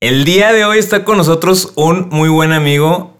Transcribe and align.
El 0.00 0.24
día 0.24 0.52
de 0.52 0.64
hoy 0.64 0.78
está 0.78 1.02
con 1.02 1.16
nosotros 1.16 1.72
un 1.74 2.08
muy 2.10 2.28
buen 2.28 2.52
amigo. 2.52 3.16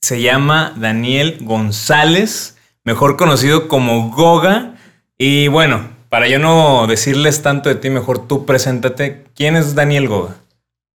Se 0.00 0.22
llama 0.22 0.72
Daniel 0.78 1.36
González, 1.42 2.56
mejor 2.84 3.18
conocido 3.18 3.68
como 3.68 4.08
Goga. 4.08 4.76
Y 5.18 5.48
bueno, 5.48 5.90
para 6.08 6.28
yo 6.28 6.38
no 6.38 6.86
decirles 6.86 7.42
tanto 7.42 7.68
de 7.68 7.74
ti, 7.74 7.90
mejor 7.90 8.26
tú 8.26 8.46
preséntate. 8.46 9.24
¿Quién 9.34 9.56
es 9.56 9.74
Daniel 9.74 10.08
Goga? 10.08 10.36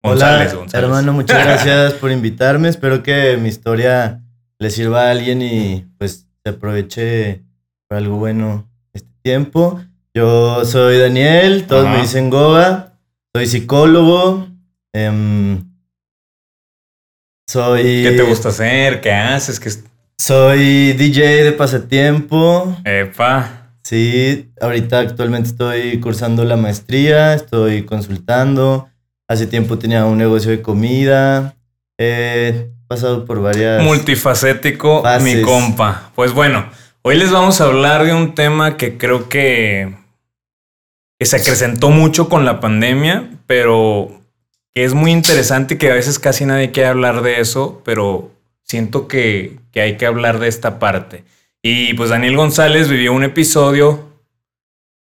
Hola, 0.02 0.49
hermano, 0.73 1.13
muchas 1.13 1.38
gracias 1.45 1.94
por 1.94 2.09
invitarme. 2.09 2.69
Espero 2.69 3.03
que 3.03 3.38
mi 3.38 3.49
historia 3.49 4.23
le 4.58 4.72
sirva 4.72 5.03
a 5.03 5.11
alguien 5.11 5.44
y 5.44 5.85
pues 5.99 6.25
se 6.44 6.49
aproveche 6.49 7.44
para 7.88 7.99
algo 7.99 8.17
bueno 8.17 8.67
este 8.91 9.11
tiempo. 9.22 9.80
Yo 10.16 10.66
soy 10.66 10.97
Daniel, 10.97 11.67
todos 11.67 11.88
me 11.88 12.02
dicen 12.02 12.31
Goga, 12.31 12.94
soy 13.35 13.45
psicólogo, 13.45 14.56
Em, 14.93 15.63
soy. 17.47 18.03
¿Qué 18.03 18.13
te 18.17 18.23
gusta 18.23 18.49
hacer? 18.49 19.01
¿Qué 19.01 19.11
haces? 19.11 19.59
¿Qué... 19.59 19.69
Soy 20.17 20.94
DJ 20.94 21.44
de 21.44 21.52
pasatiempo. 21.52 22.75
Epa. 22.83 23.57
Sí, 23.83 24.52
ahorita 24.59 24.99
actualmente 24.99 25.49
estoy 25.49 25.99
cursando 26.02 26.44
la 26.44 26.57
maestría, 26.57 27.33
estoy 27.33 27.85
consultando. 27.85 28.89
Hace 29.29 29.47
tiempo 29.47 29.77
tenía 29.77 30.05
un 30.05 30.17
negocio 30.17 30.52
de 30.52 30.61
comida. 30.61 31.55
He 31.97 32.72
pasado 32.88 33.25
por 33.25 33.41
varias. 33.41 33.81
Multifacético, 33.83 35.03
mi 35.22 35.41
compa. 35.41 36.11
Pues 36.16 36.33
bueno, 36.33 36.69
hoy 37.01 37.16
les 37.16 37.31
vamos 37.31 37.61
a 37.61 37.66
hablar 37.66 38.03
de 38.03 38.13
un 38.13 38.35
tema 38.35 38.75
que 38.75 38.97
creo 38.97 39.29
que, 39.29 39.95
que 41.17 41.25
se 41.25 41.38
acrecentó 41.38 41.89
mucho 41.89 42.27
con 42.27 42.44
la 42.44 42.59
pandemia, 42.59 43.29
pero 43.45 44.19
es 44.81 44.94
muy 44.94 45.11
interesante 45.11 45.78
que 45.78 45.92
a 45.92 45.95
veces 45.95 46.20
casi 46.20 46.45
nadie 46.45 46.72
quiere 46.72 46.89
hablar 46.89 47.22
de 47.22 47.39
eso, 47.39 47.81
pero 47.86 48.31
siento 48.64 49.08
que, 49.08 49.59
hay 49.75 49.95
que 49.97 50.06
hablar 50.06 50.39
de 50.39 50.47
esta 50.47 50.80
parte. 50.80 51.23
Y 51.61 51.94
pues 51.94 52.09
Daniel 52.09 52.36
González 52.36 52.89
vivió 52.89 53.14
un 53.14 53.23
episodio 53.23 54.08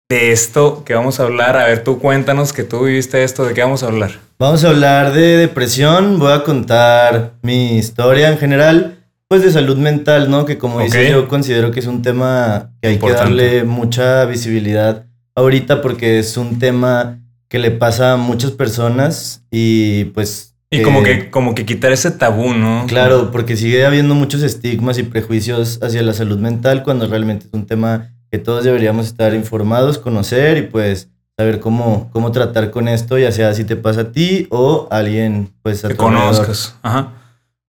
de 0.10 0.32
esto 0.32 0.84
que 0.86 0.94
vamos 0.94 1.20
a 1.20 1.24
hablar. 1.24 1.58
A 1.58 1.66
ver, 1.66 1.84
tú 1.84 2.00
cuéntanos 2.00 2.52
que 2.52 2.64
tú 2.64 2.84
viviste 2.84 3.24
esto, 3.24 3.46
¿de 3.46 3.54
qué 3.54 3.62
vamos 3.62 3.84
a 3.84 3.88
hablar? 3.88 4.12
Vamos 4.40 4.64
a 4.64 4.70
hablar 4.70 5.14
de 5.14 5.38
depresión, 5.38 6.20
voy 6.20 6.34
a 6.34 6.44
contar 6.44 7.34
mi 7.42 7.78
historia 7.78 8.30
en 8.30 8.38
general, 8.38 9.06
pues 9.28 9.42
de 9.42 9.52
salud 9.52 9.78
mental, 9.78 10.30
¿no? 10.30 10.46
Que 10.46 10.58
como 10.58 10.82
dices, 10.82 11.10
yo 11.10 11.28
considero 11.28 11.72
que 11.72 11.80
es 11.80 11.88
un 11.88 12.02
tema 12.02 12.72
que 12.82 12.90
hay 12.90 13.00
que 13.00 13.12
darle 13.12 13.64
mucha 13.64 14.26
visibilidad 14.26 15.06
ahorita 15.36 15.82
porque 15.82 16.20
es 16.20 16.36
un 16.36 16.60
tema 16.60 17.20
que 17.48 17.60
le 17.60 17.72
pasa 17.72 18.14
a 18.14 18.18
muchas 18.18 18.52
personas 18.52 19.44
y 19.52 20.06
pues... 20.06 20.56
Y 20.70 20.82
como, 20.82 21.02
que, 21.02 21.30
como 21.30 21.56
que 21.56 21.66
quitar 21.66 21.94
ese 21.94 22.12
tabú, 22.12 22.54
¿no? 22.54 22.86
Claro, 22.88 23.32
porque 23.32 23.56
sigue 23.56 23.86
habiendo 23.86 24.16
muchos 24.16 24.44
estigmas 24.44 24.98
y 24.98 25.04
prejuicios 25.04 25.80
hacia 25.82 26.02
la 26.02 26.14
salud 26.14 26.40
mental 26.40 26.84
cuando 26.84 27.08
realmente 27.08 27.48
es 27.48 27.54
un 27.54 27.66
tema 27.66 28.10
que 28.30 28.38
todos 28.38 28.66
deberíamos 28.66 29.06
estar 29.06 29.34
informados, 29.34 29.98
conocer 29.98 30.58
y 30.58 30.62
pues 30.64 31.10
saber 31.38 31.62
cómo, 31.62 32.10
cómo 32.12 32.34
tratar 32.34 32.70
con 32.70 32.90
esto, 32.90 33.18
ya 33.18 33.32
sea 33.32 33.54
si 33.54 33.64
te 33.64 33.78
pasa 33.78 34.02
a 34.02 34.12
ti 34.12 34.48
o 34.50 34.90
a 34.92 34.98
alguien 34.98 35.54
pues 35.62 35.86
a 35.86 35.88
que 35.88 35.96
conozcas. 35.96 36.76
Ajá. 36.82 37.14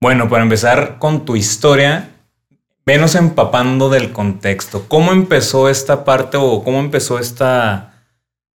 Bueno, 0.01 0.29
para 0.29 0.43
empezar 0.43 0.99
con 0.99 1.25
tu 1.25 1.37
historia, 1.37 2.09
venos 2.87 3.15
empapando 3.15 3.91
del 3.91 4.13
contexto. 4.13 4.85
¿Cómo 4.89 5.13
empezó 5.13 5.69
esta 5.69 6.05
parte 6.05 6.37
o 6.37 6.65
cómo 6.65 6.81
empezó 6.81 7.19
esta 7.19 7.98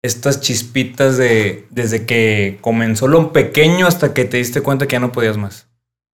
estas 0.03 0.41
chispitas 0.41 1.17
de 1.17 1.65
desde 1.71 2.05
que 2.05 2.57
comenzó 2.61 3.07
lo 3.07 3.31
pequeño 3.31 3.87
hasta 3.87 4.13
que 4.13 4.25
te 4.25 4.37
diste 4.37 4.61
cuenta 4.61 4.85
que 4.85 4.93
ya 4.93 4.99
no 4.99 5.13
podías 5.13 5.37
más? 5.37 5.67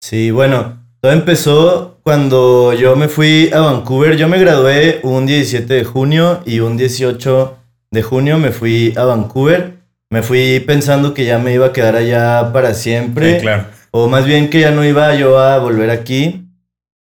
Sí, 0.02 0.30
bueno, 0.30 0.86
todo 1.00 1.14
empezó 1.14 2.00
cuando 2.04 2.74
yo 2.74 2.96
me 2.96 3.08
fui 3.08 3.50
a 3.54 3.62
Vancouver. 3.62 4.18
Yo 4.18 4.28
me 4.28 4.40
gradué 4.40 5.00
un 5.04 5.26
17 5.26 5.74
de 5.74 5.84
junio 5.86 6.42
y 6.46 6.60
un 6.60 6.78
18 6.78 7.58
de 7.92 8.04
junio 8.04 8.38
me 8.38 8.52
fui 8.52 8.94
a 8.98 9.06
Vancouver. 9.06 9.78
Me 10.10 10.22
fui 10.22 10.60
pensando 10.60 11.14
que 11.14 11.26
ya 11.26 11.40
me 11.40 11.54
iba 11.54 11.68
a 11.68 11.74
quedar 11.74 11.96
allá 11.96 12.52
para 12.52 12.74
siempre. 12.74 13.36
Sí, 13.36 13.42
claro. 13.42 13.66
O 13.92 14.08
más 14.08 14.26
bien 14.26 14.50
que 14.50 14.60
ya 14.60 14.72
no 14.72 14.84
iba 14.84 15.16
yo 15.16 15.40
a 15.40 15.60
volver 15.60 15.90
aquí. 15.90 16.46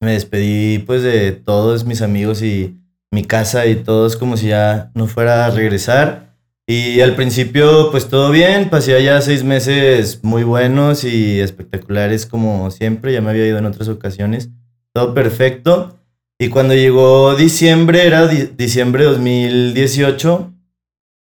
Me 0.01 0.13
despedí 0.13 0.79
pues 0.79 1.03
de 1.03 1.33
todos 1.33 1.85
mis 1.85 2.01
amigos 2.01 2.43
y 2.43 2.77
mi 3.11 3.25
casa 3.25 3.67
y 3.67 3.77
todos 3.77 4.17
como 4.17 4.37
si 4.37 4.49
ya 4.49 4.91
no 4.95 5.07
fuera 5.07 5.47
a 5.47 5.51
regresar. 5.51 6.25
Y 6.69 7.00
al 7.00 7.15
principio, 7.15 7.93
pues 7.93 8.09
todo 8.09 8.32
bien, 8.32 8.71
pasé 8.71 8.97
allá 8.97 9.21
seis 9.21 9.44
meses 9.44 10.25
muy 10.25 10.43
buenos 10.43 11.04
y 11.04 11.38
espectaculares 11.38 12.27
como 12.27 12.72
siempre, 12.72 13.12
ya 13.12 13.21
me 13.21 13.31
había 13.31 13.47
ido 13.47 13.59
en 13.59 13.66
otras 13.66 13.88
ocasiones, 13.88 14.50
todo 14.93 15.15
perfecto. 15.15 15.97
Y 16.41 16.49
cuando 16.49 16.75
llegó 16.75 17.37
diciembre, 17.37 18.05
era 18.05 18.26
diciembre 18.26 19.05
de 19.05 19.10
2018, 19.10 20.53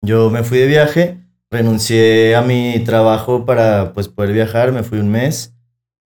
yo 0.03 0.31
me 0.31 0.45
fui 0.45 0.59
de 0.59 0.67
viaje, 0.69 1.19
renuncié 1.51 2.37
a 2.37 2.43
mi 2.43 2.79
trabajo 2.85 3.45
para 3.45 3.93
pues 3.95 4.07
poder 4.07 4.33
viajar, 4.33 4.71
me 4.71 4.85
fui 4.85 5.01
un 5.01 5.11
mes 5.11 5.57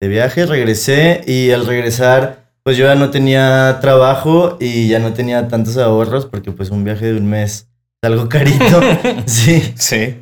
de 0.00 0.06
viaje, 0.06 0.46
regresé 0.46 1.22
y 1.26 1.50
al 1.50 1.66
regresar 1.66 2.52
pues 2.62 2.76
yo 2.76 2.86
ya 2.86 2.94
no 2.94 3.10
tenía 3.10 3.78
trabajo 3.80 4.56
y 4.60 4.88
ya 4.88 5.00
no 5.00 5.12
tenía 5.12 5.48
tantos 5.48 5.76
ahorros 5.76 6.24
porque 6.24 6.52
pues 6.52 6.70
un 6.70 6.84
viaje 6.84 7.06
de 7.06 7.18
un 7.18 7.26
mes 7.26 7.68
algo 8.04 8.28
carito. 8.28 8.80
sí. 9.26 9.72
Sí. 9.76 10.16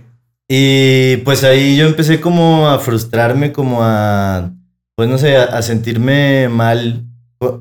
Y 0.49 1.17
pues 1.19 1.45
ahí 1.45 1.77
yo 1.77 1.87
empecé 1.87 2.21
como 2.21 2.69
a 2.69 2.79
frustrarme, 2.79 3.53
como 3.53 3.79
a, 3.81 4.53
pues 4.95 5.09
no 5.09 5.17
sé, 5.17 5.37
a, 5.37 5.63
sentirme 5.63 6.49
mal 6.49 7.07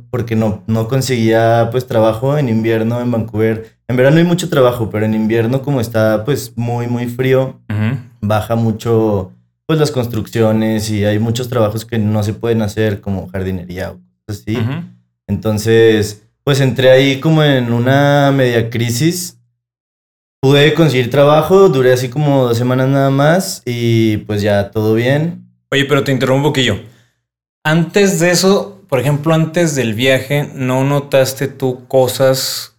porque 0.10 0.36
no, 0.36 0.64
no 0.68 0.88
conseguía 0.88 1.70
pues 1.72 1.88
trabajo 1.88 2.38
en 2.38 2.50
invierno 2.50 3.00
en 3.00 3.10
Vancouver. 3.10 3.78
En 3.88 3.96
verano 3.96 4.18
hay 4.18 4.26
mucho 4.26 4.50
trabajo, 4.50 4.90
pero 4.90 5.06
en 5.06 5.14
invierno 5.14 5.62
como 5.62 5.82
está 5.82 6.24
pues 6.26 6.54
muy, 6.58 6.88
muy 6.88 7.08
frío, 7.08 7.62
baja 8.22 8.56
mucho 8.56 9.32
pues 9.66 9.80
las 9.80 9.92
construcciones 9.92 10.90
y 10.92 11.06
hay 11.06 11.18
muchos 11.18 11.48
trabajos 11.48 11.86
que 11.86 11.98
no 11.98 12.24
se 12.24 12.34
pueden 12.34 12.62
hacer 12.62 13.00
como 13.00 13.30
jardinería 13.30 13.92
o 13.92 14.00
cosas 14.26 14.44
así. 14.44 14.58
Entonces, 15.28 16.24
pues 16.44 16.60
entré 16.60 16.92
ahí 16.92 17.22
como 17.22 17.42
en 17.42 17.72
una 17.72 18.32
media 18.36 18.70
crisis 18.70 19.38
Pude 20.42 20.74
conseguir 20.74 21.12
trabajo, 21.12 21.70
duré 21.70 21.94
así 21.94 22.10
como 22.10 22.46
dos 22.46 22.58
semanas 22.58 22.90
nada 22.90 23.12
más 23.12 23.62
y 23.64 24.18
pues 24.18 24.42
ya 24.42 24.72
todo 24.72 24.96
bien. 24.96 25.46
Oye, 25.70 25.86
pero 25.86 26.04
te 26.04 26.12
interrumpo 26.12 26.48
un 26.48 26.52
poquillo. 26.52 26.80
Antes 27.64 28.20
de 28.20 28.32
eso, 28.32 28.82
por 28.90 29.00
ejemplo, 29.00 29.36
antes 29.36 29.76
del 29.76 29.94
viaje, 29.94 30.50
¿no 30.56 30.84
notaste 30.84 31.48
tú 31.48 31.86
cosas 31.88 32.76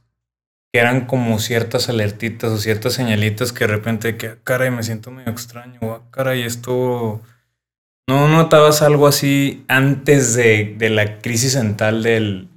que 0.73 0.81
eran 0.81 1.07
como 1.07 1.39
ciertas 1.39 1.89
alertitas 1.89 2.51
o 2.51 2.59
ciertas 2.59 2.95
señalitas 2.95 3.53
que 3.53 3.67
de 3.67 3.73
repente 3.73 4.17
que, 4.17 4.27
ah, 4.27 4.39
caray, 4.43 4.73
me 4.73 4.83
siento 4.83 5.13
medio 5.13 5.31
extraño, 5.31 5.79
o 5.83 5.93
ah, 5.93 6.03
caray, 6.11 6.43
esto... 6.43 7.21
¿No 8.09 8.27
notabas 8.27 8.83
algo 8.83 9.07
así 9.07 9.65
antes 9.69 10.35
de, 10.35 10.77
la 10.91 11.21
crisis 11.21 11.55
mental 11.55 12.03
del, 12.03 12.49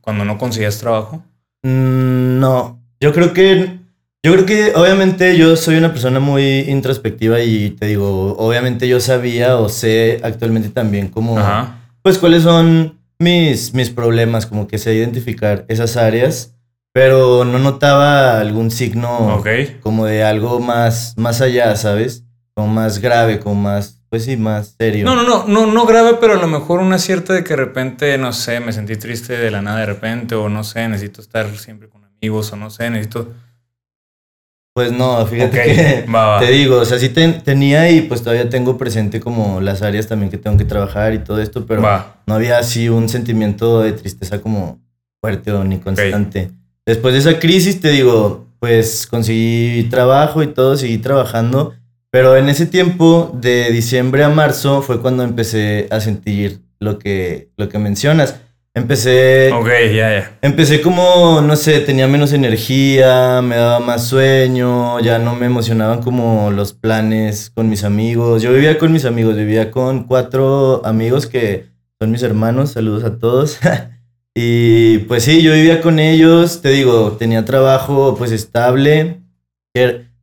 cuando 0.00 0.24
no 0.24 0.38
conseguías 0.38 0.78
trabajo? 0.78 1.24
Mm, 1.64 2.38
no, 2.38 2.80
yo 3.00 3.12
creo 3.12 3.32
que 3.32 3.83
yo 4.24 4.32
creo 4.32 4.46
que 4.46 4.72
obviamente 4.74 5.36
yo 5.36 5.54
soy 5.54 5.76
una 5.76 5.92
persona 5.92 6.18
muy 6.18 6.60
introspectiva 6.60 7.40
y 7.40 7.68
te 7.72 7.84
digo, 7.84 8.34
obviamente 8.38 8.88
yo 8.88 8.98
sabía 8.98 9.58
o 9.58 9.68
sé 9.68 10.18
actualmente 10.22 10.70
también 10.70 11.08
como, 11.08 11.36
pues 12.00 12.16
cuáles 12.16 12.42
son 12.42 12.98
mis, 13.18 13.74
mis 13.74 13.90
problemas, 13.90 14.46
como 14.46 14.66
que 14.66 14.78
sé 14.78 14.94
identificar 14.94 15.66
esas 15.68 15.98
áreas, 15.98 16.54
pero 16.92 17.44
no 17.44 17.58
notaba 17.58 18.40
algún 18.40 18.70
signo 18.70 19.42
como 19.82 20.06
de 20.06 20.24
algo 20.24 20.58
más, 20.58 21.12
más 21.18 21.42
allá, 21.42 21.76
¿sabes? 21.76 22.24
Como 22.54 22.68
más 22.68 23.00
grave, 23.00 23.40
como 23.40 23.56
más, 23.56 24.00
pues 24.08 24.24
sí, 24.24 24.38
más 24.38 24.74
serio. 24.78 25.04
No, 25.04 25.16
no, 25.16 25.24
no, 25.24 25.44
no, 25.46 25.66
no 25.66 25.84
grave, 25.84 26.16
pero 26.18 26.32
a 26.32 26.40
lo 26.40 26.46
mejor 26.46 26.80
una 26.80 26.98
cierta 26.98 27.34
de 27.34 27.44
que 27.44 27.50
de 27.50 27.56
repente, 27.56 28.16
no 28.16 28.32
sé, 28.32 28.60
me 28.60 28.72
sentí 28.72 28.96
triste 28.96 29.36
de 29.36 29.50
la 29.50 29.60
nada 29.60 29.80
de 29.80 29.86
repente, 29.86 30.34
o 30.34 30.48
no 30.48 30.64
sé, 30.64 30.88
necesito 30.88 31.20
estar 31.20 31.46
siempre 31.58 31.90
con 31.90 32.02
amigos, 32.06 32.50
o 32.54 32.56
no 32.56 32.70
sé, 32.70 32.88
necesito 32.88 33.28
Pues 34.74 34.90
no, 34.90 35.24
fíjate 35.24 35.62
que 35.62 36.04
te 36.40 36.50
digo, 36.50 36.80
o 36.80 36.84
sea, 36.84 36.98
sí 36.98 37.08
tenía 37.08 37.88
y 37.92 38.00
pues 38.02 38.22
todavía 38.22 38.50
tengo 38.50 38.76
presente 38.76 39.20
como 39.20 39.60
las 39.60 39.82
áreas 39.82 40.08
también 40.08 40.32
que 40.32 40.36
tengo 40.36 40.56
que 40.56 40.64
trabajar 40.64 41.14
y 41.14 41.20
todo 41.20 41.40
esto, 41.40 41.64
pero 41.64 41.80
no 42.26 42.34
había 42.34 42.58
así 42.58 42.88
un 42.88 43.08
sentimiento 43.08 43.82
de 43.82 43.92
tristeza 43.92 44.40
como 44.40 44.80
fuerte 45.20 45.52
o 45.52 45.62
ni 45.62 45.78
constante. 45.78 46.50
Después 46.84 47.14
de 47.14 47.20
esa 47.20 47.38
crisis, 47.38 47.80
te 47.80 47.90
digo, 47.90 48.48
pues 48.58 49.06
conseguí 49.06 49.84
trabajo 49.90 50.42
y 50.42 50.48
todo, 50.48 50.76
seguí 50.76 50.98
trabajando, 50.98 51.74
pero 52.10 52.36
en 52.36 52.48
ese 52.48 52.66
tiempo, 52.66 53.30
de 53.32 53.70
diciembre 53.70 54.24
a 54.24 54.28
marzo, 54.28 54.82
fue 54.82 55.00
cuando 55.00 55.22
empecé 55.22 55.86
a 55.92 56.00
sentir 56.00 56.62
lo 56.80 56.98
que, 56.98 57.50
lo 57.56 57.68
que 57.68 57.78
mencionas. 57.78 58.40
Empecé. 58.76 59.52
Ok, 59.52 59.68
ya, 59.94 60.18
ya. 60.18 60.38
Empecé 60.42 60.82
como, 60.82 61.40
no 61.40 61.54
sé, 61.54 61.78
tenía 61.78 62.08
menos 62.08 62.32
energía, 62.32 63.40
me 63.40 63.54
daba 63.54 63.78
más 63.78 64.08
sueño, 64.08 64.98
ya 64.98 65.20
no 65.20 65.36
me 65.36 65.46
emocionaban 65.46 66.02
como 66.02 66.50
los 66.50 66.72
planes 66.72 67.50
con 67.54 67.68
mis 67.68 67.84
amigos. 67.84 68.42
Yo 68.42 68.52
vivía 68.52 68.76
con 68.76 68.92
mis 68.92 69.04
amigos, 69.04 69.36
vivía 69.36 69.70
con 69.70 70.04
cuatro 70.04 70.84
amigos 70.84 71.28
que 71.28 71.66
son 72.00 72.10
mis 72.10 72.24
hermanos, 72.24 72.72
saludos 72.72 73.04
a 73.04 73.16
todos. 73.16 73.60
y 74.34 74.98
pues 74.98 75.22
sí, 75.22 75.40
yo 75.40 75.52
vivía 75.52 75.80
con 75.80 76.00
ellos, 76.00 76.60
te 76.60 76.70
digo, 76.70 77.12
tenía 77.12 77.44
trabajo 77.44 78.16
pues 78.18 78.32
estable. 78.32 79.20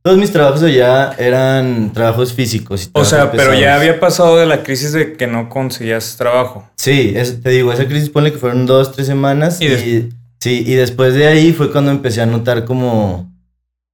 Todos 0.04 0.18
mis 0.18 0.32
trabajos 0.32 0.64
allá 0.64 1.14
eran 1.20 1.94
trabajos 1.94 2.34
físicos. 2.34 2.90
o 2.94 3.06
sea, 3.06 3.32
pero 3.32 3.54
ya 3.54 3.76
había 3.76 4.00
pasado 4.00 4.38
de 4.38 4.48
la 4.48 4.64
crisis 4.64 4.94
de 4.94 5.14
que 5.14 5.28
no 5.28 5.48
conseguías 5.48 6.18
trabajo. 6.18 6.68
Sí, 6.76 7.14
te 7.44 7.50
digo, 7.52 7.72
esa 7.72 7.86
crisis 7.86 8.10
ponle 8.10 8.32
que 8.32 8.40
fueron 8.40 8.66
dos, 8.66 8.94
tres 8.94 9.06
semanas. 9.06 9.62
Y, 9.62 10.10
sí, 10.40 10.64
y 10.66 10.74
después 10.74 11.14
de 11.14 11.28
ahí 11.28 11.54
fue 11.54 11.72
cuando 11.72 11.92
empecé 11.92 12.22
a 12.22 12.26
notar 12.26 12.66
como, 12.66 13.32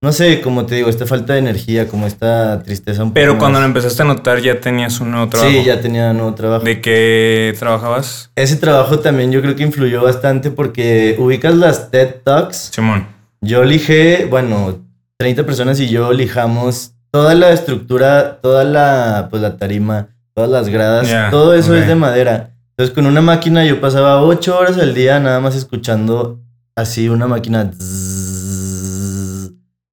no 0.02 0.14
sé, 0.14 0.40
como 0.40 0.66
te 0.66 0.76
digo, 0.76 0.88
esta 0.90 1.06
falta 1.06 1.34
de 1.34 1.40
energía, 1.40 1.90
como 1.90 2.08
esta 2.08 2.64
tristeza 2.64 3.04
un 3.04 3.10
poco 3.10 3.16
Pero 3.16 3.38
cuando 3.38 3.60
lo 3.60 3.66
empezaste 3.66 4.04
a 4.04 4.06
notar 4.06 4.40
ya 4.40 4.62
tenías 4.62 5.02
un 5.02 5.12
nuevo 5.12 5.28
trabajo. 5.28 5.52
Sí, 5.52 5.66
ya 5.66 5.82
tenía 5.82 6.12
un 6.12 6.18
nuevo 6.18 6.36
trabajo. 6.36 6.64
¿De 6.64 6.80
qué 6.80 7.54
trabajabas? 7.60 8.32
Ese 8.38 8.56
trabajo 8.56 9.00
también 9.00 9.34
yo 9.34 9.42
creo 9.42 9.58
que 9.58 9.64
influyó 9.64 10.04
bastante 10.04 10.52
porque 10.52 11.18
ubicas 11.20 11.54
las 11.54 11.92
TED 11.92 12.22
Talks. 12.24 12.70
Simón. 12.74 13.08
Yo 13.42 13.64
elige, 13.64 14.26
bueno, 14.26 14.87
30 15.18 15.46
personas 15.46 15.80
y 15.80 15.90
yo 15.90 16.14
lijamos 16.14 16.94
toda 17.12 17.34
la 17.34 17.52
estructura, 17.52 18.40
toda 18.42 18.64
la, 18.64 19.28
pues, 19.30 19.42
la 19.42 19.58
tarima, 19.58 20.10
todas 20.34 20.50
las 20.50 20.70
gradas, 20.70 21.32
todo 21.32 21.56
eso 21.56 21.76
es 21.76 21.88
de 21.88 21.96
madera. 21.96 22.54
Entonces 22.72 22.94
con 22.94 23.08
una 23.08 23.22
máquina 23.22 23.66
yo 23.66 23.82
pasaba 23.82 24.22
8 24.22 24.56
horas 24.56 24.78
al 24.78 24.94
día 24.94 25.20
nada 25.20 25.40
más 25.40 25.56
escuchando 25.56 26.40
así 26.76 27.10
una 27.10 27.26
máquina 27.26 27.72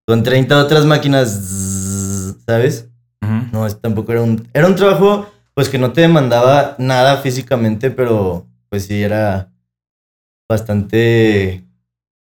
con 0.06 0.22
30 0.22 0.58
otras 0.58 0.84
máquinas, 0.84 2.36
¿sabes? 2.46 2.90
No, 3.52 3.66
tampoco 3.70 4.12
era 4.12 4.20
un 4.20 4.46
era 4.52 4.66
un 4.66 4.74
trabajo 4.74 5.32
pues 5.54 5.70
que 5.70 5.78
no 5.78 5.92
te 5.92 6.02
demandaba 6.02 6.74
nada 6.78 7.16
físicamente, 7.16 7.90
pero 7.90 8.46
pues 8.68 8.84
sí 8.84 9.02
era 9.02 9.50
bastante 10.46 11.64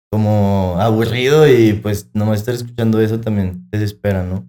como 0.10 0.76
aburrido 0.80 1.48
y 1.48 1.74
pues 1.74 2.10
nomás 2.14 2.40
estar 2.40 2.56
escuchando 2.56 3.00
eso 3.00 3.20
también 3.20 3.68
desespera, 3.70 4.24
¿no? 4.24 4.48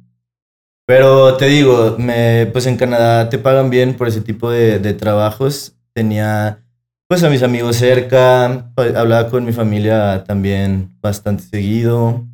Pero 0.87 1.37
te 1.37 1.47
digo, 1.47 1.97
me, 1.99 2.47
pues 2.47 2.67
en 2.67 2.77
Canadá 2.77 3.29
te 3.29 3.39
pagan 3.39 3.71
bien 3.71 3.95
por 3.95 4.09
ese 4.09 4.21
tipo 4.23 4.51
de, 4.51 4.81
trabajos. 4.95 5.77
Tenía 5.93 6.65
pues 7.09 7.23
a 7.23 7.31
mis 7.31 7.45
amigos 7.45 7.77
cerca, 7.77 8.73
hablaba 8.77 9.29
con 9.31 9.45
mi 9.45 9.53
familia 9.53 10.25
también 10.25 10.97
bastante 11.01 11.45
seguido. 11.45 12.27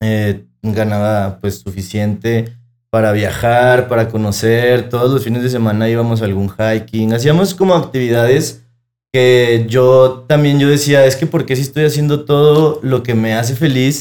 Eh, 0.00 0.44
ganaba 0.62 1.38
pues 1.40 1.58
suficiente 1.58 2.56
para 2.90 3.10
viajar, 3.10 3.88
para 3.88 4.08
conocer. 4.08 4.88
Todos 4.88 5.10
los 5.10 5.24
fines 5.24 5.42
de 5.42 5.50
semana 5.50 5.88
íbamos 5.88 6.22
a 6.22 6.26
algún 6.26 6.48
hiking. 6.48 7.14
Hacíamos 7.14 7.52
como 7.54 7.74
actividades 7.74 8.64
que 9.12 9.64
yo 9.68 10.24
también 10.28 10.58
yo 10.58 10.68
decía, 10.68 11.06
es 11.06 11.16
que 11.16 11.26
porque 11.26 11.56
si 11.56 11.62
estoy 11.62 11.84
haciendo 11.84 12.24
todo 12.24 12.80
lo 12.82 13.02
que 13.02 13.14
me 13.14 13.34
hace 13.34 13.54
feliz, 13.54 14.00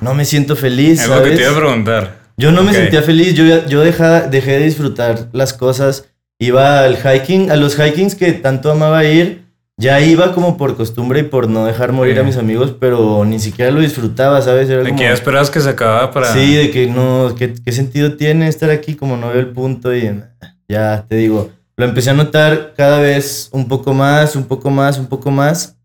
no 0.00 0.14
me 0.14 0.24
siento 0.24 0.56
feliz. 0.56 1.02
Es 1.02 1.08
lo 1.08 1.22
que 1.22 1.30
te 1.30 1.42
iba 1.42 1.52
a 1.52 1.56
preguntar. 1.56 2.18
Yo 2.36 2.52
no 2.52 2.62
me 2.62 2.72
sentía 2.72 3.02
feliz, 3.02 3.34
yo, 3.34 3.66
yo 3.66 3.80
dejé, 3.80 4.28
dejé 4.30 4.52
de 4.52 4.64
disfrutar 4.64 5.28
las 5.32 5.52
cosas. 5.52 6.08
Iba 6.40 6.84
al 6.84 6.96
hiking, 6.96 7.50
a 7.50 7.56
los 7.56 7.76
hikings 7.76 8.14
que 8.14 8.32
tanto 8.32 8.70
amaba 8.70 9.04
ir, 9.04 9.44
ya 9.76 10.00
iba 10.00 10.32
como 10.32 10.56
por 10.56 10.76
costumbre 10.76 11.20
y 11.20 11.22
por 11.24 11.48
no 11.48 11.64
dejar 11.64 11.90
morir 11.90 12.18
a 12.20 12.22
mis 12.22 12.36
amigos, 12.36 12.76
pero 12.78 13.24
ni 13.24 13.40
siquiera 13.40 13.72
lo 13.72 13.80
disfrutaba, 13.80 14.40
¿sabes? 14.40 14.68
de 14.68 14.94
que 14.94 15.02
ya 15.02 15.12
esperabas 15.12 15.50
que 15.50 15.60
se 15.60 15.68
acababa 15.68 16.12
para... 16.12 16.32
Sí, 16.32 16.54
de 16.54 16.70
que 16.70 16.86
no, 16.86 17.34
¿qué, 17.36 17.54
¿qué 17.64 17.72
sentido 17.72 18.12
tiene 18.16 18.46
estar 18.46 18.70
aquí 18.70 18.94
como 18.94 19.16
no 19.16 19.30
veo 19.30 19.40
el 19.40 19.48
punto? 19.48 19.94
Y 19.94 20.08
ya 20.68 21.06
te 21.08 21.16
digo, 21.16 21.50
lo 21.78 21.84
empecé 21.84 22.10
a 22.10 22.14
notar 22.14 22.74
cada 22.76 23.00
vez 23.00 23.50
un 23.52 23.68
poco 23.68 23.94
más, 23.94 24.34
un 24.34 24.44
poco 24.44 24.68
más, 24.68 24.98
un 24.98 25.06
poco 25.06 25.30
más. 25.30 25.78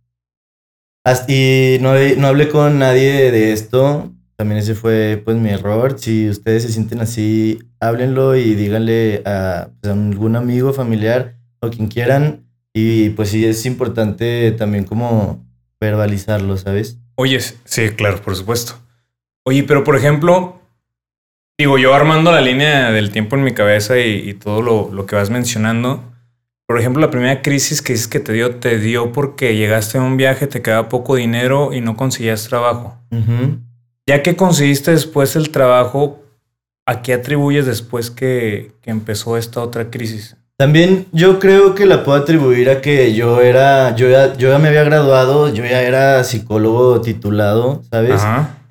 Y 1.28 1.78
no, 1.82 1.94
no 2.18 2.28
hablé 2.28 2.50
con 2.50 2.80
nadie 2.80 3.32
de 3.32 3.54
esto. 3.54 4.12
También 4.36 4.58
ese 4.58 4.74
fue 4.74 5.22
pues 5.24 5.38
mi 5.38 5.52
error. 5.52 6.00
Si 6.00 6.28
ustedes 6.28 6.64
se 6.64 6.70
sienten 6.70 7.00
así, 7.00 7.60
háblenlo 7.80 8.36
y 8.36 8.56
díganle 8.56 9.22
a, 9.26 9.70
pues, 9.80 9.94
a 9.94 9.96
algún 9.96 10.36
amigo, 10.36 10.74
familiar 10.74 11.38
o 11.60 11.70
quien 11.70 11.88
quieran. 11.88 12.50
Y 12.74 13.12
pues 13.12 13.30
sí, 13.30 13.46
es 13.46 13.64
importante 13.68 14.52
también 14.54 14.86
como 14.86 15.46
verbalizarlo, 15.80 16.58
¿sabes? 16.58 16.98
Oye, 17.14 17.40
sí, 17.40 17.90
claro, 17.92 18.20
por 18.20 18.36
supuesto. 18.36 18.80
Oye, 19.46 19.64
pero 19.64 19.84
por 19.84 19.96
ejemplo, 19.96 20.60
Digo, 21.58 21.78
yo 21.78 21.94
armando 21.94 22.32
la 22.32 22.42
línea 22.42 22.92
del 22.92 23.12
tiempo 23.12 23.36
en 23.36 23.44
mi 23.44 23.54
cabeza 23.54 24.00
y, 24.00 24.34
todo 24.34 24.62
lo, 24.62 25.06
que 25.06 25.16
vas 25.16 25.30
mencionando. 25.30 26.04
Por 26.66 26.80
ejemplo, 26.80 27.02
la 27.02 27.12
primera 27.12 27.42
crisis 27.42 27.82
que 27.82 27.94
dices 27.94 28.08
que 28.08 28.20
te 28.20 28.34
dio, 28.34 28.56
te 28.56 28.80
dio 28.80 29.12
porque 29.12 29.56
llegaste 29.56 30.00
a 30.00 30.02
un 30.02 30.18
viaje, 30.18 30.48
te 30.48 30.62
quedaba 30.64 30.90
poco 30.90 31.16
dinero 31.16 31.72
y 31.72 31.82
no 31.82 31.96
conseguías 31.96 32.48
trabajo. 32.48 32.98
Ya 34.08 34.24
que 34.24 34.36
conseguiste 34.36 34.92
después 34.92 35.36
el 35.36 35.52
trabajo, 35.52 36.24
¿a 36.88 37.04
qué 37.04 37.14
atribuyes 37.14 37.66
después 37.68 38.10
que, 38.10 38.72
que 38.82 38.90
empezó 38.90 39.38
esta 39.38 39.62
otra 39.62 39.92
crisis? 39.92 40.36
También 40.58 41.08
yo 41.12 41.40
creo 41.40 41.76
que 41.76 41.86
la 41.86 42.04
puedo 42.04 42.18
atribuir 42.18 42.70
a 42.70 42.80
que 42.80 43.14
yo 43.14 43.42
era, 43.42 43.96
yo 43.96 44.10
ya, 44.10 44.34
yo 44.36 44.50
ya 44.50 44.60
me 44.60 44.70
había 44.70 44.84
graduado, 44.84 45.54
yo 45.54 45.66
ya 45.66 45.82
era 45.82 46.24
psicólogo 46.24 47.02
titulado, 47.02 47.82
¿sabes? 47.90 48.22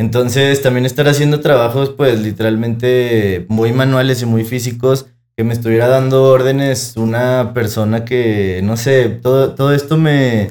Entonces 0.03 0.61
también 0.63 0.85
estar 0.85 1.07
haciendo 1.07 1.39
trabajos 1.39 1.91
pues 1.91 2.21
literalmente 2.21 3.47
muy 3.49 3.73
manuales 3.73 4.21
y 4.21 4.27
muy 4.27 4.43
físicos, 4.43 5.07
que 5.37 5.45
me 5.45 5.53
estuviera 5.55 5.87
dando 5.87 6.25
órdenes 6.25 6.97
una 6.97 7.53
persona 7.55 8.05
que, 8.05 8.61
no 8.65 8.77
sé, 8.77 9.09
todo, 9.09 9.55
todo 9.55 9.73
esto 9.73 9.97
me, 9.97 10.51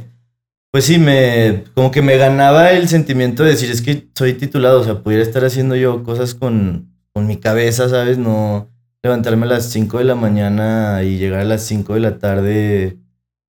pues 0.72 0.86
sí, 0.86 1.00
me, 1.00 1.66
como 1.76 1.92
que 1.92 2.02
me 2.02 2.16
ganaba 2.16 2.72
el 2.72 2.88
sentimiento 2.88 3.44
de 3.44 3.50
decir, 3.50 3.70
es 3.70 3.82
que 3.82 4.08
soy 4.16 4.36
titulado, 4.36 4.80
o 4.80 4.84
sea, 4.86 5.04
pudiera 5.04 5.22
estar 5.22 5.44
haciendo 5.44 5.76
yo 5.76 6.02
cosas 6.04 6.34
con, 6.34 6.90
con 7.14 7.28
mi 7.28 7.36
cabeza, 7.36 7.90
¿sabes? 7.90 8.18
No 8.18 8.70
levantarme 9.04 9.48
a 9.48 9.50
las 9.50 9.66
5 9.66 9.98
de 9.98 10.06
la 10.06 10.16
mañana 10.16 11.04
y 11.04 11.18
llegar 11.18 11.42
a 11.42 11.46
las 11.46 11.64
5 11.64 11.96
de 11.96 12.00
la 12.00 12.20
tarde 12.20 13.01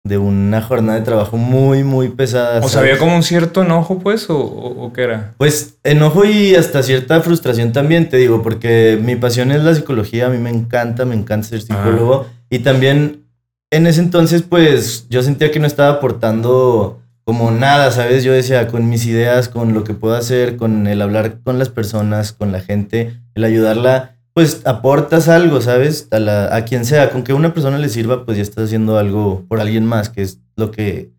de 0.07 0.17
una 0.17 0.61
jornada 0.61 0.99
de 0.99 1.05
trabajo 1.05 1.37
muy, 1.37 1.83
muy 1.83 2.09
pesada. 2.09 2.59
O 2.63 2.69
sea, 2.69 2.81
había 2.81 2.97
como 2.97 3.15
un 3.15 3.23
cierto 3.23 3.63
enojo, 3.63 3.99
pues, 3.99 4.25
o, 4.29 4.91
qué 4.93 5.03
era? 5.03 5.33
Pues 5.37 5.77
enojo 5.83 6.25
y 6.25 6.55
hasta 6.55 6.83
cierta 6.83 7.21
frustración 7.21 7.71
también, 7.71 8.09
te 8.09 8.17
digo, 8.17 8.41
porque 8.41 8.99
mi 9.01 9.15
pasión 9.15 9.51
es 9.51 9.63
la 9.63 9.75
psicología, 9.75 10.27
a 10.27 10.29
mí 10.29 10.37
me 10.37 10.49
encanta, 10.49 11.05
me 11.05 11.15
encanta 11.15 11.47
ser 11.47 11.61
psicólogo. 11.61 12.27
Y 12.49 12.59
también 12.59 13.25
en 13.71 13.87
ese 13.87 14.01
entonces, 14.01 14.43
pues, 14.43 15.07
yo 15.09 15.21
sentía 15.21 15.51
que 15.51 15.59
no 15.59 15.67
estaba 15.67 15.89
aportando 15.95 17.01
como 17.23 17.51
nada, 17.51 17.91
¿sabes? 17.91 18.23
Yo 18.23 18.31
decía, 18.31 18.67
con 18.67 18.89
mis 18.89 19.05
ideas, 19.05 19.49
con 19.49 19.73
lo 19.73 19.83
que 19.83 19.93
puedo 19.93 20.15
hacer, 20.15 20.55
con 20.55 20.87
el 20.87 21.01
hablar 21.01 21.39
con 21.43 21.59
las 21.59 21.67
personas, 21.67 22.31
con 22.31 22.53
la 22.53 22.61
gente, 22.61 23.19
el 23.35 23.43
ayudarla 23.43 24.16
pues 24.37 24.61
aportas 24.67 25.29
algo, 25.29 25.61
¿sabes? 25.61 26.07
A, 26.11 26.19
la, 26.19 26.55
a 26.55 26.63
quien 26.63 26.85
sea, 26.85 27.09
con 27.09 27.23
que 27.23 27.33
una 27.33 27.55
persona 27.55 27.79
le 27.79 27.89
sirva, 27.89 28.23
pues 28.23 28.37
ya 28.37 28.43
estás 28.43 28.65
haciendo 28.65 28.99
algo 28.99 29.43
por 29.47 29.59
alguien 29.59 29.83
más, 29.83 30.11
que 30.11 30.21
es 30.21 30.39
lo 30.55 30.69
que, 30.69 31.09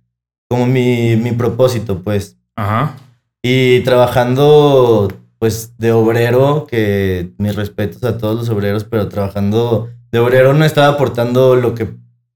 como 0.49 0.67
mi, 0.67 1.17
mi 1.17 1.33
propósito, 1.33 2.01
pues. 2.05 2.37
Ajá. 2.55 2.95
Y 3.43 3.81
trabajando, 3.81 5.13
pues, 5.41 5.77
de 5.79 5.91
obrero, 5.91 6.69
que 6.71 7.33
mis 7.39 7.57
respetos 7.57 8.05
a 8.05 8.19
todos 8.19 8.37
los 8.37 8.49
obreros, 8.51 8.85
pero 8.85 9.09
trabajando 9.09 9.91
de 10.13 10.21
obrero 10.21 10.55
no 10.55 10.65
estaba 10.65 10.87
aportando 10.87 11.57
lo 11.57 11.75
que 11.75 11.89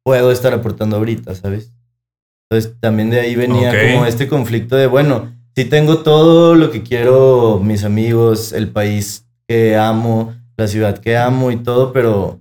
puedo 0.02 0.32
estar 0.32 0.52
aportando 0.52 0.96
ahorita, 0.96 1.36
¿sabes? 1.36 1.70
Entonces 2.50 2.74
también 2.80 3.08
de 3.08 3.20
ahí 3.20 3.36
venía 3.36 3.72
como 3.92 4.04
este 4.04 4.26
conflicto 4.26 4.74
de, 4.74 4.88
bueno, 4.88 5.32
si 5.54 5.64
tengo 5.64 5.98
todo 5.98 6.56
lo 6.56 6.72
que 6.72 6.82
quiero, 6.82 7.60
mis 7.62 7.84
amigos, 7.84 8.52
el 8.52 8.72
país 8.72 9.28
que 9.46 9.76
amo, 9.76 10.41
la 10.56 10.66
ciudad 10.66 10.98
que 10.98 11.16
amo 11.16 11.50
y 11.50 11.56
todo, 11.56 11.92
pero 11.92 12.40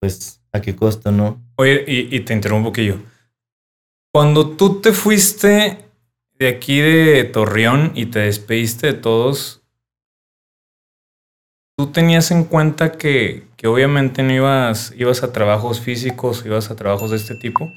pues 0.00 0.42
a 0.52 0.60
qué 0.60 0.76
costo, 0.76 1.10
¿no? 1.10 1.40
Oye, 1.56 1.84
y, 1.86 2.20
te 2.20 2.34
interrumpo 2.34 2.68
un 2.68 2.72
poquillo. 2.72 2.98
Cuando 4.12 4.50
tú 4.56 4.80
te 4.80 4.92
fuiste 4.92 5.84
de 6.38 6.48
aquí 6.48 6.80
de 6.80 7.24
Torreón 7.24 7.92
y 7.94 8.06
te 8.06 8.20
despediste 8.20 8.88
de 8.88 8.94
todos, 8.94 9.62
tú 11.76 11.92
tenías 11.92 12.30
en 12.30 12.44
cuenta 12.44 12.92
que, 12.92 13.44
que 13.56 13.66
obviamente 13.66 14.22
no 14.22 14.32
ibas, 14.32 14.92
ibas 14.96 15.22
a 15.22 15.32
trabajos 15.32 15.80
físicos, 15.80 16.44
ibas 16.44 16.70
a 16.70 16.76
trabajos 16.76 17.10
de 17.10 17.16
este 17.16 17.34
tipo. 17.34 17.72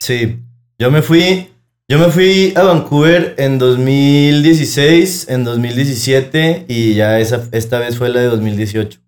Sí, 0.00 0.40
yo 0.78 0.90
me 0.90 1.00
fui, 1.00 1.52
yo 1.88 1.98
me 1.98 2.08
fui 2.10 2.52
a 2.56 2.62
Vancouver 2.62 3.34
en 3.38 3.58
2016, 3.58 5.26
en 5.28 5.44
2017 5.44 6.64
y 6.68 6.94
ya 6.94 7.18
esa, 7.20 7.42
esta 7.52 7.78
vez 7.78 7.98
fue 7.98 8.08
la 8.08 8.20
de 8.20 8.26
2018. 8.26 8.98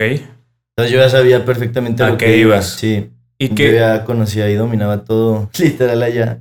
Ok. 0.00 0.20
Entonces 0.76 0.92
yo 0.92 0.98
ya 0.98 1.08
sabía 1.08 1.44
perfectamente 1.44 2.02
¿A 2.02 2.10
lo 2.10 2.16
qué 2.16 2.26
que 2.26 2.36
iba. 2.38 2.54
ibas? 2.56 2.76
Sí. 2.78 3.10
Y 3.38 3.48
Yo 3.50 3.54
que, 3.54 3.74
ya 3.74 4.04
conocía 4.04 4.48
y 4.50 4.54
dominaba 4.54 5.04
todo 5.04 5.48
literal 5.58 6.02
allá. 6.02 6.40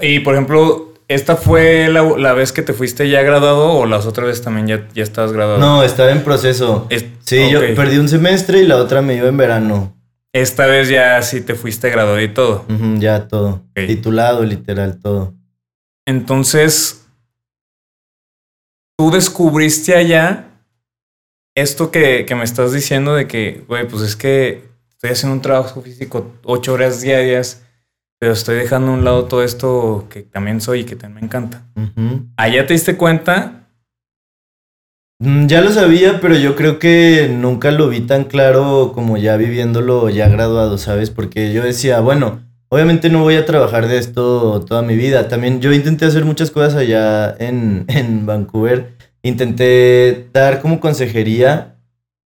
y 0.00 0.20
por 0.20 0.34
ejemplo, 0.34 0.92
¿esta 1.08 1.36
fue 1.36 1.88
la, 1.88 2.02
la 2.18 2.32
vez 2.34 2.52
que 2.52 2.62
te 2.62 2.72
fuiste 2.72 3.08
ya 3.08 3.22
graduado 3.22 3.72
o 3.72 3.86
las 3.86 4.06
otras 4.06 4.26
veces 4.28 4.42
también 4.44 4.66
ya, 4.66 4.88
ya 4.94 5.02
estabas 5.02 5.32
graduado? 5.32 5.58
No, 5.60 5.82
estaba 5.82 6.10
en 6.12 6.22
proceso. 6.22 6.86
Es- 6.90 7.06
Sí, 7.24 7.48
yo 7.50 7.60
perdí 7.76 7.98
un 7.98 8.08
semestre 8.08 8.58
y 8.60 8.66
la 8.66 8.76
otra 8.76 9.00
me 9.00 9.14
iba 9.14 9.28
en 9.28 9.36
verano. 9.36 9.94
Esta 10.34 10.66
vez 10.66 10.88
ya 10.88 11.20
sí 11.22 11.42
te 11.42 11.54
fuiste 11.54 11.90
graduado 11.90 12.20
y 12.20 12.32
todo. 12.32 12.64
Ya 12.98 13.28
todo. 13.28 13.62
Titulado, 13.74 14.44
literal, 14.44 14.98
todo. 14.98 15.34
Entonces, 16.06 17.06
tú 18.96 19.10
descubriste 19.10 19.94
allá 19.94 20.48
esto 21.54 21.90
que, 21.90 22.24
que 22.26 22.34
me 22.34 22.44
estás 22.44 22.72
diciendo 22.72 23.14
de 23.14 23.26
que, 23.26 23.64
güey, 23.68 23.86
pues 23.86 24.02
es 24.02 24.16
que 24.16 24.70
estoy 24.88 25.10
haciendo 25.10 25.34
un 25.34 25.42
trabajo 25.42 25.82
físico 25.82 26.32
ocho 26.44 26.72
horas 26.72 27.02
diarias, 27.02 27.62
pero 28.18 28.32
estoy 28.32 28.56
dejando 28.56 28.92
a 28.92 28.94
un 28.94 29.04
lado 29.04 29.26
todo 29.26 29.42
esto 29.42 30.06
que 30.08 30.22
también 30.22 30.60
soy 30.60 30.80
y 30.80 30.84
que 30.84 30.96
también 30.96 31.22
me 31.22 31.26
encanta. 31.26 31.66
Allá 32.36 32.66
te 32.66 32.72
diste 32.72 32.96
cuenta, 32.96 33.61
Ya 35.24 35.60
lo 35.60 35.70
sabía, 35.70 36.18
pero 36.20 36.34
yo 36.34 36.56
creo 36.56 36.80
que 36.80 37.30
nunca 37.32 37.70
lo 37.70 37.88
vi 37.88 38.00
tan 38.00 38.24
claro 38.24 38.90
como 38.92 39.16
ya 39.16 39.36
viviéndolo 39.36 40.10
ya 40.10 40.28
graduado, 40.28 40.78
¿sabes? 40.78 41.10
Porque 41.10 41.52
yo 41.52 41.62
decía, 41.62 42.00
bueno, 42.00 42.40
obviamente 42.70 43.08
no 43.08 43.22
voy 43.22 43.36
a 43.36 43.46
trabajar 43.46 43.86
de 43.86 43.98
esto 43.98 44.64
toda 44.66 44.82
mi 44.82 44.96
vida. 44.96 45.28
También 45.28 45.60
yo 45.60 45.72
intenté 45.72 46.06
hacer 46.06 46.24
muchas 46.24 46.50
cosas 46.50 46.74
allá 46.74 47.36
en, 47.38 47.84
en 47.88 48.26
Vancouver. 48.26 48.96
Intenté 49.22 50.28
dar 50.32 50.60
como 50.60 50.80
consejería, 50.80 51.76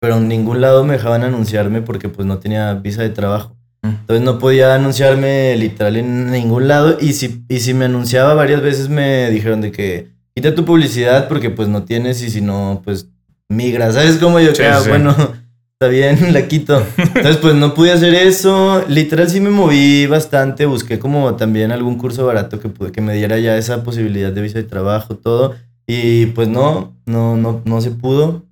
pero 0.02 0.18
en 0.18 0.28
ningún 0.28 0.60
lado 0.60 0.84
me 0.84 0.96
dejaban 0.96 1.24
anunciarme 1.24 1.82
porque 1.82 2.10
pues 2.10 2.28
no 2.28 2.40
tenía 2.40 2.74
visa 2.74 3.04
de 3.04 3.10
trabajo. 3.12 3.56
Entonces 3.84 4.26
no 4.26 4.38
podía 4.38 4.76
anunciarme 4.76 5.56
literal 5.56 5.96
en 5.96 6.30
ningún 6.30 6.68
lado 6.68 6.98
y 7.00 7.14
si, 7.14 7.46
y 7.48 7.62
si 7.62 7.74
me 7.74 7.86
anunciaba 7.86 8.34
varias 8.34 8.62
veces 8.62 8.90
me 8.90 9.30
dijeron 9.30 9.62
de 9.62 9.72
que 9.72 10.10
quita 10.42 10.56
tu 10.56 10.66
publicidad 10.66 11.28
porque 11.28 11.50
pues 11.50 11.68
no 11.68 11.84
tienes 11.84 12.22
y 12.24 12.30
si 12.30 12.42
no 12.42 12.82
pues 12.84 13.08
migra, 13.50 13.92
¿sabes 13.92 14.18
cómo 14.18 14.40
yo? 14.40 14.54
Sí, 14.56 14.64
que, 14.64 14.74
sí. 14.82 14.90
bueno, 14.90 15.12
está 15.74 15.88
bien, 15.90 16.34
la 16.34 16.48
quito. 16.48 16.82
Entonces 16.98 17.38
pues 17.38 17.56
no 17.56 17.74
pude 17.74 17.92
hacer 17.92 18.14
eso, 18.16 18.84
literal 18.88 19.30
sí 19.30 19.40
me 19.40 19.50
moví 19.50 20.08
bastante, 20.08 20.66
busqué 20.66 21.00
como 21.00 21.36
también 21.36 21.72
algún 21.72 21.98
curso 21.98 22.26
barato 22.26 22.60
que, 22.60 22.70
pude- 22.70 22.92
que 22.92 23.02
me 23.02 23.14
diera 23.14 23.38
ya 23.40 23.58
esa 23.58 23.84
posibilidad 23.84 24.32
de 24.32 24.42
visa 24.42 24.58
de 24.58 24.64
trabajo, 24.64 25.16
todo 25.16 25.56
y 25.88 26.28
pues 26.28 26.48
no, 26.48 26.96
no, 27.06 27.36
no, 27.36 27.62
no 27.66 27.82
se 27.82 27.92
pudo 27.92 28.44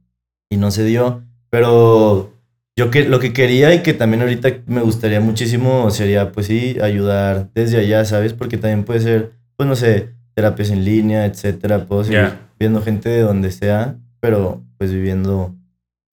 y 0.50 0.58
no 0.58 0.72
se 0.72 0.84
dio, 0.84 1.24
pero 1.50 2.34
yo 2.76 2.90
que 2.92 3.08
lo 3.08 3.20
que 3.20 3.34
quería 3.34 3.74
y 3.74 3.84
que 3.84 3.94
también 3.94 4.22
ahorita 4.22 4.50
me 4.68 4.82
gustaría 4.82 5.20
muchísimo 5.20 5.90
sería, 5.92 6.32
pues 6.32 6.48
sí, 6.48 6.78
ayudar 6.82 7.50
desde 7.54 7.78
allá, 7.80 8.04
¿sabes? 8.06 8.34
Porque 8.34 8.58
también 8.58 8.84
puede 8.84 9.02
ser, 9.02 9.32
pues 9.58 9.68
no 9.70 9.76
sé, 9.76 10.10
terapias 10.40 10.70
en 10.70 10.86
línea, 10.86 11.26
etcétera. 11.26 11.86
Puedo 11.86 12.06
seguir 12.06 12.32
viendo 12.58 12.82
gente 12.82 13.10
de 13.10 13.22
donde 13.22 13.52
sea, 13.52 13.98
pero 14.22 14.64
pues 14.78 14.94
viviendo, 14.94 15.54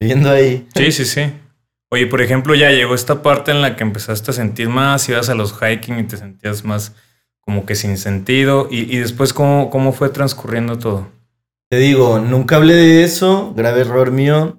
viviendo 0.00 0.30
ahí. 0.30 0.66
sí, 0.75 0.90
sí, 0.90 1.04
sí. 1.04 1.33
Oye, 1.92 2.09
por 2.09 2.21
ejemplo, 2.21 2.56
ya 2.56 2.73
llegó 2.73 2.97
esta 2.97 3.23
parte 3.23 3.52
en 3.52 3.62
la 3.62 3.76
que 3.76 3.85
empezaste 3.85 4.33
a 4.33 4.35
sentir 4.35 4.68
más, 4.68 5.09
ibas 5.09 5.28
a 5.28 5.37
los 5.37 5.54
hiking 5.54 6.00
y 6.00 6.02
te 6.02 6.16
sentías 6.16 6.64
más 6.64 6.92
como 7.40 7.64
que 7.64 7.76
sin 7.76 7.97
sentido. 7.99 8.66
Y, 8.68 8.92
y 8.92 8.99
después, 8.99 9.33
¿cómo, 9.33 9.71
¿cómo 9.71 9.92
fue 9.92 10.09
transcurriendo 10.09 10.76
todo? 10.76 11.06
Te 11.71 11.76
digo, 11.76 12.18
nunca 12.18 12.56
hablé 12.56 12.75
de 12.75 13.04
eso, 13.04 13.54
grave 13.54 13.83
error 13.83 14.11
mío. 14.11 14.59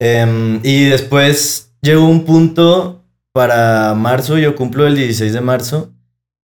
Em, 0.00 0.58
y 0.64 0.86
después 0.86 1.72
llegó 1.80 2.08
un 2.08 2.24
punto 2.24 3.04
para 3.32 3.94
marzo, 3.94 4.36
yo 4.36 4.56
cumplo 4.56 4.88
el 4.88 4.96
16 4.96 5.32
de 5.32 5.40
marzo. 5.40 5.92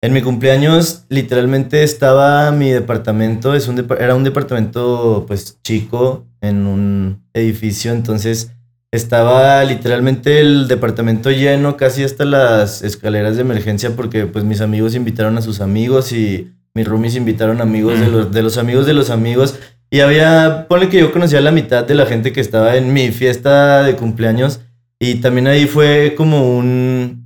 En 0.05 0.13
mi 0.13 0.21
cumpleaños 0.21 1.07
literalmente 1.09 1.83
estaba 1.83 2.53
mi 2.53 2.69
departamento, 2.69 3.55
es 3.55 3.69
un 3.69 3.87
era 3.99 4.15
un 4.15 4.23
departamento 4.23 5.25
pues 5.27 5.59
chico 5.63 6.27
en 6.43 6.67
un 6.67 7.25
edificio, 7.33 7.91
entonces 7.91 8.53
estaba 8.93 9.65
literalmente 9.65 10.41
el 10.41 10.69
departamento 10.69 11.31
lleno 11.31 11.79
casi 11.79 12.05
hasta 12.05 12.27
las 12.27 12.83
escaleras 12.83 13.37
de 13.37 13.41
emergencia 13.41 13.97
porque 13.97 14.27
pues 14.27 14.45
mis 14.45 14.61
amigos 14.61 14.95
invitaron 14.95 15.39
a 15.39 15.41
sus 15.41 15.63
amigos 15.63 16.13
y 16.13 16.53
mis 16.75 16.87
roomies 16.87 17.17
invitaron 17.17 17.63
amigos 17.63 17.99
de 17.99 18.09
los, 18.09 18.31
de 18.31 18.43
los 18.43 18.59
amigos 18.59 18.85
de 18.85 18.93
los 18.93 19.09
amigos 19.09 19.59
y 19.91 20.01
había, 20.01 20.67
ponle 20.69 20.91
que 20.91 21.01
yo 21.01 21.13
conocía 21.13 21.39
a 21.39 21.41
la 21.41 21.51
mitad 21.51 21.83
de 21.83 21.95
la 21.95 22.05
gente 22.05 22.31
que 22.35 22.43
estaba 22.43 22.77
en 22.77 22.93
mi 22.93 23.11
fiesta 23.11 23.83
de 23.85 23.97
cumpleaños 23.97 24.61
y 25.01 25.15
también 25.23 25.47
ahí 25.47 25.65
fue 25.65 26.13
como 26.15 26.59
un... 26.59 27.24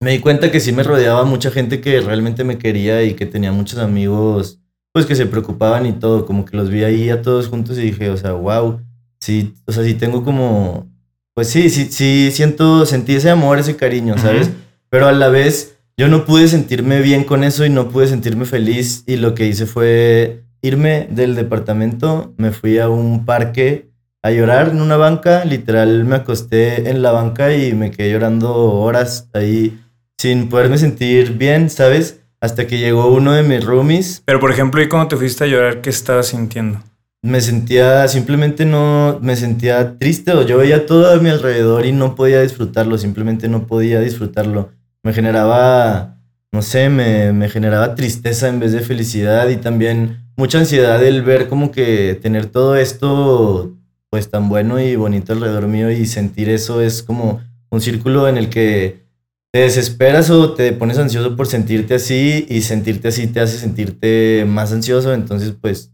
Me 0.00 0.12
di 0.12 0.20
cuenta 0.20 0.52
que 0.52 0.60
sí 0.60 0.70
me 0.70 0.84
rodeaba 0.84 1.24
mucha 1.24 1.50
gente 1.50 1.80
que 1.80 2.00
realmente 2.00 2.44
me 2.44 2.58
quería 2.58 3.02
y 3.02 3.14
que 3.14 3.26
tenía 3.26 3.50
muchos 3.50 3.80
amigos 3.80 4.60
pues 4.92 5.06
que 5.06 5.14
se 5.14 5.26
preocupaban 5.26 5.86
y 5.86 5.92
todo, 5.92 6.24
como 6.24 6.44
que 6.44 6.56
los 6.56 6.70
vi 6.70 6.82
ahí 6.84 7.10
a 7.10 7.22
todos 7.22 7.48
juntos 7.48 7.78
y 7.78 7.82
dije, 7.82 8.10
o 8.10 8.16
sea, 8.16 8.32
wow, 8.32 8.80
sí, 9.20 9.54
o 9.66 9.72
sea, 9.72 9.84
sí 9.84 9.94
tengo 9.94 10.24
como, 10.24 10.88
pues 11.34 11.48
sí, 11.48 11.68
sí, 11.70 11.88
sí 11.90 12.30
siento, 12.32 12.86
sentí 12.86 13.14
ese 13.14 13.30
amor, 13.30 13.58
ese 13.58 13.76
cariño, 13.76 14.16
¿sabes? 14.18 14.48
Ujú. 14.48 14.56
Pero 14.88 15.06
a 15.06 15.12
la 15.12 15.28
vez 15.28 15.76
yo 15.96 16.08
no 16.08 16.24
pude 16.24 16.48
sentirme 16.48 17.00
bien 17.00 17.24
con 17.24 17.44
eso 17.44 17.64
y 17.64 17.70
no 17.70 17.90
pude 17.90 18.08
sentirme 18.08 18.44
feliz 18.44 19.04
y 19.06 19.16
lo 19.16 19.34
que 19.34 19.46
hice 19.46 19.66
fue 19.66 20.42
irme 20.62 21.06
del 21.10 21.34
departamento, 21.34 22.34
me 22.36 22.50
fui 22.50 22.78
a 22.78 22.88
un 22.88 23.24
parque 23.24 23.90
a 24.22 24.30
llorar 24.30 24.70
en 24.70 24.80
una 24.80 24.96
banca, 24.96 25.44
literal 25.44 26.04
me 26.04 26.16
acosté 26.16 26.90
en 26.90 27.02
la 27.02 27.12
banca 27.12 27.54
y 27.54 27.72
me 27.74 27.90
quedé 27.90 28.12
llorando 28.12 28.52
horas 28.54 29.28
ahí 29.32 29.78
sin 30.18 30.48
poderme 30.48 30.76
sentir 30.76 31.32
bien, 31.38 31.70
¿sabes? 31.70 32.20
Hasta 32.40 32.66
que 32.66 32.78
llegó 32.78 33.06
uno 33.06 33.32
de 33.32 33.42
mis 33.42 33.64
roomies, 33.64 34.22
Pero, 34.24 34.40
por 34.40 34.50
ejemplo, 34.50 34.82
¿y 34.82 34.88
cuando 34.88 35.08
te 35.08 35.16
fuiste 35.16 35.44
a 35.44 35.46
llorar, 35.46 35.80
qué 35.80 35.90
estabas 35.90 36.26
sintiendo? 36.28 36.80
me 37.20 37.40
sentía, 37.40 38.06
simplemente 38.06 38.64
no, 38.64 39.18
me 39.20 39.34
sentía 39.34 39.98
triste 39.98 40.32
o 40.32 40.42
yo 40.42 40.58
veía 40.58 40.86
todo 40.86 41.12
a 41.12 41.16
mi 41.16 41.28
alrededor 41.28 41.84
y 41.84 41.92
no 41.92 42.14
podía 42.14 42.40
disfrutarlo, 42.42 42.96
simplemente 42.96 43.48
no 43.48 43.66
podía 43.66 44.00
disfrutarlo. 44.00 44.70
Me 45.02 45.12
generaba, 45.12 46.16
no 46.52 46.62
sé, 46.62 46.88
me, 46.88 47.32
me 47.32 47.48
generaba 47.48 47.94
tristeza 47.96 48.48
en 48.48 48.60
vez 48.60 48.72
de 48.72 48.80
felicidad 48.80 49.48
y 49.48 49.56
también 49.56 50.28
mucha 50.36 50.58
ansiedad 50.58 51.02
el 51.04 51.22
ver 51.22 51.48
como 51.48 51.72
que 51.72 52.18
tener 52.22 52.46
todo 52.46 52.76
esto 52.76 53.74
pues 54.10 54.30
tan 54.30 54.48
bueno 54.48 54.80
y 54.80 54.94
bonito 54.96 55.32
alrededor 55.32 55.66
mío 55.66 55.90
y 55.90 56.06
sentir 56.06 56.48
eso 56.48 56.80
es 56.80 57.02
como 57.02 57.40
un 57.68 57.80
círculo 57.80 58.28
en 58.28 58.38
el 58.38 58.48
que 58.48 59.07
te 59.52 59.60
desesperas 59.60 60.30
o 60.30 60.54
te 60.54 60.72
pones 60.72 60.98
ansioso 60.98 61.36
por 61.36 61.46
sentirte 61.46 61.94
así 61.94 62.46
y 62.48 62.62
sentirte 62.62 63.08
así 63.08 63.26
te 63.28 63.40
hace 63.40 63.58
sentirte 63.58 64.44
más 64.46 64.72
ansioso, 64.72 65.14
entonces 65.14 65.54
pues 65.60 65.92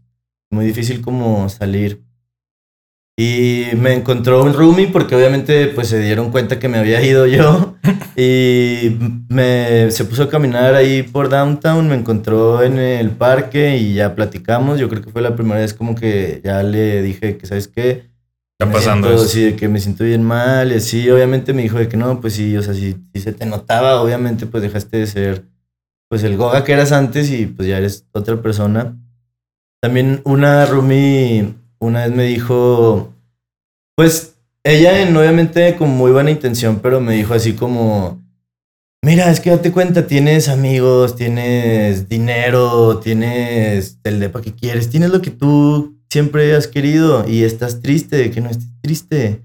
muy 0.51 0.65
difícil 0.65 1.01
como 1.01 1.47
salir. 1.49 2.03
Y 3.17 3.67
me 3.77 3.93
encontró 3.93 4.43
un 4.43 4.53
roomie 4.53 4.87
porque 4.87 5.15
obviamente 5.15 5.67
pues 5.67 5.87
se 5.87 6.01
dieron 6.01 6.31
cuenta 6.31 6.59
que 6.59 6.67
me 6.67 6.79
había 6.79 7.01
ido 7.01 7.25
yo 7.25 7.75
y 8.17 8.97
me, 9.29 9.89
se 9.91 10.03
puso 10.03 10.23
a 10.23 10.29
caminar 10.29 10.75
ahí 10.75 11.01
por 11.03 11.29
downtown, 11.29 11.87
me 11.87 11.95
encontró 11.95 12.61
en 12.61 12.77
el 12.77 13.11
parque 13.11 13.77
y 13.77 13.93
ya 13.93 14.15
platicamos. 14.15 14.79
Yo 14.79 14.89
creo 14.89 15.01
que 15.01 15.11
fue 15.11 15.21
la 15.21 15.35
primera 15.35 15.61
vez 15.61 15.73
como 15.73 15.95
que 15.95 16.41
ya 16.43 16.61
le 16.61 17.01
dije 17.01 17.37
que, 17.37 17.47
¿sabes 17.47 17.69
qué? 17.69 18.14
Está 18.59 18.71
pasando 18.71 19.07
siento- 19.09 19.23
eso. 19.23 19.31
Sí, 19.33 19.41
de 19.43 19.55
que 19.55 19.67
me 19.67 19.79
siento 19.79 20.03
bien 20.03 20.23
mal 20.23 20.71
y 20.71 20.75
así. 20.75 21.09
Obviamente 21.09 21.53
me 21.53 21.61
dijo 21.63 21.77
de 21.77 21.87
que 21.89 21.97
no, 21.97 22.21
pues 22.21 22.33
sí, 22.33 22.55
o 22.55 22.61
sea, 22.63 22.73
si, 22.73 22.95
si 23.13 23.21
se 23.21 23.33
te 23.33 23.45
notaba, 23.45 24.01
obviamente 24.01 24.45
pues 24.45 24.63
dejaste 24.63 24.97
de 24.97 25.07
ser 25.07 25.45
pues 26.09 26.23
el 26.23 26.37
Goga 26.37 26.63
que 26.63 26.71
eras 26.73 26.91
antes 26.91 27.29
y 27.31 27.47
pues 27.47 27.67
ya 27.67 27.77
eres 27.77 28.05
otra 28.13 28.41
persona. 28.41 28.95
También 29.81 30.21
una 30.23 30.65
roomie 30.65 31.53
una 31.79 32.05
vez 32.05 32.15
me 32.15 32.23
dijo, 32.23 33.13
pues 33.97 34.35
ella 34.63 35.01
en- 35.01 35.15
obviamente 35.17 35.75
con 35.75 35.89
muy 35.89 36.11
buena 36.11 36.31
intención, 36.31 36.79
pero 36.81 37.01
me 37.01 37.13
dijo 37.13 37.33
así 37.33 37.53
como, 37.53 38.23
mira, 39.03 39.29
es 39.29 39.39
que 39.41 39.49
date 39.51 39.71
cuenta, 39.71 40.07
tienes 40.07 40.47
amigos, 40.47 41.15
tienes 41.15 42.07
dinero, 42.07 42.99
tienes 42.99 43.99
el 44.03 44.19
depa 44.19 44.41
que 44.41 44.53
quieres, 44.55 44.89
tienes 44.89 45.09
lo 45.09 45.21
que 45.21 45.31
tú 45.31 45.94
siempre 46.15 46.55
has 46.55 46.67
querido 46.67 47.25
y 47.27 47.43
estás 47.43 47.81
triste, 47.81 48.31
que 48.31 48.39
no 48.39 48.49
estés 48.49 48.69
triste, 48.81 49.41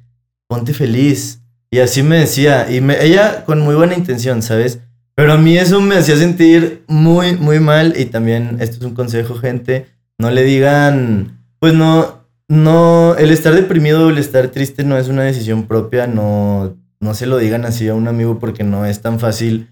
ponte 0.48 0.72
feliz. 0.72 1.40
Y 1.68 1.80
así 1.80 2.02
me 2.04 2.18
decía, 2.20 2.70
y 2.70 2.80
me- 2.80 3.04
ella 3.04 3.44
con 3.44 3.60
muy 3.60 3.74
buena 3.74 3.94
intención, 3.96 4.40
¿sabes? 4.42 4.78
Pero 5.16 5.32
a 5.32 5.36
mí 5.36 5.58
eso 5.58 5.80
me 5.80 5.96
hacía 5.96 6.16
sentir 6.16 6.84
muy, 6.86 7.34
muy 7.36 7.58
mal 7.58 7.94
y 7.96 8.04
también 8.04 8.58
esto 8.60 8.76
es 8.78 8.82
un 8.84 8.94
consejo, 8.94 9.34
gente, 9.34 9.86
no 10.16 10.30
le 10.30 10.44
digan, 10.44 11.40
pues 11.58 11.74
no, 11.74 12.24
no, 12.48 13.16
el 13.18 13.30
estar 13.32 13.52
deprimido 13.54 14.06
o 14.06 14.10
el 14.10 14.18
estar 14.18 14.46
triste 14.48 14.84
no 14.84 14.96
es 14.96 15.08
una 15.08 15.24
decisión 15.24 15.64
propia, 15.66 16.06
no, 16.06 16.76
no 17.00 17.14
se 17.14 17.26
lo 17.26 17.36
digan 17.38 17.64
así 17.64 17.88
a 17.88 17.94
un 17.94 18.06
amigo 18.06 18.38
porque 18.38 18.62
no 18.62 18.86
es 18.86 19.00
tan 19.00 19.18
fácil 19.18 19.68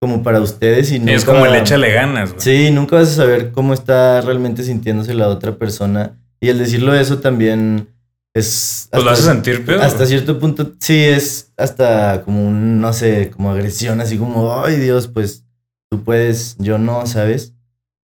como 0.00 0.22
para 0.22 0.40
ustedes. 0.40 0.90
Y 0.92 0.96
es 1.10 1.24
como 1.24 1.44
el 1.46 1.54
échale 1.54 1.92
ganas, 1.92 2.30
güey. 2.30 2.40
Sí, 2.40 2.70
nunca 2.72 2.96
vas 2.96 3.08
a 3.10 3.14
saber 3.22 3.52
cómo 3.52 3.74
está 3.74 4.20
realmente 4.22 4.62
sintiéndose 4.62 5.12
la 5.14 5.28
otra 5.28 5.56
persona. 5.56 6.12
Y 6.40 6.48
el 6.48 6.58
decirlo 6.58 6.94
eso 6.94 7.18
también 7.18 7.88
es... 8.34 8.88
Pues 8.90 9.04
lo 9.04 9.10
hace 9.10 9.22
sentir 9.22 9.64
peor. 9.64 9.82
Hasta 9.82 10.06
cierto 10.06 10.38
punto, 10.38 10.72
sí, 10.78 10.96
es 10.96 11.52
hasta 11.56 12.22
como 12.24 12.46
un, 12.46 12.80
no 12.80 12.92
sé, 12.92 13.30
como 13.30 13.50
agresión, 13.50 14.00
así 14.00 14.16
como, 14.16 14.62
ay 14.64 14.76
Dios, 14.76 15.06
pues 15.08 15.44
tú 15.90 16.02
puedes, 16.02 16.56
yo 16.58 16.78
no, 16.78 17.06
¿sabes? 17.06 17.54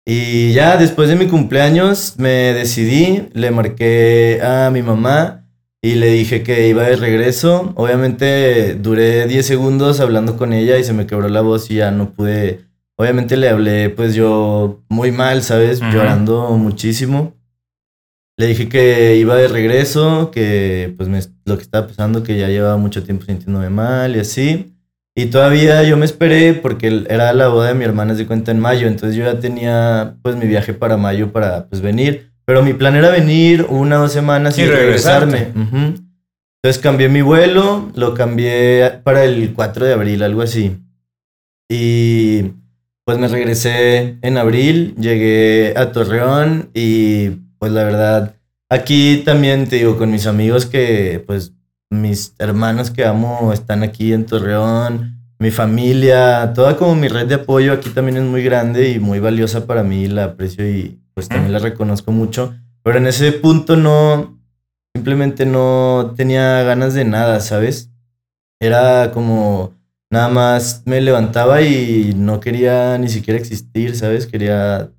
Y 0.07 0.53
ya 0.53 0.77
después 0.77 1.09
de 1.09 1.15
mi 1.15 1.27
cumpleaños 1.27 2.15
me 2.17 2.53
decidí, 2.53 3.29
le 3.33 3.51
marqué 3.51 4.39
a 4.43 4.69
mi 4.71 4.83
mamá 4.83 5.47
y 5.81 5.95
le 5.95 6.07
dije 6.07 6.43
que 6.43 6.67
iba 6.67 6.83
de 6.83 6.95
regreso. 6.95 7.73
Obviamente 7.75 8.75
duré 8.75 9.27
10 9.27 9.45
segundos 9.45 9.99
hablando 9.99 10.37
con 10.37 10.53
ella 10.53 10.77
y 10.77 10.83
se 10.83 10.93
me 10.93 11.07
quebró 11.07 11.27
la 11.27 11.41
voz 11.41 11.69
y 11.71 11.75
ya 11.75 11.91
no 11.91 12.11
pude. 12.11 12.65
Obviamente 12.97 13.35
le 13.35 13.49
hablé 13.49 13.89
pues 13.89 14.13
yo 14.13 14.83
muy 14.89 15.11
mal, 15.11 15.41
¿sabes? 15.43 15.79
Llorando 15.79 16.51
muchísimo. 16.51 17.33
Le 18.37 18.47
dije 18.47 18.67
que 18.67 19.15
iba 19.15 19.35
de 19.35 19.47
regreso, 19.47 20.29
que 20.31 20.93
pues 20.97 21.09
lo 21.45 21.57
que 21.57 21.63
estaba 21.63 21.87
pasando, 21.87 22.23
que 22.23 22.37
ya 22.37 22.49
llevaba 22.49 22.75
mucho 22.75 23.03
tiempo 23.03 23.25
sintiéndome 23.25 23.69
mal 23.69 24.15
y 24.15 24.19
así. 24.19 24.75
Y 25.17 25.27
todavía 25.27 25.81
yo 25.83 25.95
me 25.95 26.05
esperé 26.05 26.53
porque 26.53 27.05
era 27.09 27.31
la 27.31 27.47
boda 27.47 27.69
de 27.69 27.73
mi 27.73 27.85
hermana 27.85 28.13
de 28.13 28.27
cuenta 28.27 28.51
en 28.51 28.59
mayo, 28.59 28.87
entonces 28.87 29.15
yo 29.15 29.23
ya 29.23 29.39
tenía 29.39 30.17
pues 30.21 30.35
mi 30.35 30.45
viaje 30.45 30.73
para 30.73 30.97
mayo 30.97 31.31
para 31.31 31.67
pues 31.67 31.81
venir, 31.81 32.31
pero 32.43 32.61
mi 32.61 32.73
plan 32.73 32.95
era 32.97 33.09
venir 33.09 33.65
una 33.69 33.97
o 33.97 34.01
dos 34.01 34.11
semanas 34.11 34.57
y, 34.57 34.65
regresarme. 34.65 35.47
Entonces 35.53 36.81
cambié 36.81 37.07
mi 37.07 37.21
vuelo, 37.21 37.89
lo 37.95 38.13
cambié 38.13 38.99
para 39.03 39.23
el 39.23 39.53
4 39.53 39.85
de 39.85 39.93
abril, 39.93 40.23
algo 40.23 40.41
así. 40.41 40.81
Y 41.69 42.51
pues 43.05 43.17
me 43.17 43.29
regresé 43.29 44.17
en 44.21 44.37
abril, 44.37 44.95
llegué 44.99 45.73
a 45.77 45.93
Torreón 45.93 46.71
y 46.73 47.44
pues 47.59 47.71
la 47.71 47.83
verdad, 47.83 48.35
aquí 48.69 49.23
también 49.25 49.67
te 49.67 49.77
digo 49.77 49.97
con 49.97 50.11
mis 50.11 50.27
amigos 50.27 50.65
que 50.65 51.23
pues 51.25 51.53
mis 51.89 52.33
hermanos 52.39 52.91
que 52.91 53.05
amo 53.05 53.53
están 53.53 53.83
aquí 53.83 54.13
en 54.13 54.25
Torreón, 54.25 55.15
mi 55.39 55.51
familia, 55.51 56.53
toda 56.53 56.77
como 56.77 56.95
mi 56.95 57.07
red 57.07 57.27
de 57.27 57.35
apoyo 57.35 57.73
aquí 57.73 57.89
también 57.89 58.17
es 58.17 58.23
muy 58.23 58.43
grande 58.43 58.89
y 58.89 58.99
muy 58.99 59.19
valiosa 59.19 59.67
para 59.67 59.83
mí, 59.83 60.07
la 60.07 60.25
aprecio 60.25 60.67
y 60.67 60.99
pues 61.13 61.27
también 61.27 61.53
la 61.53 61.59
reconozco 61.59 62.11
mucho. 62.11 62.55
Pero 62.83 62.97
en 62.97 63.07
ese 63.07 63.31
punto 63.31 63.75
no, 63.75 64.39
simplemente 64.93 65.45
no 65.45 66.13
tenía 66.15 66.63
ganas 66.63 66.93
de 66.93 67.05
nada, 67.05 67.39
¿sabes? 67.39 67.89
Era 68.59 69.11
como 69.11 69.73
nada 70.09 70.29
más 70.29 70.83
me 70.85 71.01
levantaba 71.01 71.61
y 71.61 72.13
no 72.15 72.39
quería 72.39 72.97
ni 72.97 73.09
siquiera 73.09 73.39
existir, 73.39 73.95
¿sabes? 73.95 74.27
Quería 74.27 74.91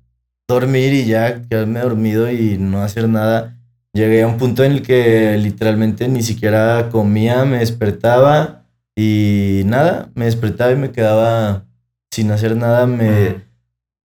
dormir 0.47 0.93
y 0.93 1.05
ya 1.05 1.41
quedarme 1.41 1.81
dormido 1.81 2.31
y 2.31 2.57
no 2.57 2.81
hacer 2.81 3.09
nada 3.09 3.57
llegué 3.97 4.21
a 4.21 4.27
un 4.27 4.37
punto 4.37 4.63
en 4.63 4.73
el 4.73 4.81
que 4.81 5.37
literalmente 5.37 6.07
ni 6.07 6.21
siquiera 6.21 6.89
comía, 6.91 7.43
me 7.45 7.59
despertaba 7.59 8.63
y 8.95 9.63
nada, 9.65 10.09
me 10.15 10.25
despertaba 10.25 10.71
y 10.71 10.75
me 10.75 10.91
quedaba 10.91 11.65
sin 12.11 12.31
hacer 12.31 12.55
nada. 12.55 12.85
Me... 12.85 13.43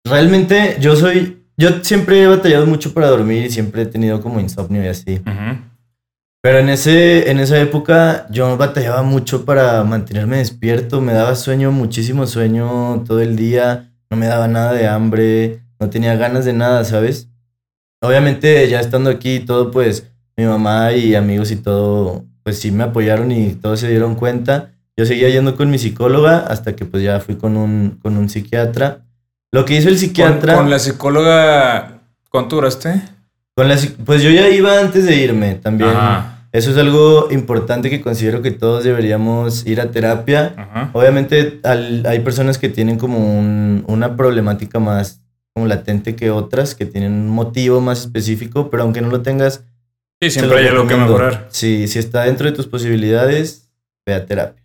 Realmente 0.05 0.79
yo 0.81 0.97
soy, 0.97 1.45
yo 1.57 1.83
siempre 1.83 2.23
he 2.23 2.27
batallado 2.27 2.67
mucho 2.67 2.93
para 2.93 3.09
dormir 3.09 3.45
y 3.45 3.51
siempre 3.51 3.83
he 3.83 3.87
tenido 3.87 4.21
como 4.21 4.41
insomnio 4.41 4.83
y 4.83 4.89
así. 4.89 5.21
Pero 6.43 6.59
en, 6.59 6.69
ese, 6.69 7.31
en 7.31 7.41
esa 7.41 7.59
época 7.61 8.27
yo 8.31 8.57
batallaba 8.57 9.03
mucho 9.03 9.45
para 9.45 9.83
mantenerme 9.85 10.39
despierto, 10.39 11.01
me 11.01 11.15
daba 11.15 11.35
sueño, 11.37 11.73
muchísimo 11.73 12.27
sueño 12.27 13.03
todo 13.07 13.21
el 13.21 13.37
día, 13.37 13.91
no 14.11 14.19
me 14.19 14.27
daba 14.27 14.47
nada 14.47 14.75
de 14.75 14.87
hambre, 14.87 15.63
no 15.85 15.91
tenía 15.91 16.17
ganas 16.17 16.47
de 16.47 16.55
nada, 16.55 16.83
¿sabes? 16.85 17.29
obviamente 18.01 18.69
ya 18.69 18.81
estando 18.81 19.11
aquí 19.11 19.41
todo, 19.41 19.71
pues 19.71 20.11
mi 20.37 20.45
mamá 20.45 20.93
y 20.93 21.15
amigos 21.15 21.51
y 21.51 21.57
todo, 21.57 22.25
pues 22.43 22.59
sí 22.59 22.71
me 22.71 22.85
apoyaron 22.85 23.33
y 23.33 23.53
todos 23.53 23.81
se 23.81 23.89
dieron 23.89 24.15
cuenta. 24.15 24.71
Yo 24.97 25.07
seguía 25.07 25.29
yendo 25.29 25.57
con 25.57 25.71
mi 25.71 25.79
psicóloga 25.79 26.39
hasta 26.39 26.77
que 26.77 26.85
pues 26.85 27.03
ya 27.03 27.21
fui 27.21 27.37
con 27.37 27.57
un, 27.57 27.99
con 28.03 28.17
un 28.17 28.29
psiquiatra. 28.29 29.01
Lo 29.53 29.65
que 29.65 29.77
hizo 29.77 29.89
el 29.89 29.99
psiquiatra... 29.99 30.57
¿Con, 30.57 30.71
la 30.71 30.79
psicóloga 30.79 32.01
cuánto 32.31 32.57
duraste? 32.57 33.03
Con 33.55 33.69
la, 33.69 33.77
pues 34.05 34.23
yo 34.23 34.31
ya 34.31 34.49
iba 34.49 34.81
antes 34.81 35.07
de 35.07 35.17
irme 35.17 35.55
también. 35.55 35.91
Eso 36.53 36.71
es 36.71 36.77
algo 36.77 37.29
importante 37.33 37.91
que 37.91 38.01
considero 38.01 38.41
que 38.41 38.53
todos 38.53 38.85
deberíamos 38.85 39.67
ir 39.67 39.81
a 39.81 39.91
terapia. 39.91 40.91
Obviamente 40.93 41.61
hay 41.65 42.21
personas 42.21 42.59
que 42.59 42.69
tienen 42.69 42.99
como 42.99 43.19
una 43.87 44.17
problemática 44.17 44.79
más 44.79 45.24
como 45.55 45.67
latente 45.69 46.17
que 46.17 46.31
otras 46.31 46.75
que 46.75 46.85
tienen 46.85 47.13
un 47.13 47.29
motivo 47.29 47.81
más 47.81 48.01
específico, 48.01 48.71
pero 48.71 48.83
aunque 48.83 49.01
no 49.01 49.09
lo 49.09 49.23
tengas. 49.23 49.65
Sí, 50.21 50.31
siempre 50.31 50.59
hay 50.59 50.67
algo 50.67 50.87
que 50.87 50.97
mejorar. 50.97 51.47
Sí, 51.51 51.87
si 51.87 52.01
está 52.01 52.25
dentro 52.25 52.47
de 52.47 52.53
tus 52.53 52.67
posibilidades, 52.67 53.71
ve 54.05 54.15
a 54.15 54.27
terapia. 54.27 54.63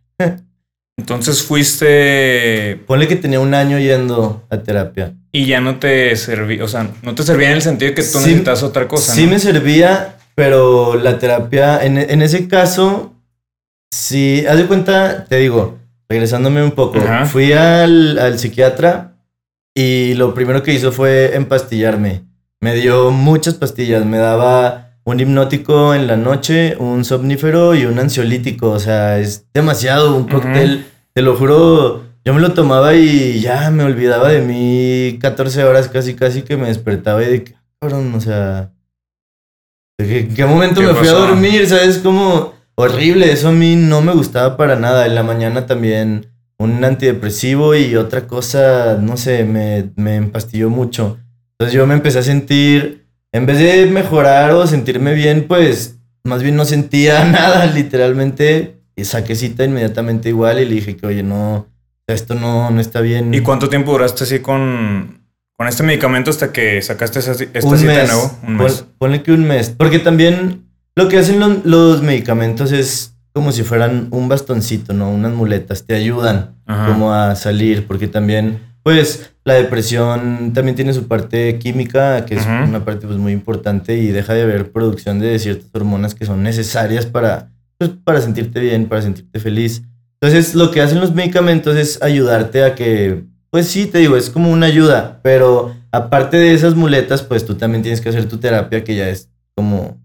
Entonces 0.97 1.43
fuiste. 1.43 2.81
Ponle 2.87 3.07
que 3.07 3.15
tenía 3.15 3.39
un 3.39 3.53
año 3.53 3.77
yendo 3.77 4.45
a 4.49 4.57
terapia. 4.57 5.13
Y 5.31 5.45
ya 5.45 5.61
no 5.61 5.77
te 5.77 6.15
servía, 6.15 6.63
o 6.63 6.67
sea, 6.67 6.89
no 7.03 7.13
te 7.13 7.21
servía 7.21 7.49
en 7.49 7.55
el 7.55 7.61
sentido 7.61 7.89
de 7.89 7.95
que 7.95 8.03
tú 8.03 8.17
necesitas 8.17 8.63
otra 8.63 8.87
cosa. 8.87 9.13
Sí, 9.13 9.27
me 9.27 9.37
servía, 9.37 10.17
pero 10.33 10.95
la 10.95 11.19
terapia, 11.19 11.85
en, 11.85 12.21
ese 12.23 12.47
caso, 12.47 13.13
sí, 13.91 14.43
haz 14.49 14.57
de 14.57 14.65
cuenta, 14.65 15.25
te 15.25 15.37
digo, 15.37 15.77
regresándome 16.09 16.63
un 16.63 16.71
poco, 16.71 16.99
fui 17.27 17.53
al, 17.53 18.17
al 18.17 18.39
psiquiatra 18.39 19.18
y 19.75 20.13
lo 20.15 20.33
primero 20.33 20.63
que 20.63 20.73
hizo 20.73 20.91
fue 20.91 21.35
empastillarme. 21.35 22.23
Me 22.61 22.75
dio 22.75 23.11
muchas 23.11 23.53
pastillas. 23.53 24.05
Me 24.05 24.17
daba 24.17 24.97
un 25.05 25.19
hipnótico 25.19 25.93
en 25.95 26.07
la 26.07 26.17
noche, 26.17 26.75
un 26.77 27.05
somnífero 27.05 27.75
y 27.75 27.85
un 27.85 27.99
ansiolítico. 27.99 28.71
O 28.71 28.79
sea, 28.79 29.19
es 29.19 29.45
demasiado 29.53 30.15
un 30.15 30.27
cóctel. 30.27 30.85
Te 31.13 31.21
lo 31.21 31.35
juro, 31.35 32.03
yo 32.25 32.33
me 32.33 32.41
lo 32.41 32.53
tomaba 32.53 32.95
y 32.95 33.39
ya 33.39 33.71
me 33.71 33.83
olvidaba 33.83 34.29
de 34.29 34.41
mí 34.41 35.17
14 35.19 35.63
horas 35.63 35.87
casi, 35.87 36.15
casi 36.15 36.43
que 36.43 36.57
me 36.57 36.67
despertaba 36.67 37.23
y 37.23 37.27
de 37.27 37.55
cabrón, 37.79 38.13
o 38.13 38.21
sea, 38.21 38.71
¿en 39.97 40.33
qué 40.35 40.45
momento 40.45 40.81
me 40.81 40.93
fui 40.93 41.07
a 41.07 41.13
dormir? 41.13 41.67
¿Sabes? 41.67 41.97
Como 41.99 42.53
horrible. 42.75 43.31
Eso 43.31 43.49
a 43.49 43.53
mí 43.53 43.75
no 43.75 44.01
me 44.01 44.13
gustaba 44.13 44.57
para 44.57 44.75
nada. 44.75 45.05
En 45.05 45.15
la 45.15 45.23
mañana 45.23 45.65
también 45.65 46.27
un 46.59 46.83
antidepresivo 46.83 47.73
y 47.73 47.95
otra 47.95 48.27
cosa, 48.27 48.99
no 49.01 49.17
sé, 49.17 49.45
me, 49.45 49.91
me 49.95 50.17
empastilló 50.17 50.69
mucho. 50.69 51.17
Entonces 51.53 51.73
yo 51.73 51.87
me 51.87 51.93
empecé 51.93 52.19
a 52.19 52.23
sentir, 52.23 53.07
en 53.31 53.45
vez 53.45 53.59
de 53.59 53.85
mejorar 53.85 54.51
o 54.51 54.67
sentirme 54.67 55.13
bien, 55.13 55.45
pues 55.47 55.99
más 56.23 56.43
bien 56.43 56.55
no 56.55 56.65
sentía 56.65 57.23
nada, 57.31 57.65
literalmente. 57.65 58.75
Y 58.95 59.05
saqué 59.05 59.35
cita 59.35 59.63
inmediatamente 59.63 60.27
igual 60.27 60.59
y 60.59 60.65
le 60.65 60.75
dije 60.75 60.97
que, 60.97 61.07
oye, 61.07 61.23
no, 61.23 61.67
esto 62.05 62.35
no, 62.35 62.69
no 62.69 62.81
está 62.81 62.99
bien. 62.99 63.33
¿Y 63.33 63.39
cuánto 63.39 63.69
tiempo 63.69 63.93
duraste 63.93 64.25
así 64.25 64.39
con, 64.39 65.23
con 65.55 65.67
este 65.67 65.83
medicamento 65.83 66.29
hasta 66.29 66.51
que 66.51 66.81
sacaste 66.81 67.19
esta 67.19 67.33
cita 67.77 67.93
de 67.93 68.07
nuevo? 68.07 68.37
Un 68.45 68.57
mes. 68.57 68.85
ponle 68.97 69.23
que 69.23 69.31
un 69.31 69.45
mes. 69.45 69.69
Porque 69.69 69.99
también 69.99 70.65
lo 70.95 71.07
que 71.07 71.17
hacen 71.17 71.61
los 71.63 72.01
medicamentos 72.01 72.73
es 72.73 73.15
como 73.33 73.51
si 73.51 73.63
fueran 73.63 74.07
un 74.11 74.27
bastoncito, 74.27 74.93
¿no? 74.93 75.09
Unas 75.09 75.33
muletas, 75.33 75.85
te 75.85 75.95
ayudan 75.95 76.55
como 76.65 77.13
a 77.13 77.35
salir, 77.35 77.87
porque 77.87 78.07
también, 78.07 78.59
pues, 78.83 79.31
la 79.43 79.55
depresión 79.55 80.51
también 80.53 80.75
tiene 80.75 80.93
su 80.93 81.07
parte 81.07 81.57
química, 81.57 82.25
que 82.25 82.35
es 82.35 82.45
una 82.45 82.85
parte 82.85 83.07
pues 83.07 83.17
muy 83.17 83.31
importante 83.31 83.97
y 83.97 84.07
deja 84.07 84.33
de 84.33 84.43
haber 84.43 84.71
producción 84.71 85.19
de 85.19 85.39
ciertas 85.39 85.69
hormonas 85.73 86.13
que 86.13 86.25
son 86.25 86.43
necesarias 86.43 87.05
para, 87.05 87.49
pues, 87.77 87.91
para 88.03 88.21
sentirte 88.21 88.59
bien, 88.59 88.87
para 88.87 89.01
sentirte 89.01 89.39
feliz. 89.39 89.81
Entonces, 90.21 90.53
lo 90.53 90.69
que 90.69 90.81
hacen 90.81 90.99
los 90.99 91.15
medicamentos 91.15 91.77
es 91.77 92.01
ayudarte 92.01 92.63
a 92.63 92.75
que, 92.75 93.23
pues 93.49 93.67
sí, 93.67 93.85
te 93.87 93.99
digo, 93.99 94.17
es 94.17 94.29
como 94.29 94.51
una 94.51 94.67
ayuda, 94.67 95.19
pero 95.23 95.75
aparte 95.91 96.37
de 96.37 96.53
esas 96.53 96.75
muletas, 96.75 97.23
pues 97.23 97.45
tú 97.45 97.55
también 97.55 97.81
tienes 97.81 98.01
que 98.01 98.09
hacer 98.09 98.27
tu 98.27 98.37
terapia, 98.37 98.83
que 98.83 98.95
ya 98.95 99.09
es 99.09 99.29
como 99.55 99.97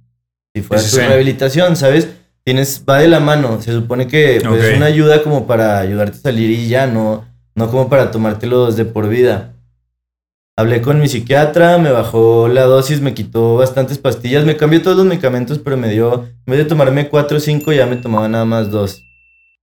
si 0.54 0.62
fuera 0.62 0.82
tu 0.82 0.96
rehabilitación, 0.96 1.76
¿sabes? 1.76 2.08
Tienes, 2.44 2.84
va 2.88 2.98
de 2.98 3.08
la 3.08 3.20
mano. 3.20 3.60
Se 3.60 3.72
supone 3.72 4.06
que 4.06 4.40
pues, 4.46 4.64
es 4.64 4.76
una 4.76 4.86
ayuda 4.86 5.22
como 5.22 5.46
para 5.46 5.78
ayudarte 5.78 6.18
a 6.18 6.20
salir 6.20 6.50
y 6.50 6.68
ya, 6.68 6.86
no, 6.86 7.24
no 7.54 7.70
como 7.70 7.88
para 7.88 8.10
tomártelos 8.10 8.76
de 8.76 8.84
por 8.84 9.08
vida. 9.08 9.54
Hablé 10.56 10.82
con 10.82 11.00
mi 11.00 11.08
psiquiatra, 11.08 11.78
me 11.78 11.90
bajó 11.90 12.46
la 12.46 12.62
dosis, 12.62 13.00
me 13.00 13.12
quitó 13.12 13.56
bastantes 13.56 13.98
pastillas, 13.98 14.44
me 14.44 14.56
cambió 14.56 14.80
todos 14.82 14.96
los 14.96 15.06
medicamentos, 15.06 15.58
pero 15.58 15.76
me 15.76 15.88
dio, 15.88 16.26
en 16.46 16.50
vez 16.50 16.58
de 16.58 16.64
tomarme 16.66 17.08
cuatro 17.08 17.38
o 17.38 17.40
cinco, 17.40 17.72
ya 17.72 17.86
me 17.86 17.96
tomaba 17.96 18.28
nada 18.28 18.44
más 18.44 18.70
dos. 18.70 19.02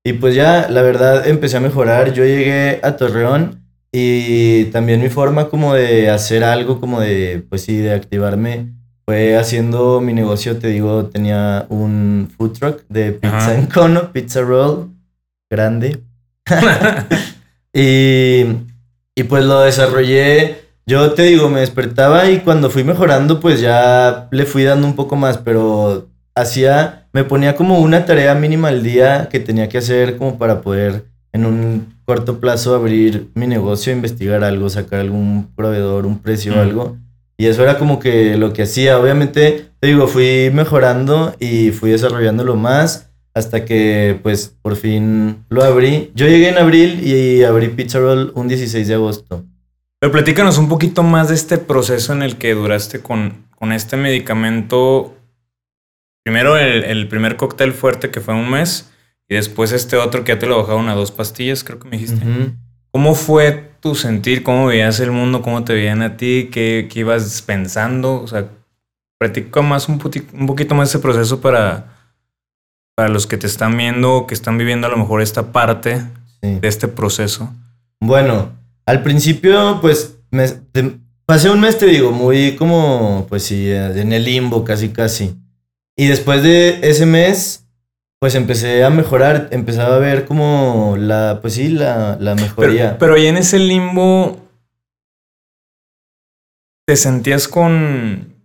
Y 0.03 0.13
pues 0.13 0.35
ya, 0.35 0.67
la 0.69 0.81
verdad, 0.81 1.27
empecé 1.27 1.57
a 1.57 1.61
mejorar. 1.61 2.11
Yo 2.13 2.25
llegué 2.25 2.79
a 2.83 2.97
Torreón 2.97 3.61
y 3.91 4.65
también 4.65 5.01
mi 5.01 5.09
forma 5.09 5.47
como 5.47 5.75
de 5.75 6.09
hacer 6.09 6.43
algo, 6.43 6.79
como 6.79 6.99
de, 6.99 7.45
pues 7.49 7.61
sí, 7.61 7.77
de 7.77 7.93
activarme, 7.93 8.73
fue 9.11 9.35
haciendo 9.35 9.99
mi 9.99 10.13
negocio, 10.13 10.57
te 10.57 10.69
digo, 10.69 11.07
tenía 11.07 11.65
un 11.67 12.29
food 12.37 12.53
truck 12.57 12.83
de 12.87 13.11
pizza 13.11 13.53
en 13.55 13.65
cono, 13.65 14.13
pizza 14.13 14.39
roll, 14.39 14.87
grande. 15.49 16.01
y, 17.73 18.45
y 19.13 19.23
pues 19.27 19.43
lo 19.43 19.59
desarrollé. 19.59 20.61
Yo 20.85 21.11
te 21.11 21.23
digo, 21.23 21.49
me 21.49 21.59
despertaba 21.59 22.29
y 22.31 22.39
cuando 22.39 22.69
fui 22.69 22.85
mejorando, 22.85 23.41
pues 23.41 23.59
ya 23.59 24.29
le 24.31 24.45
fui 24.45 24.63
dando 24.63 24.87
un 24.87 24.95
poco 24.95 25.17
más, 25.17 25.37
pero 25.39 26.07
hacía, 26.33 27.09
me 27.11 27.25
ponía 27.25 27.57
como 27.57 27.79
una 27.79 28.05
tarea 28.05 28.33
mínima 28.33 28.69
al 28.69 28.81
día 28.81 29.27
que 29.29 29.41
tenía 29.41 29.67
que 29.67 29.79
hacer 29.79 30.15
como 30.15 30.37
para 30.37 30.61
poder 30.61 31.03
en 31.33 31.45
un 31.45 31.95
corto 32.05 32.39
plazo 32.39 32.75
abrir 32.75 33.29
mi 33.33 33.45
negocio, 33.45 33.91
investigar 33.91 34.45
algo, 34.45 34.69
sacar 34.69 35.01
algún 35.01 35.49
proveedor, 35.53 36.05
un 36.05 36.19
precio 36.19 36.55
o 36.55 36.61
algo. 36.61 36.95
Y 37.41 37.47
eso 37.47 37.63
era 37.63 37.79
como 37.79 37.97
que 37.97 38.37
lo 38.37 38.53
que 38.53 38.61
hacía. 38.61 38.99
Obviamente, 38.99 39.71
te 39.79 39.87
digo, 39.87 40.07
fui 40.07 40.51
mejorando 40.53 41.35
y 41.39 41.71
fui 41.71 41.89
desarrollándolo 41.89 42.55
más 42.55 43.09
hasta 43.33 43.65
que 43.65 44.19
pues 44.21 44.55
por 44.61 44.75
fin 44.75 45.43
lo 45.49 45.63
abrí. 45.63 46.11
Yo 46.13 46.27
llegué 46.27 46.49
en 46.49 46.59
abril 46.59 47.01
y 47.03 47.41
abrí 47.41 47.69
Pizza 47.69 47.97
Roll 47.97 48.31
un 48.35 48.47
16 48.47 48.87
de 48.87 48.93
agosto. 48.93 49.43
Pero 49.99 50.11
platícanos 50.11 50.59
un 50.59 50.69
poquito 50.69 51.01
más 51.01 51.29
de 51.29 51.33
este 51.33 51.57
proceso 51.57 52.13
en 52.13 52.21
el 52.21 52.37
que 52.37 52.53
duraste 52.53 52.99
con, 52.99 53.47
con 53.57 53.71
este 53.71 53.97
medicamento. 53.97 55.17
Primero 56.23 56.59
el, 56.59 56.83
el 56.83 57.07
primer 57.07 57.37
cóctel 57.37 57.73
fuerte 57.73 58.11
que 58.11 58.21
fue 58.21 58.35
un 58.35 58.51
mes 58.51 58.91
y 59.27 59.33
después 59.33 59.71
este 59.71 59.97
otro 59.97 60.23
que 60.23 60.33
ya 60.33 60.37
te 60.37 60.45
lo 60.45 60.59
bajaron 60.59 60.89
a 60.89 60.93
dos 60.93 61.09
pastillas, 61.09 61.63
creo 61.63 61.79
que 61.79 61.89
me 61.89 61.97
dijiste. 61.97 62.23
¿Cómo 62.91 63.15
fue 63.15 63.70
tu 63.81 63.95
sentir? 63.95 64.43
¿Cómo 64.43 64.67
veías 64.67 64.99
el 64.99 65.11
mundo? 65.11 65.41
¿Cómo 65.41 65.63
te 65.63 65.73
veían 65.73 66.01
a 66.01 66.15
ti? 66.15 66.49
¿Qué, 66.51 66.87
qué 66.89 66.99
ibas 67.01 67.41
pensando? 67.41 68.21
O 68.21 68.27
sea, 68.27 68.47
practica 69.17 69.61
más 69.61 69.89
un, 69.89 69.99
un 70.33 70.47
poquito 70.47 70.75
más 70.75 70.89
ese 70.89 70.99
proceso 70.99 71.41
para, 71.41 71.97
para 72.95 73.09
los 73.09 73.27
que 73.27 73.37
te 73.37 73.47
están 73.47 73.75
viendo, 73.75 74.25
que 74.27 74.33
están 74.33 74.57
viviendo 74.57 74.87
a 74.87 74.89
lo 74.89 74.97
mejor 74.97 75.21
esta 75.21 75.51
parte 75.51 76.03
de 76.41 76.67
este 76.67 76.87
proceso. 76.87 77.53
Bueno, 77.99 78.51
al 78.85 79.03
principio, 79.03 79.79
pues, 79.81 80.17
me, 80.31 80.47
pasé 81.25 81.49
un 81.49 81.59
mes, 81.59 81.77
te 81.77 81.85
digo, 81.87 82.11
muy 82.11 82.55
como, 82.55 83.25
pues 83.29 83.43
sí, 83.43 83.69
en 83.69 84.11
el 84.11 84.25
limbo, 84.25 84.63
casi, 84.63 84.89
casi. 84.89 85.35
Y 85.95 86.07
después 86.07 86.41
de 86.41 86.79
ese 86.81 87.05
mes, 87.05 87.60
pues 88.21 88.35
empecé 88.35 88.83
a 88.83 88.91
mejorar, 88.91 89.47
empezaba 89.49 89.95
a 89.95 89.99
ver 89.99 90.25
como 90.25 90.95
la, 90.95 91.39
pues 91.41 91.55
sí, 91.55 91.69
la, 91.69 92.17
la 92.19 92.35
mejoría. 92.35 92.99
Pero, 92.99 93.15
ahí 93.15 93.25
en 93.25 93.35
ese 93.35 93.57
limbo, 93.57 94.37
¿te 96.85 96.95
sentías 96.95 97.47
con 97.47 98.35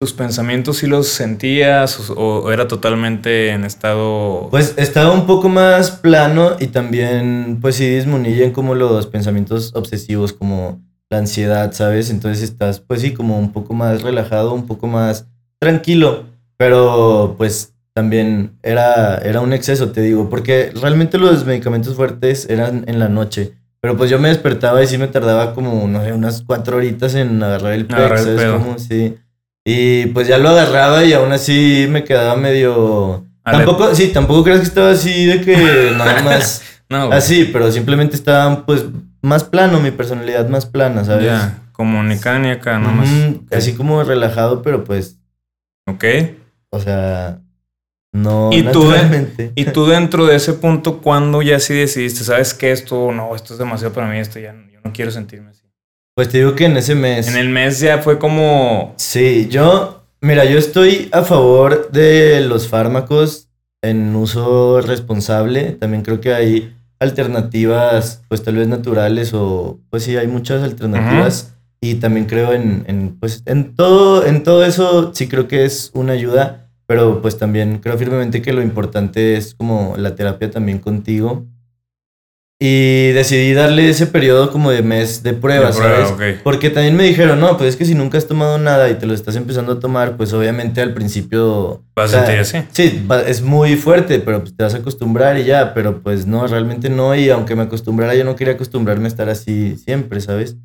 tus 0.00 0.12
pensamientos 0.12 0.78
si 0.78 0.88
los 0.88 1.06
sentías 1.06 2.10
o, 2.10 2.50
era 2.50 2.66
totalmente 2.66 3.50
en 3.50 3.62
estado... 3.62 4.48
Pues 4.50 4.74
estaba 4.76 5.12
un 5.12 5.24
poco 5.24 5.48
más 5.48 5.92
plano 5.92 6.56
y 6.58 6.66
también 6.66 7.58
pues 7.62 7.76
sí 7.76 7.88
disminuyen 7.88 8.50
como 8.50 8.74
los 8.74 9.06
pensamientos 9.06 9.72
obsesivos 9.76 10.32
como 10.32 10.82
la 11.10 11.18
ansiedad, 11.18 11.72
¿sabes? 11.72 12.10
Entonces 12.10 12.42
estás 12.42 12.80
pues 12.80 13.02
sí 13.02 13.14
como 13.14 13.38
un 13.38 13.52
poco 13.52 13.72
más 13.72 14.02
relajado, 14.02 14.52
un 14.52 14.66
poco 14.66 14.88
más 14.88 15.28
tranquilo, 15.60 16.24
pero 16.58 17.36
pues 17.38 17.75
también 17.96 18.58
era, 18.62 19.16
era 19.24 19.40
un 19.40 19.54
exceso, 19.54 19.90
te 19.90 20.02
digo, 20.02 20.28
porque 20.28 20.70
realmente 20.82 21.16
los 21.16 21.46
medicamentos 21.46 21.96
fuertes 21.96 22.46
eran 22.50 22.84
en 22.88 22.98
la 22.98 23.08
noche. 23.08 23.54
Pero 23.80 23.96
pues 23.96 24.10
yo 24.10 24.18
me 24.18 24.28
despertaba 24.28 24.82
y 24.82 24.86
sí 24.86 24.98
me 24.98 25.08
tardaba 25.08 25.54
como, 25.54 25.88
no 25.88 26.04
sé, 26.04 26.12
unas 26.12 26.42
cuatro 26.42 26.76
horitas 26.76 27.14
en 27.14 27.42
agarrar 27.42 27.72
el 27.72 27.86
pecho, 27.86 28.58
Como, 28.58 28.78
sí. 28.78 29.16
Y 29.64 30.08
pues 30.08 30.28
ya 30.28 30.36
lo 30.36 30.50
agarraba 30.50 31.04
y 31.04 31.14
aún 31.14 31.32
así 31.32 31.86
me 31.88 32.04
quedaba 32.04 32.36
medio... 32.36 33.24
Tampoco, 33.42 33.94
sí, 33.94 34.08
tampoco 34.08 34.44
crees 34.44 34.60
que 34.60 34.66
estaba 34.66 34.90
así 34.90 35.24
de 35.24 35.40
que 35.40 35.56
nada 35.96 36.20
más... 36.20 36.62
no, 36.90 37.10
así, 37.12 37.48
pero 37.50 37.72
simplemente 37.72 38.14
estaba 38.14 38.66
pues 38.66 38.84
más 39.22 39.44
plano, 39.44 39.80
mi 39.80 39.90
personalidad 39.90 40.46
más 40.50 40.66
plana, 40.66 41.02
¿sabes? 41.02 41.24
Ya, 41.24 41.60
como 41.72 42.02
ni 42.02 42.16
acá 42.16 42.38
ni 42.38 42.50
acá, 42.50 42.78
nada 42.78 42.92
más. 42.92 43.08
Así 43.50 43.72
como 43.72 44.04
relajado, 44.04 44.60
pero 44.60 44.84
pues... 44.84 45.18
Ok. 45.86 46.04
O 46.68 46.78
sea, 46.78 47.40
no, 48.16 48.48
¿Y 48.50 48.62
tú, 48.62 48.90
y 49.54 49.64
tú 49.66 49.86
dentro 49.86 50.24
de 50.24 50.36
ese 50.36 50.54
punto, 50.54 51.02
cuando 51.02 51.42
ya 51.42 51.60
sí 51.60 51.74
decidiste, 51.74 52.24
sabes 52.24 52.54
que 52.54 52.72
esto, 52.72 53.12
no, 53.12 53.36
esto 53.36 53.52
es 53.52 53.58
demasiado 53.58 53.92
para 53.92 54.08
mí, 54.08 54.18
esto 54.18 54.38
ya 54.38 54.54
yo 54.72 54.80
no 54.82 54.90
quiero 54.94 55.10
sentirme 55.10 55.50
así? 55.50 55.64
Pues 56.14 56.30
te 56.30 56.38
digo 56.38 56.54
que 56.54 56.64
en 56.64 56.78
ese 56.78 56.94
mes. 56.94 57.28
En 57.28 57.36
el 57.36 57.50
mes 57.50 57.78
ya 57.78 57.98
fue 57.98 58.18
como. 58.18 58.94
Sí, 58.96 59.48
yo, 59.50 60.06
mira, 60.22 60.46
yo 60.46 60.58
estoy 60.58 61.10
a 61.12 61.24
favor 61.24 61.90
de 61.90 62.40
los 62.40 62.68
fármacos 62.68 63.50
en 63.82 64.16
uso 64.16 64.80
responsable. 64.80 65.72
También 65.72 66.02
creo 66.02 66.22
que 66.22 66.32
hay 66.32 66.74
alternativas, 66.98 68.22
pues 68.28 68.42
tal 68.42 68.56
vez 68.56 68.66
naturales 68.66 69.34
o, 69.34 69.78
pues 69.90 70.04
sí, 70.04 70.16
hay 70.16 70.26
muchas 70.26 70.62
alternativas. 70.62 71.52
Y 71.82 71.96
también 71.96 72.24
creo 72.24 72.54
en, 72.54 72.84
en, 72.86 73.18
pues, 73.20 73.42
en 73.44 73.74
todo, 73.74 74.24
en 74.24 74.42
todo 74.42 74.64
eso, 74.64 75.12
sí 75.14 75.28
creo 75.28 75.48
que 75.48 75.66
es 75.66 75.90
una 75.92 76.14
ayuda 76.14 76.65
pero 76.86 77.20
pues 77.20 77.38
también 77.38 77.78
creo 77.78 77.98
firmemente 77.98 78.42
que 78.42 78.52
lo 78.52 78.62
importante 78.62 79.36
es 79.36 79.54
como 79.54 79.94
la 79.96 80.14
terapia 80.14 80.50
también 80.50 80.78
contigo. 80.78 81.44
Y 82.58 83.08
decidí 83.08 83.52
darle 83.52 83.90
ese 83.90 84.06
periodo 84.06 84.50
como 84.50 84.70
de 84.70 84.80
mes 84.80 85.22
de 85.22 85.34
prueba, 85.34 85.72
¿sabes? 85.74 86.40
Porque 86.42 86.70
también 86.70 86.96
me 86.96 87.04
dijeron, 87.04 87.38
no, 87.38 87.58
pues 87.58 87.70
es 87.70 87.76
que 87.76 87.84
si 87.84 87.94
nunca 87.94 88.16
has 88.16 88.26
tomado 88.26 88.56
nada 88.56 88.88
y 88.88 88.94
te 88.94 89.04
lo 89.04 89.12
estás 89.12 89.36
empezando 89.36 89.72
a 89.72 89.78
tomar, 89.78 90.16
pues 90.16 90.32
obviamente 90.32 90.80
al 90.80 90.94
principio... 90.94 91.82
Vas 91.94 92.14
a 92.14 92.24
sentir 92.24 92.40
así. 92.40 92.58
Sí, 92.72 93.06
es 93.26 93.42
muy 93.42 93.76
fuerte, 93.76 94.20
pero 94.20 94.40
pues 94.40 94.56
te 94.56 94.64
vas 94.64 94.72
a 94.72 94.78
acostumbrar 94.78 95.38
y 95.38 95.44
ya, 95.44 95.74
pero 95.74 96.02
pues 96.02 96.26
no, 96.26 96.46
realmente 96.46 96.88
no. 96.88 97.14
Y 97.14 97.28
aunque 97.28 97.54
me 97.54 97.64
acostumbrara, 97.64 98.14
yo 98.14 98.24
no 98.24 98.36
quería 98.36 98.54
acostumbrarme 98.54 99.04
a 99.04 99.08
estar 99.08 99.28
así 99.28 99.76
siempre, 99.76 100.22
¿sabes? 100.22 100.56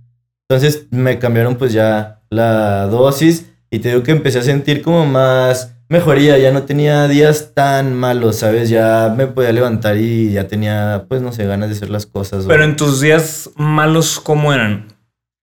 Entonces 0.49 0.87
me 0.91 1.19
cambiaron 1.19 1.55
pues 1.55 1.73
ya 1.73 2.21
la 2.29 2.85
dosis 2.85 3.47
y 3.69 3.79
te 3.79 3.89
digo 3.89 4.03
que 4.03 4.11
empecé 4.11 4.39
a 4.39 4.43
sentir 4.43 4.81
como 4.81 5.05
más 5.05 5.75
mejoría, 5.91 6.37
ya 6.37 6.51
no 6.53 6.63
tenía 6.63 7.05
días 7.09 7.51
tan 7.53 7.93
malos, 7.93 8.37
¿sabes? 8.37 8.69
Ya 8.69 9.13
me 9.15 9.27
podía 9.27 9.51
levantar 9.51 9.97
y 9.97 10.31
ya 10.31 10.47
tenía, 10.47 11.03
pues 11.09 11.21
no 11.21 11.33
sé, 11.33 11.45
ganas 11.45 11.69
de 11.69 11.75
hacer 11.75 11.89
las 11.89 12.05
cosas. 12.05 12.45
Pero 12.47 12.63
en 12.63 12.77
tus 12.77 13.01
días 13.01 13.49
malos, 13.57 14.21
¿cómo 14.21 14.53
eran? 14.53 14.87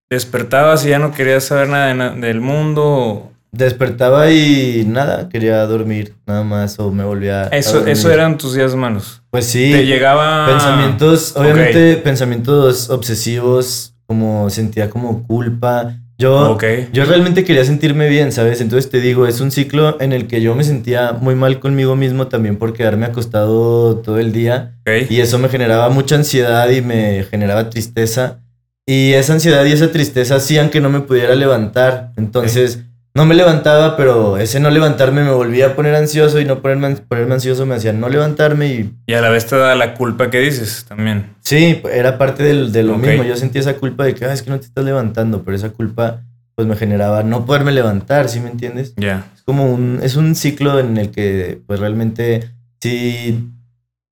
¿Despertabas 0.08 0.86
y 0.86 0.88
ya 0.88 0.98
no 0.98 1.12
querías 1.12 1.44
saber 1.44 1.68
nada 1.68 2.14
del 2.14 2.40
mundo? 2.40 3.30
Despertaba 3.52 4.30
y 4.30 4.84
nada, 4.86 5.28
quería 5.28 5.66
dormir, 5.66 6.14
nada 6.26 6.44
más, 6.44 6.78
o 6.78 6.90
me 6.92 7.04
volvía 7.04 7.48
eso, 7.48 7.84
a 7.84 7.90
Eso 7.90 8.10
eran 8.10 8.38
tus 8.38 8.54
días 8.54 8.74
malos. 8.74 9.22
Pues 9.28 9.44
sí. 9.44 9.70
Te 9.70 9.84
llegaba... 9.84 10.46
Pensamientos, 10.46 11.36
obviamente 11.36 11.96
pensamientos 11.96 12.88
obsesivos, 12.88 13.94
como 14.06 14.48
sentía 14.48 14.88
como 14.88 15.26
culpa 15.26 15.94
yo, 16.18 16.58
yo 16.92 17.04
realmente 17.04 17.44
quería 17.44 17.64
sentirme 17.64 18.08
bien, 18.08 18.32
¿sabes? 18.32 18.60
Entonces 18.60 18.90
te 18.90 19.00
digo, 19.00 19.28
es 19.28 19.40
un 19.40 19.52
ciclo 19.52 20.00
en 20.00 20.12
el 20.12 20.26
que 20.26 20.40
yo 20.40 20.56
me 20.56 20.64
sentía 20.64 21.12
muy 21.12 21.36
mal 21.36 21.60
conmigo 21.60 21.94
mismo 21.94 22.26
también 22.26 22.56
por 22.56 22.72
quedarme 22.72 23.06
acostado 23.06 23.98
todo 23.98 24.18
el 24.18 24.32
día. 24.32 24.74
Y 25.08 25.20
eso 25.20 25.38
me 25.38 25.48
generaba 25.48 25.88
mucha 25.90 26.16
ansiedad 26.16 26.68
y 26.70 26.82
me 26.82 27.22
generaba 27.22 27.70
tristeza. 27.70 28.40
Y 28.84 29.12
esa 29.12 29.34
ansiedad 29.34 29.64
y 29.64 29.72
esa 29.72 29.92
tristeza 29.92 30.36
hacían 30.36 30.70
que 30.70 30.80
no 30.80 30.90
me 30.90 31.00
pudiera 31.00 31.36
levantar. 31.36 32.12
Entonces 32.16 32.80
no 33.18 33.26
me 33.26 33.34
levantaba, 33.34 33.96
pero 33.96 34.38
ese 34.38 34.60
no 34.60 34.70
levantarme 34.70 35.24
me 35.24 35.32
volvía 35.32 35.66
a 35.66 35.74
poner 35.74 35.96
ansioso 35.96 36.40
y 36.40 36.44
no 36.44 36.62
ponerme, 36.62 36.94
ponerme 36.98 37.34
ansioso 37.34 37.66
me 37.66 37.74
hacía 37.74 37.92
no 37.92 38.08
levantarme 38.08 38.68
y... 38.68 38.94
Y 39.08 39.14
a 39.14 39.20
la 39.20 39.28
vez 39.28 39.44
te 39.44 39.56
da 39.56 39.74
la 39.74 39.94
culpa 39.94 40.30
que 40.30 40.38
dices 40.38 40.86
también. 40.88 41.34
Sí, 41.40 41.82
era 41.92 42.16
parte 42.16 42.44
de 42.44 42.82
lo 42.84 42.96
mismo. 42.96 43.24
Yo 43.24 43.34
sentía 43.34 43.60
esa 43.60 43.74
culpa 43.74 44.04
de 44.04 44.14
que, 44.14 44.24
es 44.24 44.42
que 44.42 44.50
no 44.50 44.60
te 44.60 44.66
estás 44.66 44.84
levantando, 44.84 45.42
pero 45.42 45.56
esa 45.56 45.70
culpa 45.70 46.22
pues 46.54 46.68
me 46.68 46.76
generaba 46.76 47.24
no 47.24 47.44
poderme 47.44 47.72
levantar, 47.72 48.28
¿sí 48.28 48.38
me 48.38 48.50
entiendes? 48.50 48.94
Ya. 48.96 49.26
Es 49.34 49.42
como 49.42 49.64
un, 49.64 49.98
es 50.00 50.14
un 50.14 50.36
ciclo 50.36 50.78
en 50.78 50.96
el 50.96 51.10
que 51.10 51.60
pues 51.66 51.80
realmente 51.80 52.52
si, 52.80 53.50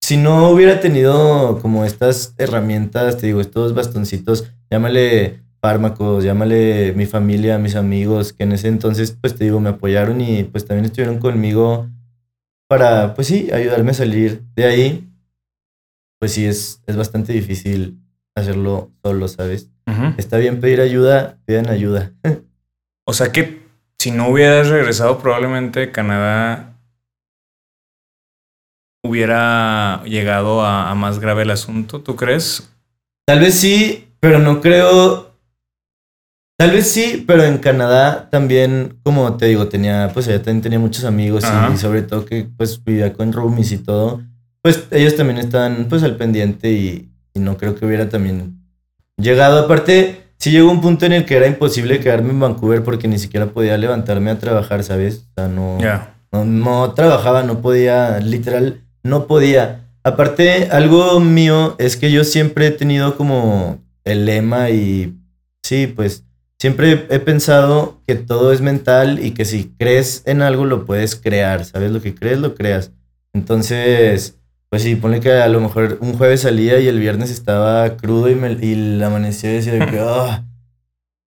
si 0.00 0.16
no 0.16 0.48
hubiera 0.50 0.80
tenido 0.80 1.60
como 1.62 1.84
estas 1.84 2.34
herramientas, 2.38 3.18
te 3.18 3.28
digo, 3.28 3.40
estos 3.40 3.72
bastoncitos, 3.72 4.50
llámale 4.68 5.45
fármacos, 5.66 6.22
llámale 6.22 6.92
mi 6.92 7.06
familia, 7.06 7.58
mis 7.58 7.74
amigos, 7.74 8.32
que 8.32 8.44
en 8.44 8.52
ese 8.52 8.68
entonces, 8.68 9.18
pues 9.20 9.34
te 9.34 9.42
digo, 9.42 9.58
me 9.58 9.70
apoyaron 9.70 10.20
y 10.20 10.44
pues 10.44 10.64
también 10.64 10.84
estuvieron 10.84 11.18
conmigo 11.18 11.88
para, 12.68 13.14
pues 13.14 13.26
sí, 13.26 13.50
ayudarme 13.52 13.90
a 13.90 13.94
salir 13.94 14.44
de 14.54 14.64
ahí. 14.64 15.10
Pues 16.20 16.34
sí, 16.34 16.46
es, 16.46 16.84
es 16.86 16.96
bastante 16.96 17.32
difícil 17.32 17.98
hacerlo 18.36 18.92
solo, 19.02 19.26
¿sabes? 19.26 19.68
Está 20.18 20.38
bien 20.38 20.60
pedir 20.60 20.80
ayuda, 20.80 21.38
pidan 21.46 21.68
ayuda. 21.68 22.12
o 23.04 23.12
sea 23.12 23.32
que 23.32 23.66
si 23.98 24.12
no 24.12 24.28
hubieras 24.28 24.68
regresado 24.68 25.18
probablemente 25.18 25.90
Canadá 25.90 26.78
hubiera 29.02 30.04
llegado 30.04 30.64
a, 30.64 30.92
a 30.92 30.94
más 30.94 31.18
grave 31.18 31.42
el 31.42 31.50
asunto, 31.50 32.02
¿tú 32.02 32.14
crees? 32.14 32.72
Tal 33.26 33.40
vez 33.40 33.58
sí, 33.58 34.12
pero 34.20 34.38
no 34.38 34.60
creo 34.60 35.25
Tal 36.58 36.70
vez 36.70 36.90
sí, 36.90 37.22
pero 37.26 37.44
en 37.44 37.58
Canadá 37.58 38.30
también, 38.30 38.98
como 39.02 39.36
te 39.36 39.44
digo, 39.44 39.68
tenía, 39.68 40.10
pues 40.14 40.26
allá 40.26 40.38
también 40.38 40.62
tenía 40.62 40.78
muchos 40.78 41.04
amigos 41.04 41.44
y 41.74 41.76
sobre 41.76 42.00
todo 42.00 42.24
que 42.24 42.48
pues 42.56 42.82
vivía 42.82 43.12
con 43.12 43.34
roomies 43.34 43.72
y 43.72 43.78
todo. 43.78 44.22
Pues 44.62 44.84
ellos 44.90 45.16
también 45.16 45.38
estaban 45.38 45.86
pues 45.88 46.02
al 46.02 46.16
pendiente 46.16 46.72
y, 46.72 47.10
no 47.34 47.58
creo 47.58 47.74
que 47.74 47.84
hubiera 47.84 48.08
también 48.08 48.58
llegado. 49.18 49.62
Aparte, 49.62 50.22
sí 50.38 50.50
llegó 50.50 50.70
un 50.70 50.80
punto 50.80 51.04
en 51.04 51.12
el 51.12 51.26
que 51.26 51.36
era 51.36 51.46
imposible 51.46 52.00
quedarme 52.00 52.30
en 52.30 52.40
Vancouver 52.40 52.82
porque 52.82 53.06
ni 53.06 53.18
siquiera 53.18 53.48
podía 53.48 53.76
levantarme 53.76 54.30
a 54.30 54.38
trabajar, 54.38 54.82
¿sabes? 54.82 55.26
O 55.28 55.34
sea, 55.34 55.48
no, 55.48 55.76
no, 56.32 56.44
no 56.46 56.92
trabajaba, 56.94 57.42
no 57.42 57.60
podía, 57.60 58.18
literal, 58.20 58.80
no 59.02 59.26
podía. 59.26 59.82
Aparte, 60.02 60.68
algo 60.70 61.20
mío 61.20 61.74
es 61.78 61.98
que 61.98 62.10
yo 62.10 62.24
siempre 62.24 62.68
he 62.68 62.70
tenido 62.70 63.18
como 63.18 63.80
el 64.04 64.24
lema 64.24 64.70
y 64.70 65.18
sí, 65.62 65.86
pues 65.86 66.25
siempre 66.58 67.06
he 67.10 67.18
pensado 67.18 68.00
que 68.06 68.14
todo 68.14 68.52
es 68.52 68.60
mental 68.60 69.24
y 69.24 69.32
que 69.32 69.44
si 69.44 69.74
crees 69.78 70.22
en 70.26 70.42
algo 70.42 70.64
lo 70.64 70.84
puedes 70.84 71.16
crear, 71.16 71.64
¿sabes? 71.64 71.90
Lo 71.90 72.00
que 72.00 72.14
crees, 72.14 72.38
lo 72.38 72.54
creas. 72.54 72.92
Entonces, 73.34 74.38
pues 74.70 74.82
sí, 74.82 74.96
pone 74.96 75.20
que 75.20 75.32
a 75.32 75.48
lo 75.48 75.60
mejor 75.60 75.98
un 76.00 76.14
jueves 76.14 76.42
salía 76.42 76.80
y 76.80 76.88
el 76.88 76.98
viernes 76.98 77.30
estaba 77.30 77.96
crudo 77.96 78.30
y, 78.30 78.34
me, 78.34 78.52
y 78.52 79.02
amaneció 79.02 79.50
y 79.50 79.54
decía 79.54 79.86
que, 79.86 80.00
ah". 80.00 80.44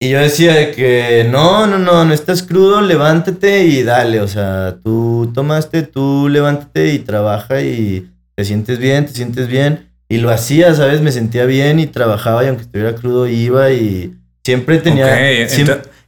Y 0.01 0.11
yo 0.11 0.21
decía 0.21 0.71
que 0.73 1.27
no, 1.29 1.67
no, 1.67 1.77
no, 1.77 2.05
no 2.05 2.15
estás 2.15 2.45
crudo, 2.45 2.81
levántate 2.81 3.65
y 3.65 3.83
dale. 3.83 4.21
O 4.21 4.29
sea, 4.29 4.79
tú 4.83 5.33
tomaste, 5.35 5.83
tú 5.83 6.29
levántate 6.29 6.95
y 6.95 7.01
trabaja 7.01 7.63
y 7.63 8.09
te 8.37 8.45
sientes 8.45 8.79
bien, 8.79 9.07
te 9.07 9.13
sientes 9.13 9.49
bien. 9.49 9.91
Y 10.09 10.19
lo 10.19 10.31
hacía, 10.31 10.73
¿sabes? 10.75 11.01
Me 11.01 11.11
sentía 11.11 11.47
bien 11.47 11.81
y 11.81 11.89
trabajaba 11.89 12.45
y 12.45 12.47
aunque 12.47 12.63
estuviera 12.63 12.95
crudo 12.95 13.27
iba 13.27 13.73
y 13.73 14.18
Siempre 14.49 14.79
tenía... 14.79 15.47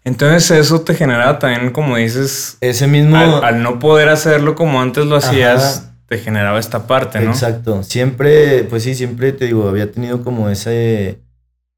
Entonces 0.02 0.50
eso 0.52 0.80
te 0.80 0.94
generaba 0.94 1.38
también, 1.38 1.72
como 1.72 1.98
dices... 1.98 2.56
Ese 2.62 2.86
mismo... 2.86 3.18
Al, 3.18 3.62
no 3.62 3.78
poder 3.78 4.08
hacerlo 4.08 4.54
como 4.54 4.80
antes 4.80 5.04
lo 5.04 5.16
hacías, 5.16 5.90
te 6.06 6.16
generaba 6.16 6.58
esta 6.58 6.86
parte, 6.86 7.20
¿no? 7.20 7.32
Exacto. 7.32 7.82
Siempre, 7.82 8.64
pues 8.64 8.84
sí, 8.84 8.94
siempre 8.94 9.32
te 9.32 9.44
digo, 9.44 9.68
había 9.68 9.92
tenido 9.92 10.24
como 10.24 10.48
ese, 10.48 11.18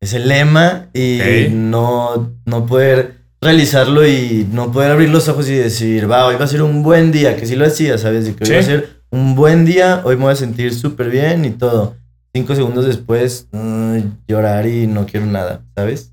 ese 0.00 0.20
lema 0.20 0.86
y 0.94 1.48
no, 1.50 2.30
no 2.44 2.66
poder 2.66 3.16
realizarlo 3.40 4.06
y 4.06 4.46
no 4.52 4.70
poder 4.70 4.92
abrir 4.92 5.08
los 5.08 5.28
ojos 5.28 5.48
y 5.48 5.54
decir, 5.54 6.08
va, 6.08 6.26
hoy 6.26 6.36
va 6.36 6.44
a 6.44 6.48
ser 6.48 6.62
un 6.62 6.84
buen 6.84 7.10
día, 7.10 7.34
que 7.34 7.44
sí 7.44 7.56
lo 7.56 7.66
hacía, 7.66 7.98
¿sabes? 7.98 8.28
Y 8.28 8.34
que 8.34 8.44
hoy 8.44 8.50
va 8.50 8.60
a 8.60 8.62
ser 8.62 8.88
un 9.10 9.34
buen 9.34 9.64
día, 9.64 10.00
hoy 10.04 10.14
me 10.14 10.22
voy 10.22 10.32
a 10.32 10.36
sentir 10.36 10.72
súper 10.72 11.10
bien 11.10 11.44
y 11.44 11.50
todo. 11.50 11.96
Cinco 12.32 12.54
segundos 12.54 12.86
después, 12.86 13.48
mm, 13.50 13.98
llorar 14.28 14.68
y 14.68 14.86
no 14.86 15.06
quiero 15.06 15.26
nada, 15.26 15.62
¿sabes? 15.74 16.12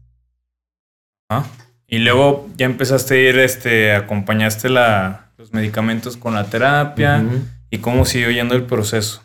Y 1.88 2.00
luego 2.00 2.48
ya 2.56 2.66
empezaste 2.66 3.16
a 3.16 3.30
ir, 3.30 3.40
este, 3.40 3.94
acompañaste 3.94 4.70
la, 4.70 5.32
los 5.38 5.54
medicamentos 5.54 6.18
con 6.18 6.36
la 6.36 6.46
terapia. 6.46 7.24
¿Y 7.72 7.80
cómo 7.80 8.06
siguió 8.06 8.32
yendo 8.32 8.56
el 8.56 8.64
proceso? 8.64 9.22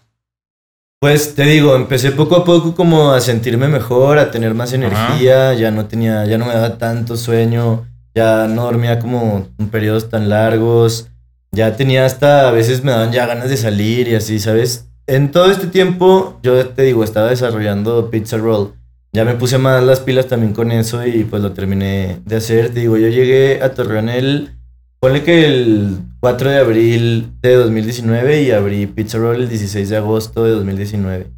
Pues 1.00 1.34
te 1.34 1.42
digo, 1.44 1.76
empecé 1.76 2.12
poco 2.12 2.36
a 2.36 2.44
poco 2.44 2.74
como 2.74 3.12
a 3.12 3.20
sentirme 3.20 3.68
mejor, 3.68 4.18
a 4.18 4.30
tener 4.30 4.54
más 4.54 4.72
energía, 4.72 5.52
ya 5.52 5.70
no 5.70 5.84
tenía, 5.86 6.24
ya 6.24 6.38
no 6.38 6.46
me 6.46 6.54
daba 6.54 6.78
tanto 6.78 7.18
sueño, 7.18 7.86
ya 8.14 8.46
no 8.48 8.64
dormía 8.64 8.98
como 8.98 9.46
en 9.58 9.68
periodos 9.68 10.08
tan 10.08 10.30
largos, 10.30 11.10
ya 11.52 11.76
tenía 11.76 12.06
hasta, 12.06 12.48
a 12.48 12.52
veces 12.52 12.84
me 12.84 12.92
daban 12.92 13.12
ya 13.12 13.26
ganas 13.26 13.50
de 13.50 13.58
salir 13.58 14.08
y 14.08 14.14
así, 14.14 14.38
¿sabes? 14.38 14.88
En 15.06 15.30
todo 15.30 15.50
este 15.50 15.66
tiempo, 15.66 16.40
yo 16.42 16.68
te 16.68 16.82
digo, 16.82 17.04
estaba 17.04 17.28
desarrollando 17.28 18.10
Pizza 18.10 18.38
Roll 18.38 18.72
ya 19.14 19.24
me 19.24 19.36
puse 19.36 19.58
más 19.58 19.82
las 19.84 20.00
pilas 20.00 20.26
también 20.26 20.52
con 20.52 20.72
eso 20.72 21.06
y 21.06 21.22
pues 21.22 21.40
lo 21.40 21.52
terminé 21.52 22.18
de 22.24 22.36
hacer. 22.36 22.74
Te 22.74 22.80
digo, 22.80 22.98
yo 22.98 23.08
llegué 23.08 23.62
a 23.62 23.72
Torreón 23.72 24.08
el, 24.08 24.50
ponle 24.98 25.22
que 25.22 25.46
el 25.46 25.98
4 26.18 26.50
de 26.50 26.58
abril 26.58 27.28
de 27.40 27.54
2019 27.54 28.42
y 28.42 28.50
abrí 28.50 28.86
Pizza 28.88 29.18
Roll 29.18 29.42
el 29.42 29.48
16 29.48 29.88
de 29.88 29.96
agosto 29.96 30.44
de 30.44 30.50
2019. 30.50 31.28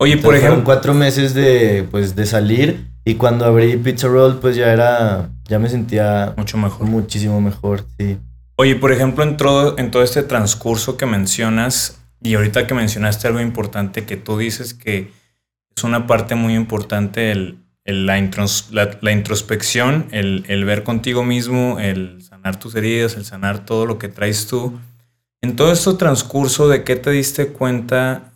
Oye, 0.00 0.16
por 0.16 0.34
ejemplo. 0.34 0.40
Fueron 0.40 0.64
cuatro 0.64 0.92
meses 0.92 1.34
de, 1.34 1.86
pues, 1.88 2.16
de 2.16 2.26
salir 2.26 2.88
y 3.04 3.14
cuando 3.14 3.44
abrí 3.44 3.76
Pizza 3.76 4.08
Roll 4.08 4.40
pues 4.40 4.56
ya 4.56 4.72
era, 4.72 5.30
ya 5.44 5.60
me 5.60 5.68
sentía... 5.68 6.34
Mucho 6.36 6.58
mejor. 6.58 6.88
Muchísimo 6.88 7.40
mejor, 7.40 7.84
sí. 7.96 8.18
Oye, 8.56 8.74
por 8.74 8.90
ejemplo, 8.90 9.22
en 9.22 9.36
todo, 9.36 9.78
en 9.78 9.92
todo 9.92 10.02
este 10.02 10.24
transcurso 10.24 10.96
que 10.96 11.06
mencionas 11.06 12.00
y 12.20 12.34
ahorita 12.34 12.66
que 12.66 12.74
mencionaste 12.74 13.28
algo 13.28 13.40
importante 13.40 14.04
que 14.04 14.16
tú 14.16 14.36
dices 14.36 14.74
que 14.74 15.16
es 15.78 15.84
una 15.84 16.08
parte 16.08 16.34
muy 16.34 16.54
importante 16.54 17.30
el, 17.30 17.58
la, 17.84 18.18
introspección, 18.18 20.08
el, 20.10 20.64
ver 20.64 20.82
contigo 20.82 21.24
mismo, 21.24 21.78
el 21.78 22.20
sanar 22.22 22.58
tus 22.58 22.74
heridas, 22.74 23.16
el 23.16 23.24
sanar 23.24 23.64
todo 23.64 23.86
lo 23.86 23.98
que 23.98 24.08
traes 24.08 24.48
tú. 24.48 24.78
En 25.40 25.54
todo 25.54 25.72
este 25.72 25.94
transcurso, 25.94 26.68
¿de 26.68 26.82
qué 26.82 26.96
te 26.96 27.10
diste 27.10 27.48
cuenta 27.48 28.32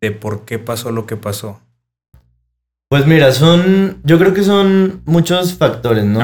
de 0.00 0.10
por 0.10 0.44
qué 0.44 0.58
pasó 0.58 0.90
lo 0.90 1.06
que 1.06 1.16
pasó? 1.16 1.60
Pues 2.88 3.06
mira, 3.06 3.30
son, 3.32 4.00
yo 4.02 4.18
creo 4.18 4.34
que 4.34 4.42
son 4.42 5.02
muchos 5.04 5.54
factores, 5.54 6.04
¿no? 6.04 6.20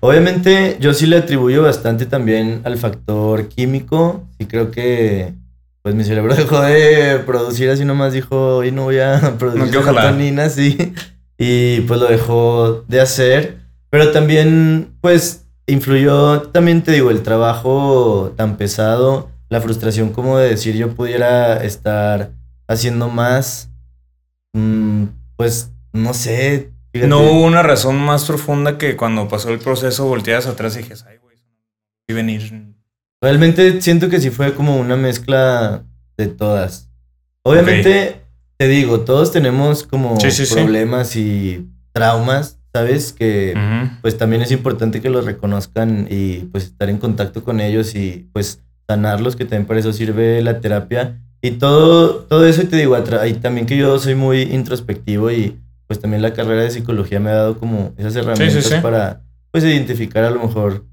Obviamente 0.00 0.76
yo 0.80 0.94
sí 0.94 1.06
le 1.06 1.18
atribuyo 1.18 1.62
bastante 1.62 2.06
también 2.06 2.62
al 2.64 2.78
factor 2.78 3.48
químico, 3.48 4.24
y 4.38 4.46
creo 4.46 4.70
que 4.70 5.34
pues 5.86 5.94
mi 5.94 6.02
cerebro 6.02 6.34
dejó 6.34 6.62
de 6.62 7.20
producir 7.20 7.70
así 7.70 7.84
nomás 7.84 8.12
dijo, 8.12 8.64
y 8.64 8.72
no 8.72 8.82
voy 8.82 8.98
a 8.98 9.20
producir 9.38 9.72
no, 9.72 10.48
sí. 10.50 10.92
Y 11.38 11.82
pues 11.82 12.00
lo 12.00 12.08
dejó 12.08 12.84
de 12.88 13.00
hacer. 13.00 13.58
Pero 13.88 14.10
también, 14.10 14.96
pues, 15.00 15.46
influyó, 15.68 16.42
también 16.42 16.82
te 16.82 16.90
digo, 16.90 17.12
el 17.12 17.22
trabajo 17.22 18.34
tan 18.36 18.56
pesado, 18.56 19.30
la 19.48 19.60
frustración 19.60 20.12
como 20.12 20.38
de 20.38 20.48
decir 20.48 20.74
yo 20.74 20.92
pudiera 20.92 21.62
estar 21.62 22.32
haciendo 22.66 23.08
más. 23.08 23.70
Mm, 24.54 25.04
pues, 25.36 25.70
no 25.92 26.14
sé. 26.14 26.72
No 26.94 27.20
hubo 27.20 27.42
una 27.44 27.62
razón 27.62 27.94
más 27.94 28.24
profunda 28.24 28.76
que 28.76 28.96
cuando 28.96 29.28
pasó 29.28 29.50
el 29.50 29.60
proceso 29.60 30.06
volteadas 30.06 30.48
atrás 30.48 30.74
y 30.74 30.78
dije, 30.78 30.94
ay, 31.06 31.18
güey, 31.18 31.36
y 32.08 32.12
venir 32.12 32.75
Realmente 33.20 33.80
siento 33.80 34.08
que 34.08 34.20
sí 34.20 34.30
fue 34.30 34.54
como 34.54 34.78
una 34.78 34.96
mezcla 34.96 35.84
de 36.16 36.26
todas. 36.26 36.90
Obviamente, 37.42 38.22
te 38.56 38.68
digo, 38.68 39.00
todos 39.00 39.32
tenemos 39.32 39.84
como 39.84 40.18
problemas 40.52 41.16
y 41.16 41.68
traumas, 41.92 42.58
¿sabes? 42.74 43.12
Que 43.12 43.54
pues 44.02 44.18
también 44.18 44.42
es 44.42 44.50
importante 44.52 45.00
que 45.00 45.10
los 45.10 45.24
reconozcan 45.24 46.06
y 46.10 46.48
pues 46.52 46.64
estar 46.64 46.90
en 46.90 46.98
contacto 46.98 47.42
con 47.42 47.60
ellos 47.60 47.94
y 47.94 48.28
pues 48.32 48.62
sanarlos, 48.88 49.36
que 49.36 49.44
también 49.44 49.66
para 49.66 49.80
eso 49.80 49.92
sirve 49.92 50.42
la 50.42 50.60
terapia. 50.60 51.20
Y 51.42 51.52
todo, 51.52 52.24
todo 52.24 52.46
eso, 52.46 52.66
te 52.66 52.76
digo, 52.76 52.96
y 53.26 53.32
también 53.34 53.66
que 53.66 53.76
yo 53.76 53.98
soy 53.98 54.14
muy 54.14 54.42
introspectivo 54.42 55.30
y 55.30 55.58
pues 55.86 56.00
también 56.00 56.22
la 56.22 56.32
carrera 56.32 56.62
de 56.62 56.70
psicología 56.70 57.20
me 57.20 57.30
ha 57.30 57.34
dado 57.34 57.58
como 57.58 57.92
esas 57.96 58.16
herramientas 58.16 58.74
para 58.82 59.22
pues 59.52 59.64
identificar 59.64 60.24
a 60.24 60.30
lo 60.30 60.40
mejor 60.40 60.84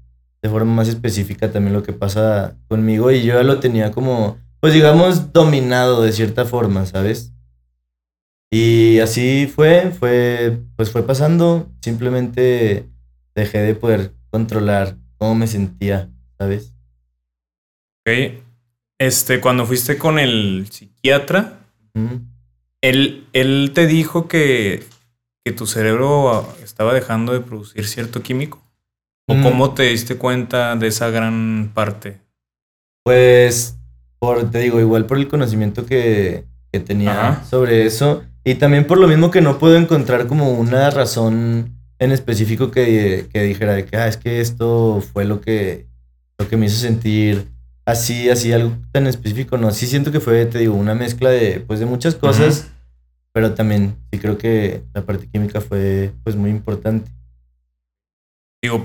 de 0.44 0.50
forma 0.50 0.74
más 0.74 0.88
específica 0.88 1.50
también 1.50 1.72
lo 1.72 1.82
que 1.82 1.94
pasa 1.94 2.54
conmigo 2.68 3.10
y 3.10 3.22
yo 3.22 3.32
ya 3.36 3.42
lo 3.42 3.60
tenía 3.60 3.92
como, 3.92 4.36
pues 4.60 4.74
digamos, 4.74 5.32
dominado 5.32 6.02
de 6.02 6.12
cierta 6.12 6.44
forma, 6.44 6.84
¿sabes? 6.84 7.32
Y 8.52 8.98
así 8.98 9.46
fue, 9.46 9.90
fue, 9.98 10.58
pues 10.76 10.90
fue 10.90 11.06
pasando, 11.06 11.72
simplemente 11.80 12.90
dejé 13.34 13.60
de 13.60 13.74
poder 13.74 14.12
controlar 14.28 14.98
cómo 15.16 15.34
me 15.34 15.46
sentía, 15.46 16.10
¿sabes? 16.38 16.74
Ok, 18.06 18.42
este, 18.98 19.40
cuando 19.40 19.64
fuiste 19.64 19.96
con 19.96 20.18
el 20.18 20.66
psiquiatra, 20.70 21.60
él, 22.82 23.26
él 23.32 23.70
te 23.74 23.86
dijo 23.86 24.28
que, 24.28 24.84
que 25.42 25.52
tu 25.52 25.66
cerebro 25.66 26.54
estaba 26.62 26.92
dejando 26.92 27.32
de 27.32 27.40
producir 27.40 27.86
cierto 27.86 28.22
químico. 28.22 28.63
¿O 29.26 29.34
mm. 29.34 29.42
cómo 29.42 29.74
te 29.74 29.84
diste 29.84 30.16
cuenta 30.16 30.76
de 30.76 30.88
esa 30.88 31.10
gran 31.10 31.70
parte? 31.74 32.20
Pues, 33.02 33.78
por, 34.18 34.50
te 34.50 34.58
digo, 34.58 34.80
igual 34.80 35.06
por 35.06 35.18
el 35.18 35.28
conocimiento 35.28 35.86
que, 35.86 36.44
que 36.72 36.80
tenía 36.80 37.42
sobre 37.48 37.86
eso. 37.86 38.24
Y 38.44 38.56
también 38.56 38.86
por 38.86 38.98
lo 38.98 39.08
mismo 39.08 39.30
que 39.30 39.40
no 39.40 39.58
puedo 39.58 39.76
encontrar 39.76 40.26
como 40.26 40.50
una 40.52 40.90
razón 40.90 41.72
en 41.98 42.12
específico 42.12 42.70
que, 42.70 43.28
que 43.32 43.42
dijera 43.42 43.74
de 43.74 43.86
que 43.86 43.96
ah, 43.96 44.08
es 44.08 44.16
que 44.16 44.40
esto 44.40 45.02
fue 45.12 45.24
lo 45.24 45.40
que, 45.40 45.86
lo 46.38 46.48
que 46.48 46.56
me 46.56 46.66
hizo 46.66 46.76
sentir 46.76 47.46
así, 47.86 48.28
así, 48.28 48.52
algo 48.52 48.76
tan 48.92 49.06
específico. 49.06 49.56
No, 49.56 49.70
sí 49.70 49.86
siento 49.86 50.12
que 50.12 50.20
fue, 50.20 50.44
te 50.46 50.58
digo, 50.58 50.74
una 50.74 50.94
mezcla 50.94 51.30
de, 51.30 51.60
pues, 51.60 51.80
de 51.80 51.86
muchas 51.86 52.14
cosas. 52.14 52.70
Pero 53.32 53.54
también 53.54 53.96
sí 54.12 54.20
creo 54.20 54.38
que 54.38 54.84
la 54.94 55.02
parte 55.02 55.26
química 55.26 55.60
fue 55.60 56.12
pues 56.22 56.36
muy 56.36 56.50
importante. 56.50 57.10
Digo, 58.62 58.80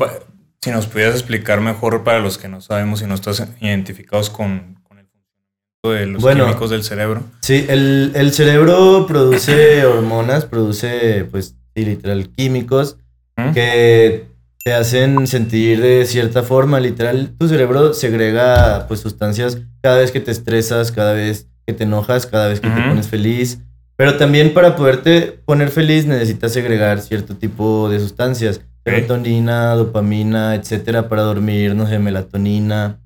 si 0.62 0.72
nos 0.72 0.88
pudieras 0.88 1.16
explicar 1.16 1.62
mejor 1.62 2.04
para 2.04 2.20
los 2.20 2.38
que 2.38 2.48
no 2.48 2.62
sabemos 2.62 3.02
y 3.02 3.06
no 3.06 3.16
estás 3.16 3.48
identificados 3.62 4.30
con, 4.30 4.78
el 4.92 5.08
funcionamiento 5.08 5.92
de 5.92 6.06
los 6.06 6.26
químicos 6.26 6.70
del 6.70 6.84
cerebro. 6.84 7.24
Sí, 7.42 7.66
el, 7.70 8.12
el 8.16 8.34
cerebro 8.34 9.06
produce 9.08 9.86
hormonas, 9.86 10.46
produce, 10.46 11.26
pues, 11.32 11.56
literal, 11.86 12.30
químicos. 12.30 12.98
que 13.54 14.28
te 14.64 14.74
hacen 14.74 15.26
sentir 15.28 15.82
de 15.82 16.06
cierta 16.06 16.44
forma, 16.44 16.82
literal, 16.82 17.34
tu 17.38 17.48
cerebro 17.48 17.94
segrega 17.94 18.86
pues 18.88 19.00
sustancias 19.00 19.58
cada 19.82 20.00
vez 20.00 20.12
que 20.12 20.20
te 20.20 20.32
estresas, 20.32 20.92
cada 20.92 21.14
vez 21.14 21.48
que 21.66 21.74
te 21.74 21.86
enojas, 21.86 22.26
cada 22.26 22.50
vez 22.50 22.60
que 22.60 22.70
te 22.70 22.82
pones 22.82 23.08
feliz. 23.08 23.60
Pero 23.96 24.18
también 24.18 24.54
para 24.54 24.76
poderte 24.76 25.40
poner 25.46 25.70
feliz 25.70 26.06
necesitas 26.06 26.52
segregar 26.52 27.02
cierto 27.02 27.36
tipo 27.36 27.90
de 27.90 28.00
sustancias. 28.00 28.62
Serotonina, 28.90 29.76
dopamina, 29.76 30.56
etcétera, 30.56 31.10
para 31.10 31.24
dormir, 31.24 31.76
no 31.76 31.88
sé, 31.88 32.00
melatonina. 32.00 33.00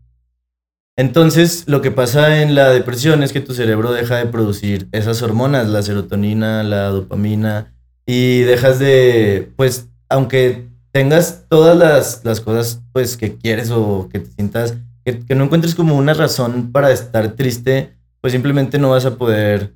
Entonces, 0.96 1.64
lo 1.68 1.82
que 1.82 1.92
pasa 1.92 2.42
en 2.42 2.54
la 2.56 2.70
depresión 2.70 3.24
es 3.24 3.34
que 3.34 3.42
tu 3.42 3.54
cerebro 3.54 3.92
deja 3.92 4.18
de 4.18 4.28
producir 4.28 4.88
esas 4.92 5.22
hormonas, 5.22 5.68
la 5.68 5.82
serotonina, 5.82 6.64
la 6.64 6.90
dopamina, 6.90 7.74
y 8.06 8.42
dejas 8.42 8.80
de, 8.80 9.52
pues, 9.56 9.90
aunque 10.10 10.68
tengas 10.92 11.46
todas 11.50 11.76
las, 11.76 12.24
las 12.24 12.42
cosas, 12.42 12.82
pues, 12.92 13.18
que 13.18 13.38
quieres 13.38 13.72
o 13.72 14.08
que 14.12 14.20
te 14.20 14.30
sientas, 14.32 14.76
que, 15.04 15.36
no 15.36 15.46
encuentres 15.46 15.76
como 15.76 15.98
una 15.98 16.14
razón 16.14 16.72
para 16.72 16.92
estar 16.92 17.34
triste, 17.34 17.94
pues 18.22 18.32
simplemente 18.32 18.80
no 18.80 18.92
vas 18.92 19.06
a 19.06 19.18
poder 19.18 19.74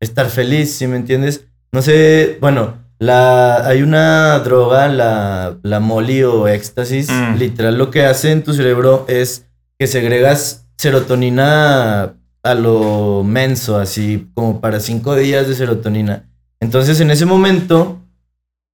estar 0.00 0.30
feliz, 0.30 0.72
¿sí 0.72 0.86
me 0.86 0.96
entiendes? 0.96 1.44
No 1.72 1.82
sé, 1.82 2.38
bueno, 2.40 2.78
la, 3.00 3.66
hay 3.66 3.82
una 3.82 4.38
droga, 4.40 4.86
la, 4.88 5.56
la 5.62 5.80
Molly 5.80 6.22
o 6.22 6.46
éxtasis, 6.46 7.10
mm. 7.10 7.36
literal 7.38 7.78
lo 7.78 7.90
que 7.90 8.04
hace 8.04 8.30
en 8.30 8.44
tu 8.44 8.52
cerebro 8.52 9.06
es 9.08 9.46
que 9.78 9.86
segregas 9.86 10.66
serotonina 10.76 12.14
a 12.42 12.54
lo 12.54 13.24
menso, 13.24 13.78
así 13.78 14.28
como 14.34 14.60
para 14.60 14.80
cinco 14.80 15.16
días 15.16 15.48
de 15.48 15.54
serotonina. 15.54 16.28
Entonces 16.60 17.00
en 17.00 17.10
ese 17.10 17.24
momento, 17.24 17.98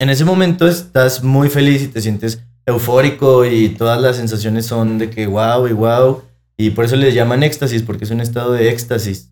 en 0.00 0.10
ese 0.10 0.24
momento 0.24 0.66
estás 0.66 1.22
muy 1.22 1.48
feliz 1.48 1.82
y 1.82 1.88
te 1.88 2.00
sientes 2.00 2.42
eufórico 2.66 3.44
y 3.44 3.68
todas 3.68 4.00
las 4.00 4.16
sensaciones 4.16 4.66
son 4.66 4.98
de 4.98 5.08
que 5.08 5.28
wow 5.28 5.68
y 5.68 5.72
wow. 5.72 6.22
Y 6.56 6.70
por 6.70 6.84
eso 6.84 6.96
les 6.96 7.14
llaman 7.14 7.44
éxtasis, 7.44 7.82
porque 7.82 8.04
es 8.04 8.10
un 8.10 8.20
estado 8.20 8.52
de 8.52 8.70
éxtasis. 8.70 9.30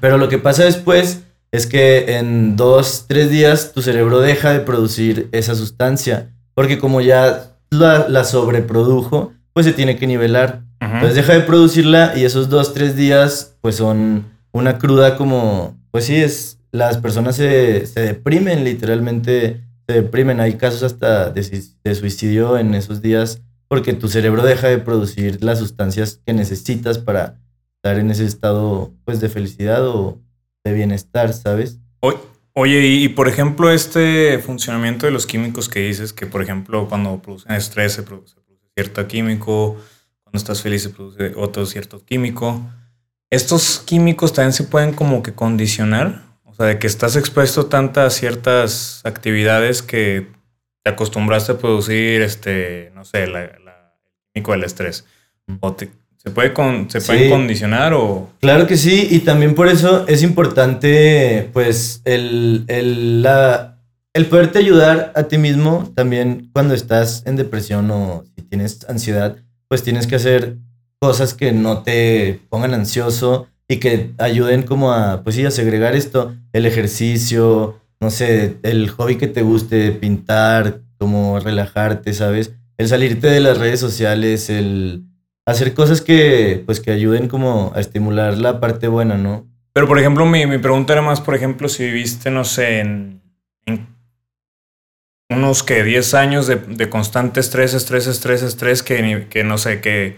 Pero 0.00 0.18
lo 0.18 0.28
que 0.28 0.38
pasa 0.38 0.64
después 0.64 1.24
es 1.54 1.68
que 1.68 2.16
en 2.16 2.56
dos, 2.56 3.04
tres 3.06 3.30
días 3.30 3.70
tu 3.72 3.80
cerebro 3.80 4.18
deja 4.18 4.52
de 4.52 4.58
producir 4.58 5.28
esa 5.30 5.54
sustancia, 5.54 6.34
porque 6.52 6.80
como 6.80 7.00
ya 7.00 7.52
la, 7.70 8.08
la 8.08 8.24
sobreprodujo, 8.24 9.32
pues 9.52 9.64
se 9.64 9.72
tiene 9.72 9.96
que 9.96 10.08
nivelar. 10.08 10.64
Entonces 10.80 11.14
deja 11.14 11.32
de 11.34 11.42
producirla 11.42 12.14
y 12.16 12.24
esos 12.24 12.48
dos, 12.48 12.74
tres 12.74 12.96
días 12.96 13.56
pues 13.60 13.76
son 13.76 14.24
una 14.50 14.78
cruda 14.78 15.16
como, 15.16 15.78
pues 15.92 16.06
sí, 16.06 16.16
es, 16.16 16.58
las 16.72 16.98
personas 16.98 17.36
se, 17.36 17.86
se 17.86 18.00
deprimen, 18.00 18.64
literalmente 18.64 19.60
se 19.86 19.94
deprimen. 19.94 20.40
Hay 20.40 20.54
casos 20.54 20.82
hasta 20.82 21.30
de, 21.30 21.62
de 21.84 21.94
suicidio 21.94 22.58
en 22.58 22.74
esos 22.74 23.00
días 23.00 23.42
porque 23.68 23.92
tu 23.92 24.08
cerebro 24.08 24.42
deja 24.42 24.66
de 24.66 24.78
producir 24.78 25.44
las 25.44 25.60
sustancias 25.60 26.20
que 26.26 26.32
necesitas 26.32 26.98
para 26.98 27.38
estar 27.76 28.00
en 28.00 28.10
ese 28.10 28.24
estado 28.24 28.92
pues 29.04 29.20
de 29.20 29.28
felicidad 29.28 29.86
o 29.86 30.18
de 30.64 30.72
bienestar, 30.72 31.32
¿sabes? 31.32 31.78
Oye, 32.56 32.86
y, 32.86 33.08
por 33.08 33.26
ejemplo, 33.26 33.72
este 33.72 34.38
funcionamiento 34.38 35.06
de 35.06 35.12
los 35.12 35.26
químicos 35.26 35.68
que 35.68 35.80
dices, 35.80 36.12
que 36.12 36.26
por 36.26 36.40
ejemplo 36.40 36.88
cuando 36.88 37.20
producen 37.20 37.50
estrés 37.52 37.94
se 37.94 38.04
produce, 38.04 38.36
cierto 38.76 39.08
químico, 39.08 39.76
cuando 40.22 40.38
estás 40.38 40.62
feliz 40.62 40.84
se 40.84 40.90
produce 40.90 41.32
otro 41.36 41.66
cierto 41.66 42.04
químico. 42.04 42.64
¿Estos 43.28 43.80
químicos 43.80 44.32
también 44.32 44.52
se 44.52 44.62
pueden 44.62 44.92
como 44.92 45.20
que 45.24 45.34
condicionar? 45.34 46.22
O 46.44 46.54
sea, 46.54 46.66
de 46.66 46.78
que 46.78 46.86
estás 46.86 47.16
expuesto 47.16 47.62
a 47.62 47.68
tantas 47.68 48.14
ciertas 48.14 49.00
actividades 49.04 49.82
que 49.82 50.28
te 50.84 50.90
acostumbraste 50.90 51.52
a 51.52 51.58
producir, 51.58 52.22
este, 52.22 52.92
no 52.94 53.04
sé, 53.04 53.26
la, 53.26 53.42
el 53.42 53.64
químico 54.32 54.52
del 54.52 54.62
estrés. 54.62 55.04
O 55.58 55.72
te, 55.72 55.90
¿Se 56.24 56.30
puede, 56.30 56.54
con, 56.54 56.90
se 56.90 57.02
puede 57.02 57.28
condicionar 57.28 57.92
o...? 57.92 58.30
Claro 58.40 58.66
que 58.66 58.78
sí, 58.78 59.08
y 59.10 59.18
también 59.20 59.54
por 59.54 59.68
eso 59.68 60.06
es 60.08 60.22
importante, 60.22 61.50
pues, 61.52 62.00
el, 62.06 62.64
el, 62.68 63.22
la, 63.22 63.78
el 64.14 64.26
poderte 64.26 64.58
ayudar 64.58 65.12
a 65.16 65.24
ti 65.24 65.36
mismo 65.36 65.92
también 65.94 66.48
cuando 66.54 66.72
estás 66.72 67.22
en 67.26 67.36
depresión 67.36 67.90
o 67.90 68.24
si 68.34 68.42
tienes 68.42 68.86
ansiedad, 68.88 69.36
pues 69.68 69.82
tienes 69.82 70.06
que 70.06 70.16
hacer 70.16 70.56
cosas 70.98 71.34
que 71.34 71.52
no 71.52 71.82
te 71.82 72.40
pongan 72.48 72.72
ansioso 72.72 73.48
y 73.68 73.76
que 73.76 74.12
ayuden 74.16 74.62
como 74.62 74.92
a, 74.92 75.22
pues 75.22 75.36
sí, 75.36 75.44
a 75.44 75.50
segregar 75.50 75.94
esto, 75.94 76.34
el 76.54 76.64
ejercicio, 76.64 77.80
no 78.00 78.10
sé, 78.10 78.56
el 78.62 78.88
hobby 78.88 79.16
que 79.16 79.26
te 79.26 79.42
guste, 79.42 79.92
pintar, 79.92 80.80
como 80.96 81.38
relajarte, 81.38 82.14
¿sabes? 82.14 82.52
El 82.78 82.88
salirte 82.88 83.26
de 83.26 83.40
las 83.40 83.58
redes 83.58 83.80
sociales, 83.80 84.48
el 84.48 85.04
hacer 85.46 85.74
cosas 85.74 86.00
que, 86.00 86.62
pues, 86.66 86.80
que 86.80 86.90
ayuden 86.90 87.28
como 87.28 87.72
a 87.74 87.80
estimular 87.80 88.38
la 88.38 88.60
parte 88.60 88.88
buena, 88.88 89.16
¿no? 89.16 89.46
Pero, 89.72 89.88
por 89.88 89.98
ejemplo, 89.98 90.24
mi, 90.26 90.46
mi 90.46 90.58
pregunta 90.58 90.92
era 90.92 91.02
más, 91.02 91.20
por 91.20 91.34
ejemplo, 91.34 91.68
si 91.68 91.84
viviste, 91.84 92.30
no 92.30 92.44
sé, 92.44 92.80
en, 92.80 93.22
unos 95.30 95.62
que 95.62 95.82
10 95.82 96.14
años 96.14 96.46
de, 96.46 96.56
de, 96.56 96.88
constante 96.88 97.40
estrés, 97.40 97.74
estrés, 97.74 98.06
estrés, 98.06 98.42
estrés, 98.42 98.82
que, 98.82 99.26
que 99.28 99.42
no 99.42 99.58
sé, 99.58 99.80
que, 99.80 100.16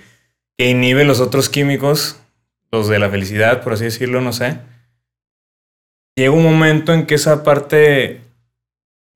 que 0.58 0.68
inhibe 0.68 1.04
los 1.04 1.20
otros 1.20 1.48
químicos, 1.48 2.20
los 2.70 2.88
de 2.88 2.98
la 2.98 3.08
felicidad, 3.08 3.62
por 3.62 3.72
así 3.72 3.84
decirlo, 3.84 4.20
no 4.20 4.32
sé. 4.32 4.58
Llega 6.16 6.32
un 6.32 6.42
momento 6.42 6.92
en 6.92 7.06
que 7.06 7.14
esa 7.14 7.44
parte 7.44 8.20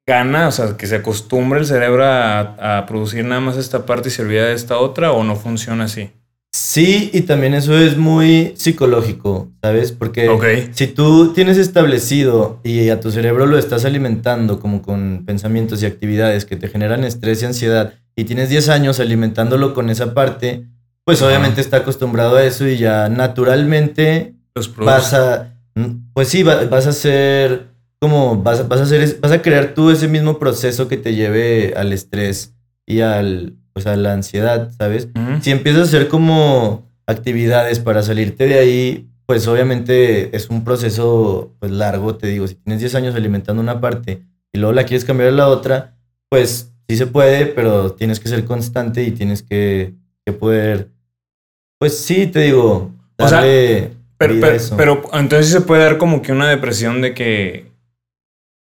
gana, 0.06 0.48
o 0.48 0.52
sea, 0.52 0.76
que 0.76 0.86
se 0.86 0.96
acostumbre 0.96 1.60
el 1.60 1.66
cerebro 1.66 2.04
a, 2.04 2.84
producir 2.86 3.24
nada 3.24 3.40
más 3.40 3.56
esta 3.56 3.86
parte 3.86 4.08
y 4.08 4.12
se 4.12 4.22
olvida 4.22 4.46
de 4.46 4.54
esta 4.54 4.78
otra 4.78 5.12
o 5.12 5.24
no 5.24 5.36
funciona 5.36 5.84
así? 5.84 6.10
Sí, 6.52 7.10
y 7.12 7.20
también 7.22 7.54
eso 7.54 7.78
es 7.78 7.96
muy 7.96 8.54
psicológico, 8.56 9.52
¿sabes? 9.62 9.92
Porque 9.92 10.70
si 10.72 10.88
tú 10.88 11.32
tienes 11.32 11.58
establecido 11.58 12.58
y 12.64 12.88
a 12.88 12.98
tu 12.98 13.12
cerebro 13.12 13.46
lo 13.46 13.56
estás 13.56 13.84
alimentando 13.84 14.58
como 14.58 14.82
con 14.82 15.22
pensamientos 15.24 15.80
y 15.80 15.86
actividades 15.86 16.44
que 16.44 16.56
te 16.56 16.66
generan 16.66 17.04
estrés 17.04 17.42
y 17.42 17.46
ansiedad 17.46 17.94
y 18.16 18.24
tienes 18.24 18.48
10 18.48 18.68
años 18.68 18.98
alimentándolo 18.98 19.74
con 19.74 19.90
esa 19.90 20.12
parte, 20.12 20.66
pues 21.04 21.22
obviamente 21.22 21.60
está 21.60 21.78
acostumbrado 21.78 22.36
a 22.36 22.44
eso 22.44 22.66
y 22.66 22.78
ya 22.78 23.08
naturalmente 23.08 24.34
vas 24.78 25.14
a, 25.14 25.54
pues 26.14 26.28
sí, 26.28 26.42
vas 26.42 26.86
a 26.86 26.92
ser 26.92 27.69
como 28.00 28.42
vas, 28.42 28.66
vas, 28.66 28.80
a 28.80 28.84
hacer, 28.84 29.18
vas 29.20 29.32
a 29.32 29.42
crear 29.42 29.74
tú 29.74 29.90
ese 29.90 30.08
mismo 30.08 30.38
proceso 30.38 30.88
que 30.88 30.96
te 30.96 31.14
lleve 31.14 31.74
al 31.76 31.92
estrés 31.92 32.54
y 32.86 33.00
al, 33.00 33.56
pues 33.74 33.86
a 33.86 33.94
la 33.96 34.14
ansiedad, 34.14 34.70
¿sabes? 34.76 35.08
Si 35.42 35.50
empiezas 35.50 35.82
a 35.82 35.84
hacer 35.84 36.08
como 36.08 36.88
actividades 37.06 37.78
para 37.78 38.02
salirte 38.02 38.46
de 38.46 38.58
ahí, 38.58 39.10
pues 39.26 39.46
obviamente 39.46 40.34
es 40.34 40.48
un 40.48 40.64
proceso 40.64 41.54
pues 41.60 41.70
largo, 41.70 42.16
te 42.16 42.26
digo, 42.26 42.48
si 42.48 42.54
tienes 42.54 42.80
10 42.80 42.94
años 42.96 43.14
alimentando 43.14 43.62
una 43.62 43.80
parte 43.80 44.22
y 44.52 44.58
luego 44.58 44.72
la 44.72 44.84
quieres 44.84 45.04
cambiar 45.04 45.28
a 45.28 45.32
la 45.32 45.48
otra, 45.48 45.96
pues 46.30 46.72
sí 46.88 46.96
se 46.96 47.06
puede, 47.06 47.46
pero 47.46 47.92
tienes 47.92 48.18
que 48.18 48.28
ser 48.28 48.44
constante 48.44 49.04
y 49.04 49.10
tienes 49.10 49.42
que, 49.42 49.94
que 50.24 50.32
poder, 50.32 50.88
pues 51.78 51.98
sí, 51.98 52.26
te 52.26 52.40
digo, 52.40 52.92
darle... 53.18 53.92
pero, 54.16 54.34
pero 54.76 55.02
entonces 55.12 55.52
se 55.52 55.60
puede 55.60 55.84
dar 55.84 55.98
como 55.98 56.22
que 56.22 56.32
una 56.32 56.48
depresión 56.48 57.00
de 57.00 57.14
que 57.14 57.69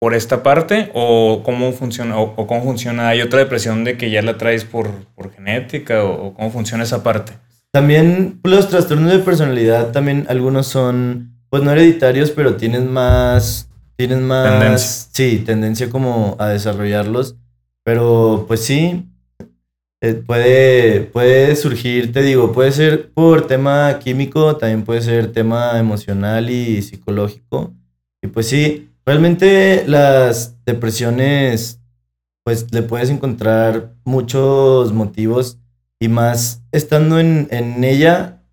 por 0.00 0.14
esta 0.14 0.42
parte 0.42 0.90
o 0.94 1.42
cómo 1.44 1.72
funciona 1.72 2.18
o, 2.18 2.46
cómo 2.46 2.62
funciona. 2.62 3.08
Hay 3.08 3.20
otra 3.20 3.38
depresión 3.38 3.84
de 3.84 3.96
que 3.98 4.10
ya 4.10 4.22
la 4.22 4.38
traes 4.38 4.64
por, 4.64 4.90
por 5.14 5.30
genética 5.30 6.02
o, 6.04 6.34
cómo 6.34 6.50
funciona 6.50 6.82
esa 6.84 7.02
parte. 7.04 7.34
También 7.70 8.40
los 8.42 8.68
trastornos 8.68 9.12
de 9.12 9.18
personalidad 9.20 9.92
también 9.92 10.26
algunos 10.28 10.66
son 10.66 11.36
pues 11.50 11.62
no 11.62 11.70
hereditarios 11.70 12.30
pero 12.30 12.56
tienen 12.56 12.90
más 12.90 13.68
tienen 13.96 14.26
más 14.26 14.50
tendencia. 14.50 15.08
sí 15.12 15.38
tendencia 15.44 15.90
como 15.90 16.34
a 16.40 16.48
desarrollarlos. 16.48 17.36
Pero 17.84 18.46
pues 18.48 18.60
sí 18.60 19.06
eh, 20.00 20.14
puede 20.14 21.02
puede 21.02 21.54
surgir 21.56 22.10
te 22.10 22.22
digo 22.22 22.52
puede 22.52 22.72
ser 22.72 23.10
por 23.10 23.46
tema 23.46 23.98
químico 23.98 24.56
también 24.56 24.82
puede 24.82 25.02
ser 25.02 25.30
tema 25.30 25.78
emocional 25.78 26.48
y 26.48 26.80
psicológico. 26.80 27.74
Y 28.22 28.28
pues 28.28 28.46
sí 28.46 28.89
Realmente 29.10 29.82
las 29.88 30.54
depresiones, 30.64 31.80
pues 32.44 32.72
le 32.72 32.82
puedes 32.82 33.10
encontrar 33.10 33.96
muchos 34.04 34.92
motivos 34.92 35.58
y 35.98 36.06
más 36.06 36.62
estando 36.70 37.18
en, 37.18 37.48
en 37.50 37.82
ella, 37.82 38.44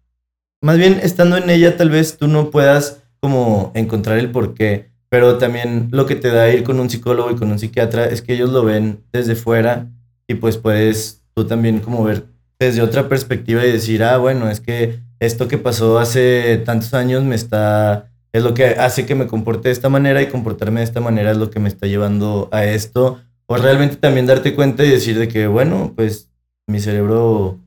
más 0.60 0.80
bien 0.80 1.00
estando 1.04 1.38
en 1.38 1.52
ella 1.52 1.78
tal 1.78 1.92
vez 1.92 2.18
tú 2.18 2.28
no 2.28 2.50
puedas 2.50 3.04
como 3.20 3.72
encontrar 3.76 4.18
el 4.18 4.32
porqué, 4.32 4.90
pero 5.10 5.38
también 5.38 5.90
lo 5.92 6.08
que 6.08 6.16
te 6.16 6.30
da 6.30 6.50
ir 6.50 6.64
con 6.64 6.80
un 6.80 6.90
psicólogo 6.90 7.30
y 7.30 7.36
con 7.36 7.52
un 7.52 7.60
psiquiatra 7.60 8.08
es 8.08 8.24
que 8.24 8.34
ellos 8.34 8.50
lo 8.50 8.64
ven 8.64 9.04
desde 9.14 9.36
fuera 9.36 9.92
y 10.28 10.34
pues 10.34 10.58
puedes 10.58 11.22
tú 11.36 11.46
también 11.46 11.82
como 11.82 12.04
ver 12.04 12.26
desde 12.58 12.82
otra 12.82 13.08
perspectiva 13.08 13.64
y 13.64 13.72
decir, 13.72 14.04
ah, 14.04 14.18
bueno, 14.18 14.50
es 14.50 14.60
que 14.60 15.02
esto 15.20 15.48
que 15.48 15.60
pasó 15.60 16.00
hace 16.00 16.58
tantos 16.66 16.96
años 16.96 17.24
me 17.24 17.36
está 17.36 18.10
es 18.34 18.44
lo 18.44 18.54
que 18.54 18.66
hace 18.66 19.06
que 19.06 19.16
me 19.16 19.28
comporte 19.28 19.70
de 19.70 19.74
esta 19.74 19.90
manera 19.90 20.22
y 20.22 20.30
comportarme 20.30 20.82
de 20.82 20.86
esta 20.86 21.02
manera 21.02 21.32
es 21.32 21.38
lo 21.38 21.50
que 21.50 21.60
me 21.60 21.70
está 21.70 21.88
llevando 21.88 22.50
a 22.52 22.66
esto. 22.66 23.22
o 23.46 23.58
realmente 23.58 23.96
también 23.96 24.26
darte 24.26 24.54
cuenta 24.54 24.84
y 24.84 24.90
decir 24.90 25.18
de 25.18 25.28
que, 25.30 25.48
bueno, 25.48 25.94
pues 25.96 26.30
mi 26.68 26.80
cerebro 26.82 27.60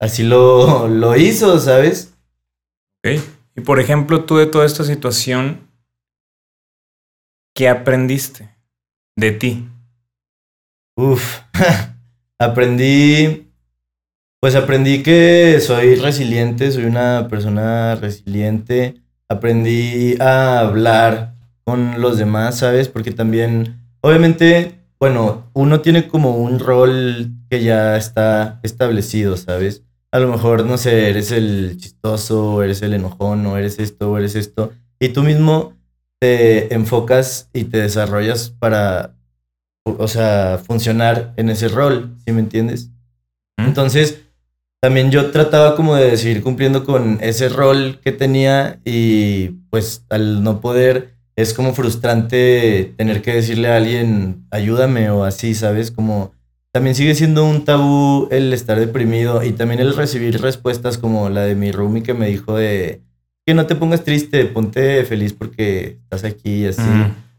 así 0.00 0.24
lo, 0.24 0.88
lo 0.88 1.16
hizo, 1.16 1.58
¿sabes? 1.58 2.14
Ok. 3.04 3.22
Y 3.56 3.60
por 3.60 3.80
ejemplo, 3.80 4.24
tú 4.24 4.38
de 4.38 4.46
toda 4.46 4.66
esta 4.66 4.84
situación, 4.84 5.68
¿qué 7.54 7.68
aprendiste 7.68 8.56
de 9.16 9.32
ti? 9.32 9.68
Uf, 10.96 11.40
aprendí, 12.38 13.50
pues 14.40 14.54
aprendí 14.54 15.02
que 15.02 15.60
soy 15.60 15.94
resiliente, 15.96 16.72
soy 16.72 16.84
una 16.84 17.28
persona 17.28 17.94
resiliente, 17.94 19.01
aprendí 19.32 20.16
a 20.20 20.60
hablar 20.60 21.34
con 21.64 22.00
los 22.00 22.18
demás, 22.18 22.58
¿sabes? 22.58 22.88
Porque 22.88 23.12
también, 23.12 23.80
obviamente, 24.00 24.80
bueno, 24.98 25.50
uno 25.52 25.80
tiene 25.80 26.08
como 26.08 26.36
un 26.36 26.58
rol 26.58 27.30
que 27.50 27.62
ya 27.62 27.96
está 27.96 28.60
establecido, 28.62 29.36
¿sabes? 29.36 29.82
A 30.10 30.18
lo 30.18 30.28
mejor, 30.28 30.64
no 30.64 30.76
sé, 30.78 31.10
eres 31.10 31.32
el 31.32 31.76
chistoso, 31.78 32.62
eres 32.62 32.82
el 32.82 32.94
enojón, 32.94 33.44
o 33.46 33.56
eres 33.56 33.78
esto, 33.78 34.12
o 34.12 34.18
eres 34.18 34.34
esto, 34.34 34.72
y 35.00 35.08
tú 35.08 35.22
mismo 35.22 35.74
te 36.20 36.72
enfocas 36.74 37.48
y 37.52 37.64
te 37.64 37.78
desarrollas 37.78 38.50
para, 38.50 39.16
o 39.84 40.06
sea, 40.06 40.60
funcionar 40.64 41.32
en 41.36 41.50
ese 41.50 41.68
rol, 41.68 42.16
¿sí 42.24 42.32
me 42.32 42.40
entiendes? 42.40 42.90
Entonces, 43.56 44.21
también 44.82 45.12
yo 45.12 45.30
trataba 45.30 45.76
como 45.76 45.94
de 45.94 46.16
seguir 46.16 46.42
cumpliendo 46.42 46.84
con 46.84 47.18
ese 47.22 47.48
rol 47.48 48.00
que 48.02 48.10
tenía 48.10 48.80
y 48.84 49.50
pues 49.70 50.04
al 50.10 50.42
no 50.42 50.60
poder 50.60 51.14
es 51.36 51.54
como 51.54 51.72
frustrante 51.72 52.92
tener 52.96 53.22
que 53.22 53.32
decirle 53.32 53.68
a 53.68 53.76
alguien 53.76 54.44
ayúdame 54.50 55.08
o 55.10 55.22
así, 55.22 55.54
¿sabes? 55.54 55.92
Como 55.92 56.32
también 56.72 56.96
sigue 56.96 57.14
siendo 57.14 57.44
un 57.44 57.64
tabú 57.64 58.26
el 58.32 58.52
estar 58.52 58.80
deprimido 58.80 59.44
y 59.44 59.52
también 59.52 59.80
el 59.80 59.94
recibir 59.94 60.40
respuestas 60.40 60.98
como 60.98 61.28
la 61.28 61.42
de 61.42 61.54
mi 61.54 61.70
roomie 61.70 62.02
que 62.02 62.14
me 62.14 62.26
dijo 62.26 62.56
de 62.56 63.02
que 63.46 63.54
no 63.54 63.66
te 63.66 63.76
pongas 63.76 64.02
triste, 64.02 64.46
ponte 64.46 65.04
feliz 65.04 65.32
porque 65.32 65.98
estás 66.02 66.24
aquí 66.24 66.64
y 66.64 66.66
así. 66.66 66.82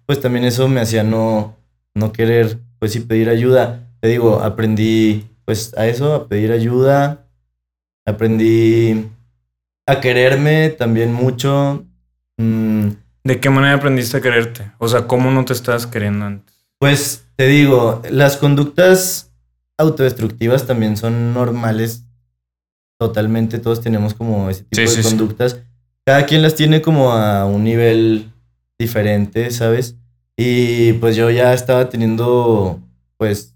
Pues 0.06 0.22
también 0.22 0.46
eso 0.46 0.70
me 0.70 0.80
hacía 0.80 1.04
no, 1.04 1.58
no 1.94 2.14
querer, 2.14 2.60
pues 2.80 2.94
sí, 2.94 3.02
pedir 3.02 3.28
ayuda. 3.28 3.90
Te 4.00 4.08
digo, 4.08 4.40
aprendí 4.40 5.26
pues 5.44 5.74
a 5.78 5.88
eso, 5.88 6.14
a 6.14 6.28
pedir 6.30 6.54
ayuda. 6.54 7.23
Aprendí 8.06 9.08
a 9.86 10.02
quererme 10.02 10.70
también 10.70 11.14
mucho. 11.14 11.86
Mm, 12.38 12.90
¿De 13.24 13.40
qué 13.40 13.50
manera 13.50 13.76
aprendiste 13.76 14.18
a 14.18 14.22
quererte? 14.22 14.72
O 14.80 14.88
sea, 14.88 15.08
¿cómo 15.08 15.32
no 15.32 15.46
te 15.46 15.54
estabas 15.54 15.88
queriendo 15.88 16.26
antes? 16.26 16.56
Pues 16.80 17.26
te 17.36 17.48
digo, 17.48 18.02
las 18.10 18.38
conductas 18.38 19.32
autodestructivas 19.78 20.68
también 20.68 20.98
son 20.98 21.34
normales. 21.34 22.04
Totalmente, 23.00 23.60
todos 23.60 23.82
tenemos 23.82 24.14
como 24.14 24.50
ese 24.50 24.64
tipo 24.64 24.92
de 24.92 25.04
conductas. 25.04 25.60
Cada 26.06 26.26
quien 26.26 26.42
las 26.42 26.56
tiene 26.56 26.82
como 26.82 27.14
a 27.14 27.46
un 27.46 27.64
nivel 27.64 28.30
diferente, 28.78 29.52
¿sabes? 29.52 29.96
Y 30.36 30.94
pues 30.94 31.16
yo 31.16 31.30
ya 31.30 31.54
estaba 31.54 31.90
teniendo 31.90 32.82
pues 33.18 33.56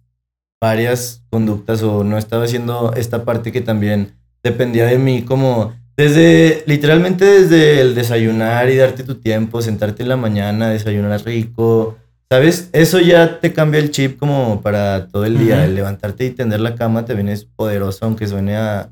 varias 0.62 1.24
conductas 1.30 1.84
o 1.84 2.04
no 2.04 2.18
estaba 2.18 2.46
haciendo 2.46 2.94
esta 2.94 3.26
parte 3.26 3.52
que 3.52 3.62
también 3.62 4.17
dependía 4.50 4.86
de 4.86 4.98
mí 4.98 5.24
como 5.24 5.74
desde, 5.96 6.64
literalmente 6.68 7.26
desde 7.26 7.82
el 7.82 7.96
desayunar 7.96 8.70
y 8.70 8.76
darte 8.76 9.04
tu 9.04 9.16
tiempo, 9.16 9.62
sentarte 9.62 10.04
en 10.04 10.10
la 10.10 10.18
mañana, 10.18 10.70
desayunar 10.70 11.26
rico, 11.26 11.98
¿sabes? 12.30 12.70
Eso 12.72 13.00
ya 13.00 13.40
te 13.40 13.52
cambia 13.52 13.80
el 13.80 13.90
chip 13.90 14.20
como 14.20 14.62
para 14.62 15.08
todo 15.08 15.26
el 15.26 15.40
día. 15.40 15.66
El 15.66 15.74
levantarte 15.76 16.26
y 16.26 16.32
tender 16.32 16.60
la 16.60 16.76
cama 16.76 17.06
te 17.06 17.16
vienes 17.16 17.46
poderoso, 17.46 18.06
aunque 18.06 18.28
suene 18.28 18.58
a 18.58 18.90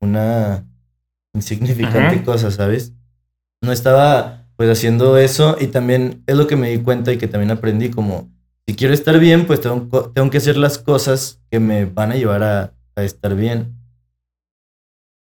una 0.00 0.64
insignificante 1.34 2.22
cosa, 2.22 2.50
¿sabes? 2.52 2.92
No 3.62 3.72
estaba 3.72 4.46
pues 4.56 4.70
haciendo 4.70 5.18
eso 5.18 5.56
y 5.60 5.66
también 5.66 6.22
es 6.28 6.36
lo 6.36 6.46
que 6.46 6.54
me 6.54 6.70
di 6.70 6.78
cuenta 6.78 7.12
y 7.12 7.18
que 7.18 7.26
también 7.26 7.50
aprendí 7.50 7.90
como 7.90 8.30
si 8.66 8.76
quiero 8.76 8.94
estar 8.94 9.18
bien, 9.18 9.46
pues 9.46 9.60
tengo, 9.60 10.10
tengo 10.10 10.30
que 10.30 10.38
hacer 10.38 10.56
las 10.56 10.78
cosas 10.78 11.40
que 11.50 11.58
me 11.58 11.84
van 11.84 12.12
a 12.12 12.14
llevar 12.14 12.42
a, 12.42 12.72
a 12.96 13.02
estar 13.02 13.34
bien. 13.34 13.74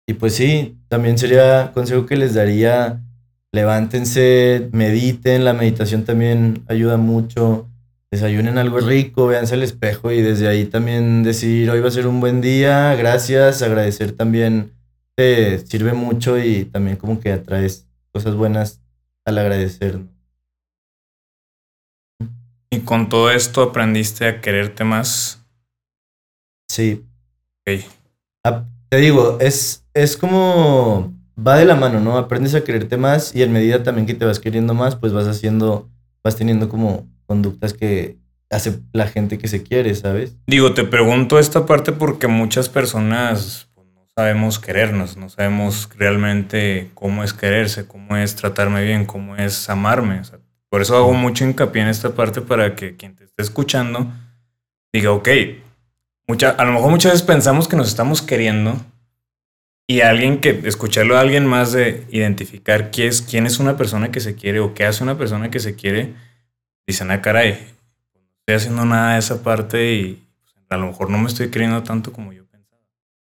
Y 0.08 0.14
pues 0.14 0.36
sí, 0.36 0.78
también 0.88 1.18
sería 1.18 1.72
consejo 1.74 2.06
que 2.06 2.16
les 2.16 2.34
daría, 2.34 3.04
levántense, 3.52 4.70
mediten, 4.72 5.44
la 5.44 5.54
meditación 5.54 6.06
también 6.06 6.64
ayuda 6.70 6.96
mucho, 6.96 7.68
desayunen 8.10 8.58
algo 8.58 8.80
rico, 8.80 9.28
véanse 9.28 9.56
al 9.56 9.64
espejo 9.64 10.12
y 10.14 10.22
desde 10.22 10.48
ahí 10.48 10.66
también 10.66 11.24
decir, 11.24 11.70
hoy 11.70 11.82
va 11.82 11.90
a 11.90 11.92
ser 11.92 12.08
un 12.08 12.22
buen 12.22 12.40
día, 12.40 12.96
gracias, 12.96 13.62
agradecer 13.62 14.14
también 14.14 14.72
te 15.16 15.60
sirve 15.66 15.94
mucho 15.94 16.38
y 16.38 16.66
también 16.66 16.96
como 16.96 17.20
que 17.20 17.34
atraes 17.34 17.86
cosas 18.14 18.36
buenas 18.36 18.82
al 19.26 19.38
agradecer. 19.40 20.00
¿Y 22.70 22.80
con 22.82 23.10
todo 23.10 23.32
esto 23.32 23.62
aprendiste 23.62 24.26
a 24.26 24.40
quererte 24.40 24.84
más? 24.84 25.44
Sí. 26.70 27.04
Ok. 27.66 27.84
Te 28.90 28.98
digo, 28.98 29.38
es, 29.40 29.86
es 29.94 30.18
como 30.18 31.14
va 31.38 31.58
de 31.58 31.66
la 31.66 31.76
mano, 31.76 32.00
¿no? 32.00 32.18
Aprendes 32.18 32.56
a 32.56 32.64
quererte 32.64 32.98
más 32.98 33.36
y 33.36 33.44
en 33.44 33.52
medida 33.52 33.84
también 33.84 34.08
que 34.08 34.14
te 34.14 34.26
vas 34.26 34.40
queriendo 34.40 34.74
más, 34.74 34.96
pues 34.96 35.14
vas 35.14 35.28
haciendo, 35.28 35.90
vas 36.24 36.36
teniendo 36.36 36.70
como 36.70 37.08
conductas 37.26 37.74
que 37.74 38.18
hace 38.50 38.80
la 38.94 39.08
gente 39.08 39.38
que 39.38 39.48
se 39.48 39.64
quiere, 39.64 39.94
¿sabes? 39.94 40.36
Digo, 40.48 40.74
te 40.74 40.84
pregunto 40.84 41.38
esta 41.38 41.66
parte 41.66 41.92
porque 41.92 42.28
muchas 42.28 42.70
personas 42.70 43.70
pues, 43.76 43.88
no 43.94 44.06
sabemos 44.16 44.60
querernos, 44.60 45.18
no 45.18 45.30
sabemos 45.30 45.90
realmente 45.98 46.90
cómo 46.94 47.24
es 47.24 47.34
quererse, 47.34 47.86
cómo 47.86 48.16
es 48.16 48.36
tratarme 48.36 48.84
bien, 48.84 49.06
cómo 49.06 49.36
es 49.36 49.70
amarme. 49.70 50.22
por 50.70 50.82
eso 50.82 50.96
hago 50.96 51.14
mucho 51.14 51.44
hincapié 51.44 51.82
en 51.82 51.90
esta 51.90 52.12
parte 52.12 52.42
para 52.42 52.76
que 52.76 52.96
quien 52.96 53.16
te 53.16 53.26
esté 53.26 53.44
escuchando 53.44 54.12
diga, 54.94 55.12
ok, 55.12 55.28
mucha, 56.28 56.50
a 56.52 56.66
lo 56.66 56.74
mejor 56.74 56.92
muchas 56.92 57.14
veces 57.14 57.26
pensamos 57.26 57.68
que 57.68 57.76
nos 57.76 57.88
estamos 57.88 58.22
queriendo 58.22 58.80
y 59.88 60.02
alguien 60.02 60.42
que, 60.42 60.62
escucharlo 60.66 61.18
a 61.18 61.22
alguien 61.22 61.46
más 61.46 61.72
de 61.72 62.06
identificar 62.12 62.92
quién 62.92 63.08
es, 63.08 63.22
quién 63.22 63.46
es 63.46 63.60
una 63.60 63.78
persona 63.78 64.12
que 64.12 64.20
se 64.20 64.36
quiere 64.36 64.60
o 64.60 64.74
qué 64.74 64.86
hace 64.86 65.02
una 65.02 65.18
persona 65.18 65.50
que 65.50 65.62
se 65.62 65.76
quiere, 65.76 66.14
dicen, 66.86 67.10
ah, 67.10 67.22
caray, 67.22 67.52
no 68.14 68.22
estoy 68.40 68.56
haciendo 68.56 68.86
nada 68.86 69.14
de 69.14 69.20
esa 69.20 69.42
parte 69.42 69.94
y 69.94 70.28
pues, 70.44 70.56
a 70.70 70.78
lo 70.78 70.88
mejor 70.88 71.10
no 71.10 71.18
me 71.18 71.28
estoy 71.28 71.50
queriendo 71.50 71.84
tanto 71.84 72.12
como 72.12 72.34
yo 72.34 72.46
pensaba. 72.46 72.82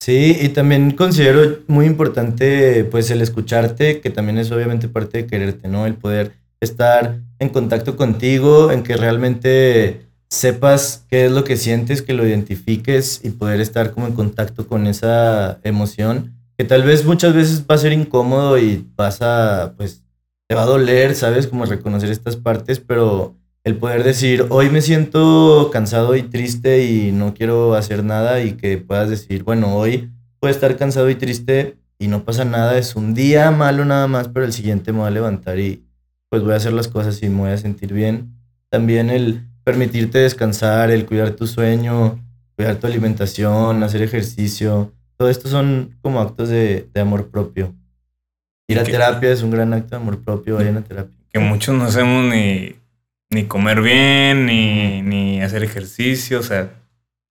Sí, 0.02 0.36
y 0.42 0.50
también 0.50 0.92
considero 0.92 1.60
muy 1.68 1.86
importante 1.86 2.84
pues 2.86 3.12
el 3.12 3.22
escucharte, 3.22 4.02
que 4.02 4.10
también 4.10 4.40
es 4.40 4.52
obviamente 4.52 4.90
parte 4.90 5.20
de 5.20 5.28
quererte, 5.28 5.68
¿no? 5.68 5.86
El 5.86 5.94
poder 5.94 6.34
estar 6.60 7.20
en 7.38 7.50
contacto 7.50 7.96
contigo, 7.96 8.72
en 8.72 8.82
que 8.82 8.98
realmente 8.98 10.07
sepas 10.30 11.06
qué 11.10 11.26
es 11.26 11.32
lo 11.32 11.44
que 11.44 11.58
sientes, 11.58 12.02
que 12.02 12.14
lo 12.14 12.28
identifiques 12.28 13.22
y 13.24 13.32
poder 13.32 13.62
estar 13.62 13.92
como 13.92 14.08
en 14.08 14.14
contacto 14.14 14.68
con 14.68 14.88
esa 14.88 15.60
emoción 15.64 16.38
que 16.58 16.64
tal 16.64 16.84
vez 16.84 17.06
muchas 17.06 17.36
veces 17.36 17.66
va 17.70 17.76
a 17.76 17.78
ser 17.78 17.94
incómodo 17.94 18.58
y 18.58 18.88
vas 18.96 19.22
a, 19.22 19.76
pues, 19.78 20.04
te 20.48 20.56
va 20.56 20.64
a 20.64 20.66
doler, 20.66 21.14
¿sabes? 21.14 21.46
Como 21.46 21.66
reconocer 21.66 22.10
estas 22.10 22.36
partes, 22.36 22.80
pero 22.80 23.36
el 23.64 23.78
poder 23.78 24.04
decir, 24.04 24.48
hoy 24.50 24.70
me 24.70 24.82
siento 24.82 25.70
cansado 25.72 26.16
y 26.16 26.24
triste 26.24 26.84
y 26.86 27.12
no 27.12 27.36
quiero 27.36 27.76
hacer 27.76 28.04
nada 28.04 28.42
y 28.42 28.54
que 28.54 28.78
puedas 28.80 29.10
decir, 29.10 29.44
bueno, 29.44 29.76
hoy 29.76 30.10
puedo 30.40 30.52
estar 30.52 30.78
cansado 30.78 31.10
y 31.12 31.16
triste 31.16 31.78
y 32.00 32.08
no 32.08 32.24
pasa 32.24 32.44
nada, 32.44 32.78
es 32.78 32.96
un 32.96 33.14
día 33.14 33.52
malo 33.52 33.86
nada 33.86 34.08
más, 34.08 34.30
pero 34.30 34.46
el 34.46 34.54
siguiente 34.54 34.92
me 34.92 35.00
voy 35.00 35.08
a 35.08 35.12
levantar 35.12 35.60
y 35.60 35.84
pues 36.30 36.42
voy 36.42 36.54
a 36.54 36.58
hacer 36.58 36.74
las 36.74 36.88
cosas 36.88 37.22
y 37.22 37.30
me 37.30 37.42
voy 37.42 37.52
a 37.52 37.58
sentir 37.58 37.94
bien. 37.94 38.34
También 38.70 39.10
el 39.10 39.48
permitirte 39.68 40.20
descansar, 40.20 40.92
el 40.92 41.06
cuidar 41.06 41.32
tu 41.32 41.46
sueño, 41.46 42.18
cuidar 42.56 42.78
tu 42.78 42.88
alimentación, 42.88 43.84
hacer 43.84 44.02
ejercicio, 44.02 44.94
todo 45.18 45.30
esto 45.30 45.50
son 45.50 45.98
como 46.02 46.22
actos 46.22 46.48
de, 46.48 46.90
amor 46.96 47.30
propio. 47.30 47.76
Ir 48.70 48.80
a 48.80 48.86
terapia 48.86 49.30
es 49.30 49.44
un 49.44 49.52
gran 49.52 49.74
acto 49.74 49.90
de 49.90 49.96
amor 49.98 50.24
propio, 50.24 50.56
vayan 50.56 50.78
a 50.78 50.84
terapia. 50.86 51.18
Que 51.30 51.40
muchos 51.40 51.76
no 51.76 51.84
hacemos 51.84 52.34
ni, 52.34 52.78
ni 53.30 53.44
comer 53.44 53.82
bien, 53.82 54.46
ni, 54.46 55.02
ni 55.02 55.42
hacer 55.42 55.66
ejercicio, 55.66 56.40
o 56.40 56.44
sea, 56.44 56.70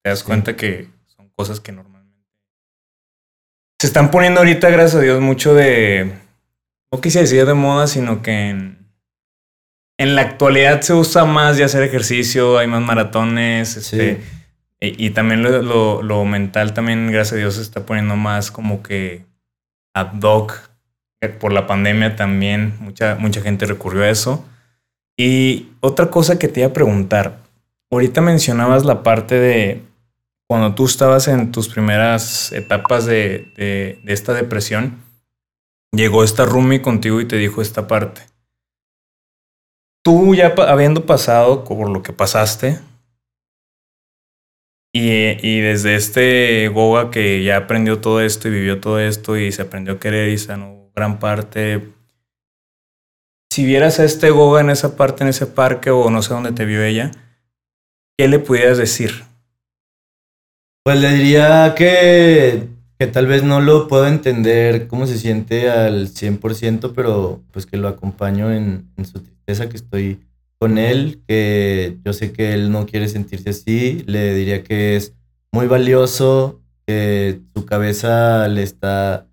te 0.03 0.11
das 0.11 0.22
cuenta 0.22 0.57
que 0.57 0.91
son 1.07 1.30
cosas 1.30 1.59
que 1.59 1.72
normalmente 1.72 1.97
se 3.80 3.87
están 3.87 4.11
poniendo 4.11 4.41
ahorita, 4.41 4.68
gracias 4.68 4.97
a 4.97 5.01
Dios, 5.01 5.22
mucho 5.22 5.55
de, 5.55 6.12
no 6.93 7.01
quise 7.01 7.20
decir 7.20 7.47
de 7.47 7.55
moda, 7.55 7.87
sino 7.87 8.20
que 8.20 8.51
en, 8.51 8.86
en 9.99 10.14
la 10.14 10.22
actualidad 10.22 10.82
se 10.82 10.92
usa 10.92 11.24
más 11.24 11.57
de 11.57 11.64
hacer 11.64 11.82
ejercicio, 11.82 12.59
hay 12.59 12.66
más 12.66 12.82
maratones, 12.82 13.76
este, 13.76 14.20
y, 14.78 15.11
también 15.11 15.42
lo, 15.42 16.03
lo, 16.03 16.24
mental 16.24 16.74
también, 16.74 17.11
gracias 17.11 17.34
a 17.34 17.36
Dios, 17.36 17.55
se 17.55 17.62
está 17.62 17.86
poniendo 17.86 18.14
más 18.16 18.51
como 18.51 18.82
que 18.82 19.24
ad 19.94 20.20
hoc. 20.22 20.70
Por 21.40 21.53
la 21.53 21.66
pandemia 21.66 22.14
también 22.14 22.74
mucha, 22.78 23.16
mucha 23.16 23.40
gente 23.40 23.64
recurrió 23.64 24.03
a 24.03 24.11
eso. 24.11 24.44
Y 25.16 25.70
otra 25.80 26.11
cosa 26.11 26.38
que 26.38 26.47
te 26.47 26.61
iba 26.61 26.68
a 26.68 26.74
preguntar, 26.74 27.38
ahorita 27.90 28.20
mencionabas 28.20 28.84
la 28.84 29.03
parte 29.03 29.34
de 29.36 29.82
cuando 30.47 30.74
tú 30.74 30.84
estabas 30.84 31.26
en 31.26 31.51
tus 31.51 31.68
primeras 31.68 32.53
etapas 32.53 33.07
de, 33.07 33.51
de, 33.57 33.99
de 34.05 34.12
esta 34.12 34.34
depresión, 34.34 34.99
llegó 35.90 36.22
esta 36.22 36.44
Rumi 36.44 36.80
contigo 36.80 37.20
y 37.20 37.24
te 37.24 37.36
dijo 37.36 37.62
esta 37.62 37.88
parte. 37.88 38.20
Tú 40.07 40.36
ya 40.36 40.54
habiendo 40.68 41.04
pasado 41.04 41.64
por 41.64 41.90
lo 41.90 42.00
que 42.00 42.12
pasaste, 42.12 42.78
y, 44.98 45.61
desde 45.61 45.96
este 45.96 46.68
Goga 46.68 47.11
que 47.11 47.42
ya 47.42 47.57
aprendió 47.57 48.00
todo 48.00 48.20
esto 48.20 48.46
y 48.46 48.52
vivió 48.52 48.80
todo 48.80 49.00
esto 49.00 49.36
y 49.36 49.50
se 49.50 49.62
aprendió 49.62 49.94
a 49.94 49.98
querer 49.98 50.28
y 50.28 50.38
sanó 50.38 50.90
gran 50.94 51.18
parte. 51.18 51.92
Si 53.52 53.64
vieras 53.64 53.98
a 53.98 54.04
este 54.04 54.30
Goga 54.30 54.61
en 54.61 54.70
esa 54.70 54.96
parte, 54.96 55.24
en 55.24 55.30
ese 55.30 55.46
parque 55.46 55.90
o 55.90 56.09
no 56.09 56.22
sé 56.22 56.34
dónde 56.34 56.52
te 56.52 56.64
vio 56.64 56.84
ella, 56.84 57.11
¿qué 58.16 58.28
le 58.28 58.38
pudieras 58.38 58.78
decir? 58.78 59.24
Pues 60.84 61.00
le 61.00 61.11
diría 61.11 61.74
que, 61.76 62.68
que 62.96 63.07
tal 63.09 63.26
vez 63.26 63.42
no 63.42 63.61
lo 63.61 63.88
puedo 63.88 64.07
entender 64.07 64.86
cómo 64.86 65.07
se 65.09 65.18
siente 65.18 65.68
al 65.68 66.09
100%, 66.09 66.92
pero 66.94 67.42
pues 67.50 67.66
que 67.66 67.76
lo 67.76 67.88
acompaño 67.88 68.52
en, 68.52 68.88
en 68.96 69.04
su 69.04 69.20
tristeza, 69.47 69.68
que 69.68 69.76
estoy 69.76 70.20
con 70.59 70.78
él, 70.78 71.22
que 71.28 71.99
yo 72.05 72.12
sé 72.12 72.32
que 72.32 72.53
él 72.53 72.70
no 72.70 72.86
quiere 72.86 73.09
sentirse 73.09 73.51
así, 73.51 74.03
le 74.07 74.34
diría 74.34 74.62
que 74.62 74.97
es 74.97 75.14
muy 75.53 75.66
valioso, 75.66 76.61
que 76.86 77.40
su 77.55 77.64
cabeza 77.64 78.49
le 78.49 78.62
está 78.62 79.26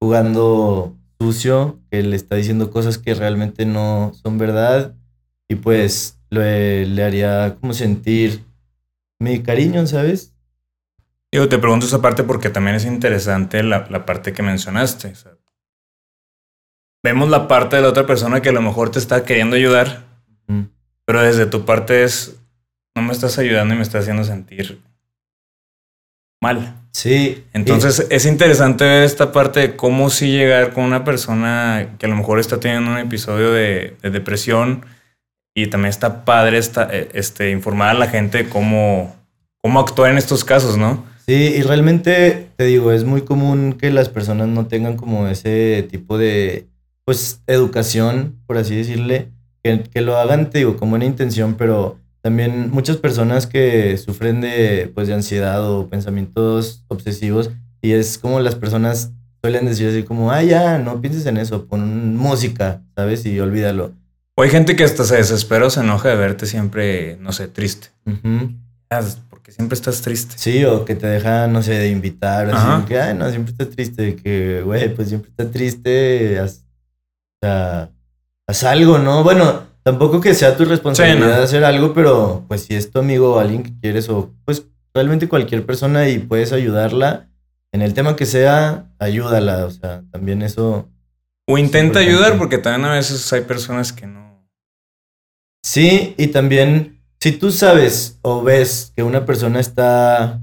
jugando 0.00 0.96
sucio, 1.20 1.80
que 1.90 2.02
le 2.02 2.16
está 2.16 2.36
diciendo 2.36 2.70
cosas 2.70 2.98
que 2.98 3.14
realmente 3.14 3.66
no 3.66 4.12
son 4.22 4.38
verdad 4.38 4.94
y 5.48 5.56
pues 5.56 6.18
le, 6.30 7.02
haría 7.02 7.56
como 7.60 7.72
sentir 7.72 8.44
mi 9.18 9.42
cariño, 9.42 9.86
¿sabes? 9.86 10.34
Yo 11.32 11.48
te 11.48 11.58
pregunto 11.58 11.86
esa 11.86 12.00
parte 12.00 12.22
porque 12.22 12.50
también 12.50 12.76
es 12.76 12.84
interesante 12.84 13.62
la, 13.62 14.06
parte 14.06 14.32
que 14.32 14.42
mencionaste. 14.42 15.14
Vemos 17.02 17.28
la 17.28 17.48
parte 17.48 17.76
de 17.76 17.82
la 17.82 17.88
otra 17.88 18.06
persona 18.06 18.40
que 18.40 18.48
a 18.48 18.52
lo 18.52 18.62
mejor 18.62 18.90
te 18.90 18.98
está 18.98 19.24
queriendo 19.24 19.56
ayudar, 19.56 20.04
pero 21.04 21.22
desde 21.22 21.46
tu 21.46 21.64
parte 21.64 22.04
es, 22.04 22.36
no 22.94 23.02
me 23.02 23.12
estás 23.12 23.38
ayudando 23.38 23.74
y 23.74 23.76
me 23.76 23.82
estás 23.82 24.02
haciendo 24.02 24.24
sentir 24.24 24.80
mal. 26.40 26.74
Sí. 26.92 27.44
Entonces 27.52 28.06
es 28.10 28.26
interesante 28.26 28.84
ver 28.84 29.04
esta 29.04 29.32
parte 29.32 29.60
de 29.60 29.76
cómo 29.76 30.10
sí 30.10 30.32
llegar 30.32 30.72
con 30.72 30.84
una 30.84 31.04
persona 31.04 31.94
que 31.98 32.06
a 32.06 32.08
lo 32.08 32.16
mejor 32.16 32.40
está 32.40 32.60
teniendo 32.60 32.90
un 32.90 32.98
episodio 32.98 33.52
de, 33.52 33.96
depresión 34.02 34.84
y 35.54 35.68
también 35.68 35.90
está 35.90 36.24
padre 36.24 36.58
esta, 36.58 36.88
eh, 36.92 37.08
este, 37.14 37.50
informar 37.50 37.90
a 37.90 37.94
la 37.94 38.08
gente 38.08 38.48
cómo, 38.48 39.16
cómo 39.62 39.80
actuar 39.80 40.10
en 40.10 40.18
estos 40.18 40.44
casos, 40.44 40.76
¿no? 40.76 41.04
Sí, 41.26 41.54
y 41.56 41.62
realmente 41.62 42.48
te 42.56 42.64
digo, 42.64 42.90
es 42.90 43.04
muy 43.04 43.22
común 43.22 43.74
que 43.74 43.90
las 43.90 44.08
personas 44.08 44.48
no 44.48 44.66
tengan 44.66 44.96
como 44.96 45.28
ese 45.28 45.86
tipo 45.90 46.16
de, 46.16 46.66
pues, 47.08 47.40
educación, 47.46 48.36
por 48.46 48.58
así 48.58 48.76
decirle, 48.76 49.32
que, 49.62 50.02
lo 50.02 50.18
hagan, 50.18 50.50
te 50.50 50.58
digo, 50.58 50.76
con 50.76 50.90
buena 50.90 51.06
intención, 51.06 51.54
pero 51.54 51.96
también 52.20 52.70
muchas 52.70 52.98
personas 52.98 53.46
que 53.46 53.96
sufren 53.96 54.42
de, 54.42 54.92
pues, 54.94 55.08
de 55.08 55.14
ansiedad 55.14 55.66
o 55.66 55.88
pensamientos 55.88 56.84
obsesivos 56.88 57.48
y 57.80 57.92
es 57.92 58.18
como 58.18 58.40
las 58.40 58.56
personas 58.56 59.10
suelen 59.40 59.64
decir 59.64 59.88
así 59.88 60.02
como, 60.02 60.30
ah, 60.30 60.42
ya, 60.42 60.76
no 60.76 61.00
pienses 61.00 61.24
en 61.24 61.38
eso, 61.38 61.64
pon 61.64 62.14
música, 62.14 62.82
¿sabes? 62.94 63.24
Y 63.24 63.40
olvídalo. 63.40 63.94
O 64.34 64.42
hay 64.42 64.50
gente 64.50 64.76
que 64.76 64.84
hasta 64.84 65.04
se 65.04 65.16
desespera 65.16 65.64
o 65.64 65.70
se 65.70 65.80
enoja 65.80 66.10
de 66.10 66.16
verte 66.16 66.44
siempre, 66.44 67.16
no 67.22 67.32
sé, 67.32 67.48
triste. 67.48 67.88
Porque 69.30 69.50
siempre 69.50 69.76
estás 69.76 70.02
triste. 70.02 70.34
Sí, 70.36 70.62
o 70.66 70.84
que 70.84 70.94
te 70.94 71.06
deja, 71.06 71.46
no 71.46 71.62
sé, 71.62 71.72
de 71.72 71.88
invitar, 71.88 72.50
así 72.50 72.84
que, 72.84 73.00
ay, 73.00 73.14
no, 73.16 73.30
siempre 73.30 73.52
estás 73.52 73.70
triste, 73.70 74.14
que, 74.14 74.60
güey, 74.62 74.94
pues 74.94 75.08
siempre 75.08 75.30
estás 75.30 75.50
triste, 75.50 76.38
sea, 77.42 77.90
haz 78.46 78.64
algo, 78.64 78.98
¿no? 78.98 79.22
Bueno, 79.22 79.64
tampoco 79.82 80.20
que 80.20 80.34
sea 80.34 80.56
tu 80.56 80.64
responsabilidad 80.64 81.42
hacer 81.42 81.64
algo, 81.64 81.94
pero 81.94 82.44
pues 82.48 82.64
si 82.64 82.74
es 82.74 82.90
tu 82.90 82.98
amigo 82.98 83.34
o 83.34 83.38
alguien 83.38 83.62
que 83.62 83.72
quieres 83.80 84.08
o 84.08 84.32
pues 84.44 84.66
realmente 84.94 85.28
cualquier 85.28 85.64
persona 85.64 86.08
y 86.08 86.18
puedes 86.18 86.52
ayudarla 86.52 87.28
en 87.72 87.82
el 87.82 87.94
tema 87.94 88.16
que 88.16 88.26
sea, 88.26 88.90
ayúdala, 88.98 89.66
o 89.66 89.70
sea, 89.70 90.02
también 90.10 90.42
eso... 90.42 90.88
O 91.46 91.58
intenta 91.58 92.00
ayudar 92.00 92.38
porque 92.38 92.58
también 92.58 92.90
a 92.90 92.94
veces 92.94 93.32
hay 93.32 93.42
personas 93.42 93.92
que 93.92 94.06
no... 94.06 94.46
Sí, 95.62 96.14
y 96.16 96.28
también 96.28 97.00
si 97.20 97.32
tú 97.32 97.50
sabes 97.50 98.18
o 98.22 98.42
ves 98.42 98.92
que 98.94 99.02
una 99.02 99.24
persona 99.24 99.60
está 99.60 100.40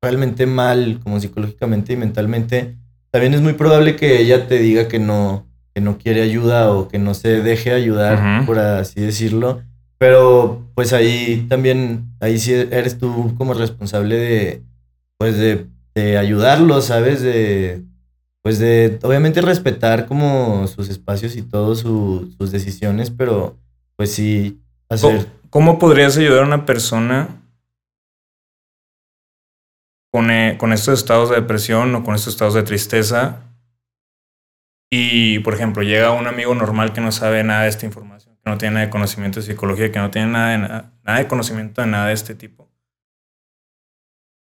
realmente 0.00 0.46
mal, 0.46 1.00
como 1.02 1.20
psicológicamente 1.20 1.92
y 1.92 1.96
mentalmente, 1.96 2.76
también 3.10 3.34
es 3.34 3.40
muy 3.40 3.54
probable 3.54 3.96
que 3.96 4.20
ella 4.20 4.46
te 4.46 4.58
diga 4.58 4.88
que 4.88 4.98
no, 4.98 5.46
que 5.76 5.82
no 5.82 5.98
quiere 5.98 6.22
ayuda 6.22 6.72
o 6.72 6.88
que 6.88 6.98
no 6.98 7.12
se 7.12 7.42
deje 7.42 7.70
ayudar, 7.70 8.46
por 8.46 8.58
así 8.58 8.98
decirlo. 8.98 9.60
Pero 9.98 10.62
pues 10.74 10.94
ahí 10.94 11.44
también, 11.50 12.16
ahí 12.18 12.38
sí 12.38 12.54
eres 12.54 12.96
tú 12.96 13.34
como 13.36 13.52
responsable 13.52 14.16
de, 14.16 14.62
pues 15.18 15.36
de, 15.36 15.66
de 15.94 16.16
ayudarlo, 16.16 16.80
¿sabes? 16.80 17.20
De, 17.20 17.82
pues 18.40 18.58
de, 18.58 18.98
obviamente 19.02 19.42
respetar 19.42 20.06
como 20.06 20.66
sus 20.66 20.88
espacios 20.88 21.36
y 21.36 21.42
todas 21.42 21.80
sus 21.80 22.50
decisiones, 22.50 23.10
pero 23.10 23.58
pues 23.96 24.12
sí 24.12 24.58
hacer... 24.88 25.28
¿Cómo, 25.50 25.78
podrías 25.78 26.16
ayudar 26.16 26.44
a 26.44 26.46
una 26.46 26.64
persona 26.64 27.42
con, 30.10 30.30
eh, 30.30 30.56
con 30.58 30.72
estos 30.72 30.98
estados 30.98 31.28
de 31.28 31.36
depresión 31.36 31.94
o 31.96 32.02
con 32.02 32.14
estos 32.14 32.32
estados 32.32 32.54
de 32.54 32.62
tristeza 32.62 33.42
y, 34.90 35.40
por 35.40 35.54
ejemplo, 35.54 35.82
llega 35.82 36.12
un 36.12 36.26
amigo 36.26 36.54
normal 36.54 36.92
que 36.92 37.00
no 37.00 37.10
sabe 37.10 37.42
nada 37.42 37.64
de 37.64 37.68
esta 37.68 37.86
información, 37.86 38.36
que 38.42 38.50
no 38.50 38.58
tiene 38.58 38.74
nada 38.74 38.86
de 38.86 38.90
conocimiento 38.90 39.40
de 39.40 39.46
psicología, 39.46 39.90
que 39.90 39.98
no 39.98 40.10
tiene 40.10 40.28
nada 40.28 40.50
de, 40.50 40.58
nada, 40.58 41.18
de 41.18 41.26
conocimiento 41.26 41.80
de 41.80 41.88
nada 41.88 42.06
de 42.06 42.14
este 42.14 42.34
tipo. 42.34 42.70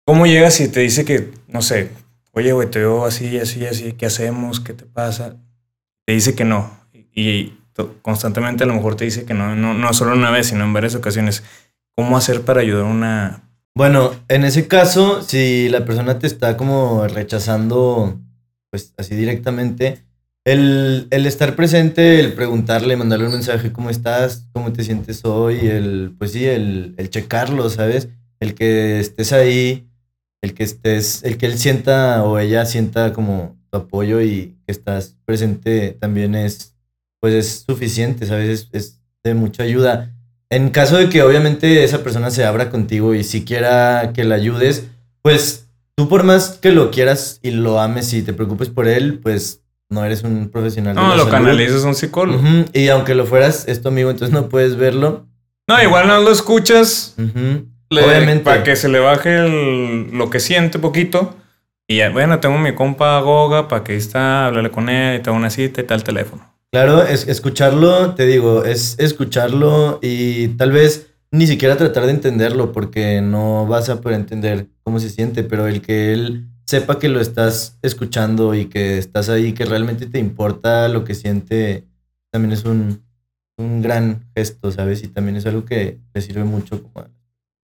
¿Cómo 0.06 0.26
llegas 0.26 0.60
y 0.60 0.68
te 0.68 0.80
dice 0.80 1.06
que, 1.06 1.32
no 1.48 1.62
sé, 1.62 1.90
oye, 2.32 2.52
güey, 2.52 2.70
te 2.70 2.80
veo 2.80 3.06
así, 3.06 3.38
así, 3.38 3.64
así, 3.64 3.94
¿qué 3.94 4.06
hacemos? 4.06 4.60
¿Qué 4.60 4.74
te 4.74 4.84
pasa? 4.84 5.36
Te 6.04 6.12
dice 6.12 6.34
que 6.34 6.44
no. 6.44 6.78
Y, 6.92 7.54
constantemente 8.02 8.62
a 8.62 8.66
lo 8.68 8.74
mejor 8.74 8.94
te 8.94 9.04
dice 9.04 9.24
que 9.24 9.34
no, 9.34 9.56
no, 9.56 9.74
no 9.74 9.92
solo 9.94 10.12
una 10.12 10.30
vez, 10.30 10.48
sino 10.48 10.64
en 10.64 10.72
varias 10.74 10.94
ocasiones. 10.94 11.42
¿Cómo 11.96 12.16
hacer 12.16 12.42
para 12.42 12.60
ayudar 12.60 12.84
a 12.84 12.88
una... 12.88 13.48
Bueno, 13.74 14.12
en 14.28 14.44
ese 14.44 14.68
caso, 14.68 15.22
si 15.22 15.68
la 15.68 15.84
persona 15.84 16.18
te 16.18 16.26
está 16.26 16.56
como 16.56 17.06
rechazando, 17.08 18.20
pues 18.70 18.92
así 18.96 19.16
directamente, 19.16 20.04
el, 20.44 21.08
estar 21.26 21.56
presente, 21.56 22.20
el 22.20 22.34
preguntarle, 22.34 22.96
mandarle 22.96 23.26
un 23.26 23.32
mensaje, 23.32 23.72
¿cómo 23.72 23.90
estás? 23.90 24.46
¿Cómo 24.52 24.72
te 24.72 24.84
sientes 24.84 25.24
hoy? 25.24 25.58
El, 25.66 26.14
pues 26.18 26.32
sí, 26.32 26.44
el, 26.44 26.94
el 26.98 27.10
checarlo, 27.10 27.70
¿sabes? 27.70 28.08
El 28.40 28.54
que 28.54 29.00
estés 29.00 29.32
ahí, 29.32 29.88
el 30.42 30.54
que 30.54 30.64
estés, 30.64 31.22
el 31.24 31.38
que 31.38 31.46
él 31.46 31.58
sienta 31.58 32.22
o 32.24 32.38
ella 32.38 32.66
sienta 32.66 33.12
como 33.14 33.56
tu 33.70 33.78
apoyo 33.78 34.20
y 34.20 34.56
que 34.66 34.72
estás 34.72 35.16
presente 35.24 35.96
también 35.98 36.34
es, 36.34 36.74
pues 37.20 37.34
es 37.34 37.64
suficiente, 37.66 38.26
¿sabes? 38.26 38.48
Es, 38.48 38.68
es 38.72 39.00
de 39.22 39.34
mucha 39.34 39.62
ayuda. 39.62 40.12
En 40.50 40.68
caso 40.68 40.98
de 40.98 41.08
que 41.08 41.22
obviamente 41.22 41.84
esa 41.84 42.04
persona 42.04 42.30
se 42.30 42.44
abra 42.44 42.70
contigo 42.70 43.14
y 43.14 43.24
si 43.24 43.44
quiera 43.44 44.12
que 44.14 44.24
la 44.24 44.34
ayudes, 44.34 44.84
pues 45.22 45.68
tú 45.96 46.06
por 46.06 46.22
más 46.22 46.58
que 46.60 46.70
lo 46.70 46.90
quieras 46.90 47.40
y 47.42 47.50
lo 47.50 47.80
ames 47.80 48.12
y 48.12 48.22
te 48.22 48.34
preocupes 48.34 48.68
por 48.68 48.86
él, 48.86 49.20
pues 49.20 49.63
no 49.94 50.04
eres 50.04 50.22
un 50.24 50.50
profesional. 50.50 50.94
No, 50.94 51.14
lo 51.16 51.28
canalizas 51.28 51.84
un 51.84 51.94
psicólogo. 51.94 52.42
Y 52.72 52.88
aunque 52.88 53.14
lo 53.14 53.24
fueras, 53.24 53.66
es 53.68 53.80
tu 53.80 53.88
amigo, 53.88 54.10
entonces 54.10 54.34
no 54.34 54.48
puedes 54.48 54.76
verlo. 54.76 55.26
No, 55.66 55.82
igual 55.82 56.08
no 56.08 56.20
lo 56.20 56.30
escuchas. 56.30 57.14
Obviamente. 57.90 58.44
Para 58.44 58.64
que 58.64 58.76
se 58.76 58.88
le 58.88 58.98
baje 58.98 59.38
lo 59.38 60.28
que 60.28 60.40
siente 60.40 60.78
poquito. 60.78 61.36
Y 61.86 61.98
ya, 61.98 62.10
bueno, 62.10 62.40
tengo 62.40 62.58
mi 62.58 62.74
compa 62.74 63.20
Goga 63.20 63.68
para 63.68 63.84
que 63.84 63.92
ahí 63.92 63.98
está, 63.98 64.46
háblale 64.46 64.70
con 64.70 64.88
él, 64.88 65.20
y 65.20 65.22
tengo 65.22 65.36
una 65.36 65.50
cita 65.50 65.82
y 65.82 65.84
tal 65.84 66.02
teléfono. 66.02 66.42
Claro, 66.72 67.04
es 67.04 67.28
escucharlo, 67.28 68.14
te 68.14 68.26
digo, 68.26 68.64
es 68.64 68.96
escucharlo 68.98 70.00
y 70.02 70.48
tal 70.48 70.72
vez 70.72 71.14
ni 71.30 71.46
siquiera 71.46 71.76
tratar 71.76 72.06
de 72.06 72.12
entenderlo 72.12 72.72
porque 72.72 73.20
no 73.20 73.66
vas 73.66 73.90
a 73.90 74.00
poder 74.00 74.18
entender 74.18 74.68
cómo 74.82 74.98
se 74.98 75.10
siente, 75.10 75.44
pero 75.44 75.66
el 75.66 75.82
que 75.82 76.12
él 76.12 76.46
sepa 76.66 76.98
que 76.98 77.08
lo 77.08 77.20
estás 77.20 77.78
escuchando 77.82 78.54
y 78.54 78.66
que 78.66 78.98
estás 78.98 79.28
ahí, 79.28 79.52
que 79.52 79.64
realmente 79.64 80.06
te 80.06 80.18
importa 80.18 80.88
lo 80.88 81.04
que 81.04 81.14
siente, 81.14 81.84
también 82.30 82.52
es 82.52 82.64
un, 82.64 83.02
gran 83.56 84.24
gesto, 84.34 84.72
¿sabes? 84.72 85.04
Y 85.04 85.08
también 85.08 85.36
es 85.36 85.46
algo 85.46 85.64
que 85.64 86.00
le 86.12 86.20
sirve 86.20 86.42
mucho 86.42 86.82
como 86.82 87.06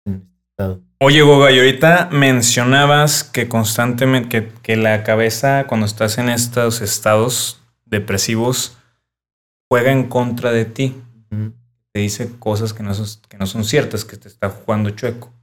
en 0.07 0.15
este 0.15 0.41
estado. 0.49 0.81
Oye, 0.99 1.21
Goga, 1.21 1.53
y 1.53 1.59
ahorita 1.59 2.09
mencionabas 2.11 3.23
que 3.23 3.49
constantemente, 3.49 4.51
que, 4.63 4.77
la 4.77 5.03
cabeza 5.03 5.67
cuando 5.67 5.85
estás 5.85 6.17
en 6.17 6.31
estos 6.31 6.81
estados 6.81 7.61
depresivos 7.85 8.79
juega 9.69 9.93
en 9.93 10.09
contra 10.09 10.53
de 10.53 10.65
ti. 10.65 10.97
te 11.93 12.01
dice 12.01 12.31
cosas 12.39 12.73
que 12.73 12.83
no 12.83 12.95
son, 12.95 13.07
que 13.29 13.37
no 13.37 13.45
son 13.45 13.65
ciertas, 13.65 14.07
que 14.07 14.17
te 14.17 14.29
está 14.29 14.49
jugando 14.49 14.89
chueco. 14.89 15.34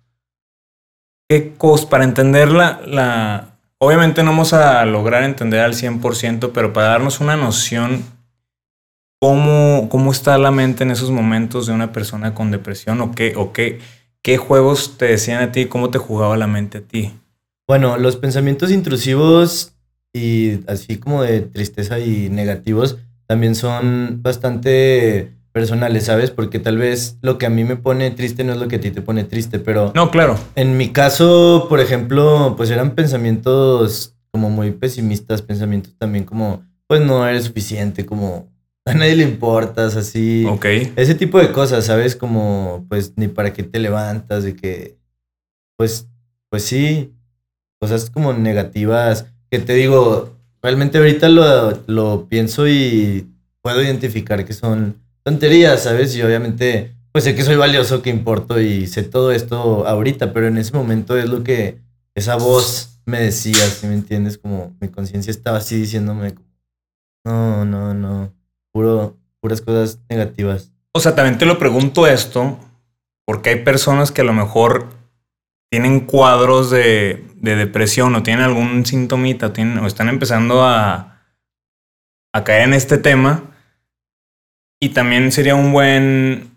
¿Qué 1.32 1.54
cosas, 1.58 1.86
para 1.86 2.04
entenderla, 2.04 2.82
la, 2.86 3.56
obviamente 3.78 4.22
no 4.22 4.32
vamos 4.32 4.52
a 4.52 4.84
lograr 4.84 5.24
entender 5.24 5.62
al 5.62 5.76
100%, 5.76 6.52
pero 6.54 6.74
para 6.74 6.88
darnos 6.88 7.22
una 7.22 7.38
noción, 7.38 8.04
¿cómo, 9.18 9.88
cómo 9.90 10.12
está 10.12 10.38
la 10.38 10.52
mente 10.52 10.84
en 10.84 10.92
esos 10.92 11.10
momentos 11.10 11.68
de 11.68 11.72
una 11.72 11.94
persona 11.94 12.36
con 12.36 12.52
depresión 12.52 13.00
o 13.00 13.12
qué, 13.14 13.34
o 13.38 13.54
qué, 13.54 13.80
qué 14.22 14.36
juegos 14.36 14.98
te 14.98 15.06
decían 15.06 15.42
a 15.42 15.54
ti, 15.54 15.68
cómo 15.68 15.90
te 15.90 16.00
jugaba 16.00 16.36
la 16.36 16.48
mente 16.48 16.80
a 16.80 16.82
ti? 16.82 17.14
Bueno, 17.66 17.96
los 17.96 18.18
pensamientos 18.18 18.70
intrusivos 18.70 19.72
y 20.12 20.70
así 20.70 20.98
como 20.98 21.24
de 21.24 21.44
tristeza 21.44 21.98
y 22.00 22.28
negativos 22.30 22.98
también 23.26 23.56
son 23.56 24.22
bastante 24.22 25.32
personales, 25.52 26.06
¿sabes? 26.06 26.32
Porque 26.32 26.60
tal 26.60 26.78
vez 26.78 27.18
lo 27.22 27.38
que 27.38 27.46
a 27.46 27.50
mí 27.50 27.64
me 27.64 27.76
pone 27.76 28.12
triste 28.12 28.44
no 28.44 28.54
es 28.54 28.60
lo 28.60 28.68
que 28.68 28.78
a 28.78 28.80
ti 28.80 28.92
te 28.92 29.02
pone 29.02 29.24
triste, 29.24 29.60
pero... 29.60 29.92
No, 29.96 30.12
claro. 30.12 30.40
En 30.56 30.78
mi 30.78 30.90
caso, 30.90 31.68
por 31.70 31.80
ejemplo, 31.80 32.56
pues 32.58 32.70
eran 32.72 32.96
pensamientos 32.96 34.16
como 34.32 34.50
muy 34.50 34.72
pesimistas, 34.72 35.42
pensamientos 35.42 35.94
también 35.98 36.24
como, 36.24 36.64
pues 36.88 37.02
no 37.02 37.28
eres 37.28 37.46
suficiente, 37.46 38.06
como 38.06 38.50
a 38.86 38.94
nadie 38.94 39.16
le 39.16 39.24
importas, 39.24 39.96
así. 39.96 40.46
Ok. 40.48 40.66
Ese 40.96 41.16
tipo 41.16 41.40
de 41.40 41.52
cosas, 41.52 41.86
¿sabes? 41.86 42.16
Como, 42.16 42.86
pues, 42.90 43.14
ni 43.16 43.28
para 43.28 43.54
qué 43.54 43.64
te 43.64 43.80
levantas, 43.80 44.44
de 44.44 44.56
que, 44.56 44.98
pues, 45.78 46.08
pues 46.50 46.64
sí, 46.64 47.14
cosas 47.80 48.10
como 48.10 48.34
negativas, 48.34 49.26
que 49.50 49.60
te 49.60 49.74
digo, 49.74 50.38
realmente 50.62 50.98
ahorita 50.98 51.30
lo, 51.30 51.84
lo 51.88 52.28
pienso 52.28 52.68
y 52.68 53.28
puedo 53.62 53.82
identificar 53.82 54.46
que 54.46 54.54
son 54.54 55.02
tonterías, 55.24 55.84
¿sabes? 55.84 56.16
Y 56.16 56.22
obviamente, 56.22 56.96
pues 57.12 57.24
sé 57.24 57.36
que 57.36 57.44
soy 57.44 57.56
valioso, 57.56 58.02
que 58.02 58.10
importo 58.10 58.60
y 58.60 58.88
sé 58.88 59.04
todo 59.04 59.32
esto 59.32 59.88
ahorita, 59.88 60.34
pero 60.34 60.48
en 60.48 60.58
ese 60.58 60.74
momento 60.74 61.18
es 61.18 61.30
lo 61.30 61.44
que 61.44 61.80
esa 62.16 62.36
voz 62.36 63.00
me 63.06 63.20
decía, 63.20 63.66
si 63.66 63.88
me 63.88 63.94
entiendes? 63.94 64.38
Como 64.38 64.76
mi 64.80 64.90
conciencia 64.90 65.32
estaba 65.32 65.58
así 65.58 65.78
diciéndome, 65.78 66.36
no, 67.26 67.66
no, 67.66 67.94
no, 67.94 68.34
puras 68.72 69.62
cosas 69.62 70.00
negativas. 70.10 70.72
O 70.94 71.00
sea, 71.00 71.16
también 71.16 71.38
te 71.38 71.46
lo 71.46 71.58
pregunto 71.58 72.08
esto, 72.08 72.58
porque 73.26 73.52
hay 73.52 73.64
personas 73.64 74.12
que 74.12 74.22
a 74.22 74.26
lo 74.26 74.34
mejor 74.34 74.90
tienen 75.70 76.02
cuadros 76.02 76.70
de, 76.70 77.26
de 77.36 77.56
depresión 77.56 78.14
o 78.16 78.24
tienen 78.24 78.44
algún 78.44 78.86
sintomita 78.86 79.48
o, 79.48 79.52
tienen, 79.52 79.78
o 79.80 79.88
están 79.88 80.10
empezando 80.10 80.64
a, 80.64 81.22
a 82.34 82.44
caer 82.44 82.64
en 82.64 82.74
este 82.74 82.98
tema 82.98 83.51
y 84.84 84.90
también 84.90 85.32
sería 85.32 85.54
un 85.56 85.72
buen, 85.72 86.52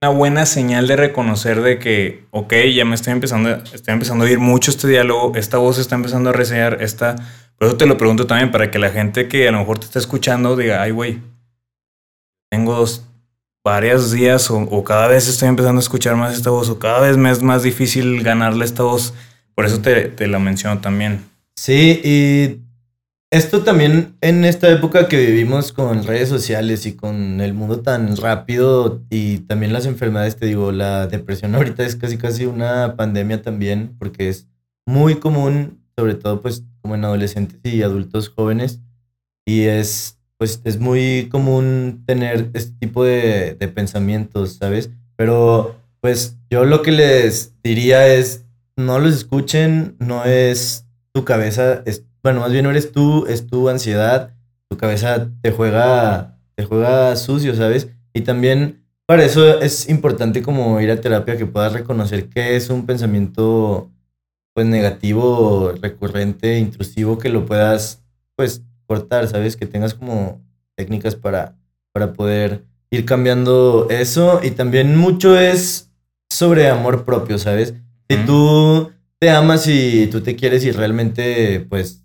una 0.00 0.10
buena 0.10 0.46
señal 0.46 0.86
de 0.86 0.96
reconocer 0.96 1.60
de 1.60 1.78
que, 1.80 2.24
ok, 2.30 2.54
ya 2.72 2.84
me 2.84 2.94
estoy 2.94 3.12
empezando, 3.12 3.50
estoy 3.50 3.92
empezando 3.92 4.24
a 4.24 4.28
oír 4.28 4.38
mucho 4.38 4.70
este 4.70 4.86
diálogo, 4.86 5.32
esta 5.34 5.58
voz 5.58 5.78
está 5.78 5.96
empezando 5.96 6.30
a 6.30 6.32
reseñar, 6.32 6.78
esta... 6.80 7.16
Por 7.58 7.68
eso 7.68 7.76
te 7.76 7.86
lo 7.86 7.98
pregunto 7.98 8.26
también, 8.26 8.50
para 8.50 8.70
que 8.70 8.78
la 8.78 8.90
gente 8.90 9.28
que 9.28 9.48
a 9.48 9.52
lo 9.52 9.58
mejor 9.58 9.78
te 9.78 9.86
está 9.86 9.98
escuchando 9.98 10.56
diga, 10.56 10.80
ay, 10.80 10.92
güey, 10.92 11.20
tengo 12.50 12.74
dos, 12.74 13.04
varios 13.64 14.12
días 14.12 14.50
o, 14.50 14.58
o, 14.58 14.84
cada 14.84 15.08
vez 15.08 15.26
estoy 15.26 15.48
empezando 15.48 15.80
a 15.80 15.82
escuchar 15.82 16.16
más 16.16 16.36
esta 16.36 16.50
voz 16.50 16.68
o 16.68 16.78
cada 16.78 17.00
vez 17.00 17.16
me 17.16 17.30
es 17.30 17.42
más 17.42 17.62
difícil 17.62 18.22
ganarle 18.22 18.64
esta 18.64 18.82
voz. 18.82 19.14
Por 19.54 19.64
eso 19.64 19.80
te, 19.80 20.08
te 20.08 20.26
la 20.26 20.38
menciono 20.38 20.80
también. 20.80 21.24
Sí, 21.56 22.00
y 22.04 22.63
esto 23.34 23.64
también 23.64 24.16
en 24.20 24.44
esta 24.44 24.70
época 24.70 25.08
que 25.08 25.16
vivimos 25.16 25.72
con 25.72 26.04
redes 26.04 26.28
sociales 26.28 26.86
y 26.86 26.94
con 26.94 27.40
el 27.40 27.52
mundo 27.52 27.80
tan 27.80 28.16
rápido 28.16 29.02
y 29.10 29.38
también 29.38 29.72
las 29.72 29.86
enfermedades, 29.86 30.36
te 30.36 30.46
digo, 30.46 30.70
la 30.70 31.08
depresión 31.08 31.52
ahorita 31.56 31.84
es 31.84 31.96
casi 31.96 32.16
casi 32.16 32.46
una 32.46 32.94
pandemia 32.94 33.42
también 33.42 33.96
porque 33.98 34.28
es 34.28 34.46
muy 34.86 35.16
común, 35.16 35.80
sobre 35.96 36.14
todo 36.14 36.42
pues 36.42 36.62
como 36.80 36.94
en 36.94 37.04
adolescentes 37.04 37.58
y 37.64 37.82
adultos 37.82 38.28
jóvenes 38.28 38.80
y 39.44 39.62
es 39.62 40.16
pues 40.38 40.60
es 40.62 40.78
muy 40.78 41.28
común 41.28 42.04
tener 42.06 42.50
este 42.54 42.76
tipo 42.78 43.02
de, 43.02 43.56
de 43.58 43.66
pensamientos, 43.66 44.58
¿sabes? 44.60 44.90
Pero 45.16 45.74
pues 46.00 46.36
yo 46.50 46.64
lo 46.64 46.82
que 46.82 46.92
les 46.92 47.52
diría 47.64 48.06
es 48.06 48.44
no 48.76 49.00
los 49.00 49.12
escuchen, 49.12 49.96
no 49.98 50.24
es 50.24 50.86
tu 51.12 51.24
cabeza, 51.24 51.82
bueno, 52.24 52.40
más 52.40 52.52
bien 52.52 52.64
no 52.64 52.70
eres 52.70 52.90
tú, 52.90 53.26
es 53.26 53.46
tu 53.46 53.68
ansiedad, 53.68 54.34
tu 54.70 54.78
cabeza 54.78 55.30
te 55.42 55.52
juega, 55.52 56.38
te 56.54 56.64
juega 56.64 57.14
sucio, 57.16 57.54
¿sabes? 57.54 57.88
Y 58.14 58.22
también 58.22 58.82
para 59.06 59.24
eso 59.24 59.60
es 59.60 59.90
importante 59.90 60.40
como 60.40 60.80
ir 60.80 60.90
a 60.90 61.00
terapia 61.00 61.36
que 61.36 61.44
puedas 61.44 61.74
reconocer 61.74 62.30
qué 62.30 62.56
es 62.56 62.70
un 62.70 62.86
pensamiento 62.86 63.90
pues 64.54 64.66
negativo, 64.66 65.74
recurrente, 65.82 66.58
intrusivo, 66.58 67.18
que 67.18 67.28
lo 67.28 67.44
puedas 67.44 68.02
pues 68.36 68.62
cortar, 68.86 69.28
¿sabes? 69.28 69.56
Que 69.56 69.66
tengas 69.66 69.92
como 69.92 70.40
técnicas 70.76 71.16
para, 71.16 71.58
para 71.92 72.14
poder 72.14 72.64
ir 72.90 73.04
cambiando 73.04 73.88
eso. 73.90 74.40
Y 74.42 74.52
también 74.52 74.96
mucho 74.96 75.38
es 75.38 75.90
sobre 76.30 76.70
amor 76.70 77.04
propio, 77.04 77.38
¿sabes? 77.38 77.74
Si 78.08 78.16
tú 78.24 78.92
te 79.18 79.28
amas 79.28 79.66
y 79.66 80.06
tú 80.06 80.22
te 80.22 80.36
quieres 80.36 80.64
y 80.64 80.70
realmente 80.70 81.66
pues 81.68 82.03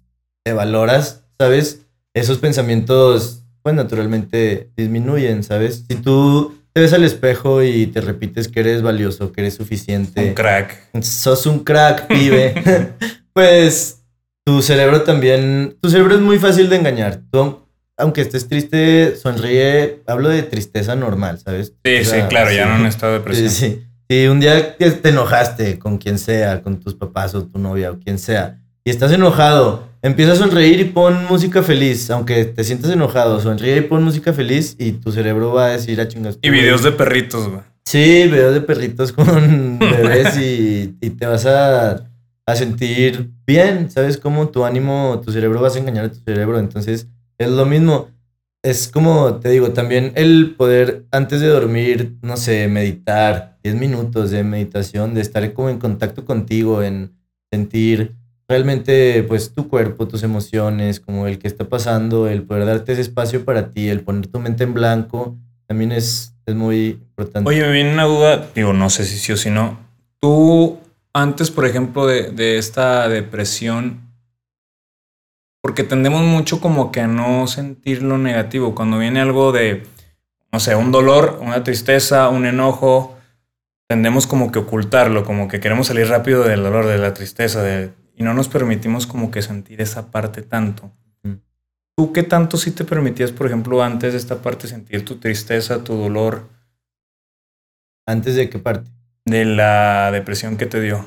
te 0.49 0.53
valoras, 0.53 1.25
¿sabes? 1.37 1.85
Esos 2.15 2.39
pensamientos, 2.39 3.43
pues 3.61 3.75
naturalmente 3.75 4.71
disminuyen, 4.75 5.43
¿sabes? 5.43 5.85
Si 5.87 5.95
tú 5.95 6.57
te 6.73 6.81
ves 6.81 6.91
al 6.91 7.03
espejo 7.03 7.61
y 7.61 7.85
te 7.85 8.01
repites 8.01 8.47
que 8.47 8.61
eres 8.61 8.81
valioso, 8.81 9.31
que 9.31 9.41
eres 9.41 9.53
suficiente. 9.53 10.29
Un 10.29 10.33
crack. 10.33 11.03
Sos 11.03 11.45
un 11.45 11.59
crack, 11.59 12.07
pibe. 12.07 12.95
pues 13.33 14.01
tu 14.43 14.63
cerebro 14.63 15.03
también, 15.03 15.77
tu 15.79 15.91
cerebro 15.91 16.15
es 16.15 16.21
muy 16.21 16.39
fácil 16.39 16.67
de 16.67 16.77
engañar. 16.77 17.21
Tú, 17.31 17.63
aunque 17.95 18.21
estés 18.21 18.47
triste, 18.47 19.15
sonríe. 19.15 20.01
Hablo 20.07 20.29
de 20.29 20.41
tristeza 20.41 20.95
normal, 20.95 21.37
¿sabes? 21.37 21.75
Sí, 21.85 22.05
sí, 22.05 22.21
claro, 22.27 22.51
ya 22.51 22.65
no 22.65 22.77
en 22.77 22.87
estado 22.87 23.13
de 23.13 23.19
depresión. 23.19 23.49
Sí, 23.51 23.67
sí. 23.67 23.85
Si 24.09 24.25
un 24.25 24.39
día 24.39 24.75
te 24.77 25.09
enojaste 25.09 25.77
con 25.77 25.99
quien 25.99 26.17
sea, 26.17 26.63
con 26.63 26.79
tus 26.79 26.95
papás 26.95 27.35
o 27.35 27.43
tu 27.43 27.59
novia 27.59 27.91
o 27.91 27.99
quien 27.99 28.17
sea, 28.17 28.57
y 28.83 28.89
estás 28.89 29.11
enojado 29.11 29.88
Empieza 30.01 30.31
a 30.31 30.35
sonreír 30.35 30.79
y 30.79 30.85
pon 30.85 31.25
música 31.25 31.61
feliz. 31.61 32.09
Aunque 32.09 32.45
te 32.45 32.63
sientas 32.63 32.89
enojado, 32.91 33.41
sonríe 33.41 33.77
y 33.77 33.81
pon 33.81 34.01
música 34.01 34.31
feliz 34.31 34.75
y 34.79 34.93
tu 34.93 35.11
cerebro 35.11 35.51
va 35.51 35.65
a 35.65 35.69
decir 35.71 35.99
a 35.99 36.03
ah, 36.03 36.07
chingas. 36.07 36.39
Y 36.41 36.49
videos 36.49 36.83
de 36.83 36.93
perritos, 36.93 37.49
güey. 37.49 37.61
Sí, 37.83 38.27
videos 38.27 38.53
de 38.53 38.61
perritos 38.61 39.11
con 39.11 39.79
bebés 39.79 40.37
y, 40.37 41.09
te 41.09 41.25
vas 41.25 41.45
a, 41.45 42.05
a, 42.45 42.55
sentir 42.55 43.29
bien. 43.45 43.91
¿Sabes 43.91 44.17
cómo 44.17 44.47
tu 44.49 44.63
ánimo, 44.63 45.21
tu 45.25 45.33
cerebro 45.33 45.59
vas 45.59 45.75
a 45.75 45.79
engañar 45.79 46.05
a 46.05 46.11
tu 46.11 46.19
cerebro? 46.19 46.59
Entonces, 46.59 47.07
es 47.37 47.49
lo 47.49 47.65
mismo. 47.65 48.09
Es 48.63 48.87
como 48.87 49.35
te 49.35 49.49
digo, 49.49 49.71
también 49.71 50.13
el 50.15 50.55
poder 50.55 51.05
antes 51.11 51.41
de 51.41 51.47
dormir, 51.47 52.15
no 52.21 52.37
sé, 52.37 52.67
meditar 52.67 53.57
10 53.63 53.75
minutos 53.75 54.31
de 54.31 54.43
meditación, 54.43 55.13
de 55.13 55.21
estar 55.21 55.51
como 55.53 55.69
en 55.69 55.79
contacto 55.79 56.25
contigo, 56.25 56.83
en 56.83 57.13
sentir 57.51 58.18
realmente 58.49 59.23
pues 59.23 59.53
tu 59.53 59.69
cuerpo, 59.69 60.07
tus 60.07 60.23
emociones, 60.23 60.99
como 60.99 61.27
el 61.27 61.37
que 61.37 61.47
está 61.47 61.69
pasando, 61.69 62.27
el 62.27 62.41
poder 62.41 62.65
darte 62.65 62.93
ese 62.93 63.01
espacio 63.01 63.45
para 63.45 63.69
ti, 63.69 63.87
el 63.87 64.01
poner 64.01 64.27
tu 64.27 64.39
mente 64.39 64.63
en 64.63 64.73
blanco, 64.73 65.37
también 65.67 65.91
es, 65.91 66.33
es 66.47 66.55
muy 66.55 66.87
importante. 66.87 67.47
Oye, 67.47 67.61
me 67.61 67.71
viene 67.71 67.93
una 67.93 68.05
duda, 68.05 68.49
digo, 68.55 68.73
no 68.73 68.89
sé 68.89 69.05
si 69.05 69.19
sí 69.19 69.31
o 69.31 69.37
si 69.37 69.51
no. 69.51 69.77
Tú, 70.19 70.79
antes, 71.13 71.51
por 71.51 71.65
ejemplo, 71.65 72.07
de, 72.07 72.31
de 72.31 72.57
esta 72.57 73.07
depresión, 73.07 74.01
porque 75.61 75.83
tendemos 75.83 76.23
mucho 76.23 76.59
como 76.59 76.91
que 76.91 77.05
no 77.05 77.45
sentir 77.45 78.01
lo 78.01 78.17
negativo. 78.17 78.73
Cuando 78.73 78.97
viene 78.97 79.21
algo 79.21 79.51
de, 79.51 79.83
no 80.51 80.59
sé, 80.59 80.75
un 80.75 80.91
dolor, 80.91 81.37
una 81.41 81.63
tristeza, 81.63 82.29
un 82.29 82.47
enojo, 82.47 83.15
tendemos 83.87 84.25
como 84.25 84.51
que 84.51 84.59
ocultarlo, 84.59 85.23
como 85.23 85.47
que 85.47 85.59
queremos 85.59 85.87
salir 85.87 86.07
rápido 86.07 86.43
del 86.43 86.63
dolor, 86.63 86.87
de 86.87 86.97
la 86.97 87.13
tristeza, 87.13 87.61
de 87.61 87.91
y 88.19 88.23
no 88.23 88.33
nos 88.33 88.49
permitimos 88.49 89.07
como 89.07 89.31
que 89.31 89.41
sentir 89.41 89.79
esa 89.81 90.11
parte 90.11 90.41
tanto. 90.41 90.91
¿Tú 91.97 92.11
qué 92.13 92.21
tanto 92.21 92.57
sí 92.57 92.71
te 92.71 92.83
permitías, 92.83 93.31
por 93.31 93.47
ejemplo, 93.47 93.81
antes 93.81 94.11
de 94.11 94.19
esta 94.19 94.41
parte 94.41 94.67
sentir 94.67 95.05
tu 95.05 95.15
tristeza, 95.15 95.83
tu 95.83 95.95
dolor? 95.95 96.49
¿Antes 98.05 98.35
de 98.35 98.49
qué 98.49 98.59
parte? 98.59 98.89
De 99.25 99.45
la 99.45 100.11
depresión 100.11 100.57
que 100.57 100.65
te 100.65 100.81
dio. 100.81 101.05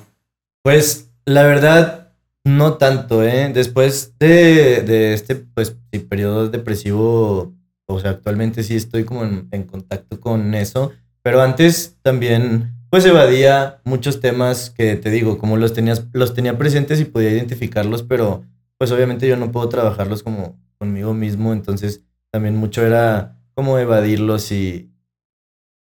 Pues 0.63 1.11
la 1.27 1.43
verdad, 1.43 2.15
no 2.45 2.79
tanto, 2.79 3.23
¿eh? 3.23 3.51
Después 3.53 4.15
de, 4.19 4.83
de 4.83 5.13
este, 5.13 5.37
pues, 5.37 5.77
periodo 6.09 6.49
depresivo, 6.49 7.55
o 7.87 8.01
sea, 8.01 8.13
actualmente 8.13 8.63
sí 8.63 8.75
estoy 8.77 9.05
como 9.05 9.25
en, 9.25 9.49
en 9.51 9.65
contacto 9.65 10.19
con 10.19 10.55
eso, 10.55 10.93
pero 11.23 11.43
antes 11.43 11.99
también 12.03 12.75
pues 12.93 13.07
evadía 13.07 13.81
muchos 13.85 14.21
temas 14.21 14.69
que 14.69 14.97
te 14.97 15.09
digo, 15.09 15.39
como 15.39 15.57
los 15.57 15.73
tenías, 15.73 16.05
los 16.13 16.35
tenía 16.35 16.59
presentes 16.59 17.01
y 17.01 17.07
podía 17.07 17.31
identificarlos, 17.31 18.03
pero 18.03 18.45
pues 18.77 18.93
obviamente 18.93 19.27
yo 19.27 19.39
no 19.39 19.51
puedo 19.51 19.71
trabajarlos 19.71 20.23
como 20.23 20.61
conmigo 20.77 21.15
mismo, 21.15 21.55
entonces 21.55 22.05
también 22.31 22.55
mucho 22.55 22.85
era 22.85 23.39
como 23.55 23.79
evadirlos 23.79 24.53
y 24.53 24.91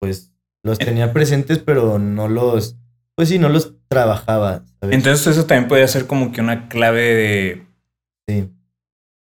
pues 0.00 0.32
los 0.62 0.78
tenía 0.78 1.12
presentes, 1.12 1.58
pero 1.58 1.98
no 1.98 2.28
los, 2.28 2.76
pues 3.14 3.28
sí, 3.28 3.38
no 3.38 3.50
los 3.50 3.74
trabajaba. 3.88 4.64
Entonces 4.80 5.26
eso 5.26 5.44
también 5.44 5.68
podría 5.68 5.88
ser 5.88 6.06
como 6.06 6.32
que 6.32 6.40
una 6.40 6.68
clave 6.70 7.02
de... 7.02 7.66
Sí. 8.26 8.48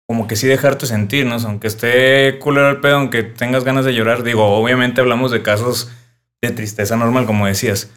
Como 0.08 0.28
que 0.28 0.36
sí 0.36 0.46
dejarte 0.46 0.86
sentir, 0.86 1.26
¿no? 1.26 1.38
aunque 1.38 1.66
esté 1.66 2.38
culero 2.38 2.70
el 2.70 2.82
pedo, 2.82 2.98
aunque 2.98 3.24
tengas 3.24 3.64
ganas 3.64 3.84
de 3.84 3.96
llorar, 3.96 4.22
digo, 4.22 4.46
obviamente 4.46 5.02
hablamos 5.02 5.32
de 5.32 5.42
casos 5.42 5.90
de 6.42 6.52
tristeza 6.52 6.96
normal, 6.96 7.26
como 7.26 7.48
decías. 7.48 7.90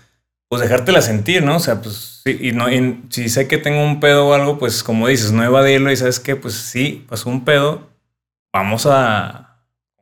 Pues 0.48 0.60
dejártela 0.60 1.00
sentir, 1.00 1.42
¿no? 1.42 1.56
O 1.56 1.60
sea, 1.60 1.80
pues 1.80 2.20
sí, 2.24 2.38
y 2.40 2.52
no, 2.52 2.66
si 3.08 3.28
sé 3.28 3.48
que 3.48 3.58
tengo 3.58 3.82
un 3.82 4.00
pedo 4.00 4.28
o 4.28 4.34
algo, 4.34 4.58
pues 4.58 4.82
como 4.82 5.08
dices, 5.08 5.32
no 5.32 5.42
evadirlo 5.42 5.90
y 5.90 5.96
sabes 5.96 6.20
que, 6.20 6.36
pues 6.36 6.54
sí, 6.54 7.06
pasó 7.08 7.30
un 7.30 7.44
pedo, 7.44 7.88
vamos 8.52 8.86
a 8.86 9.52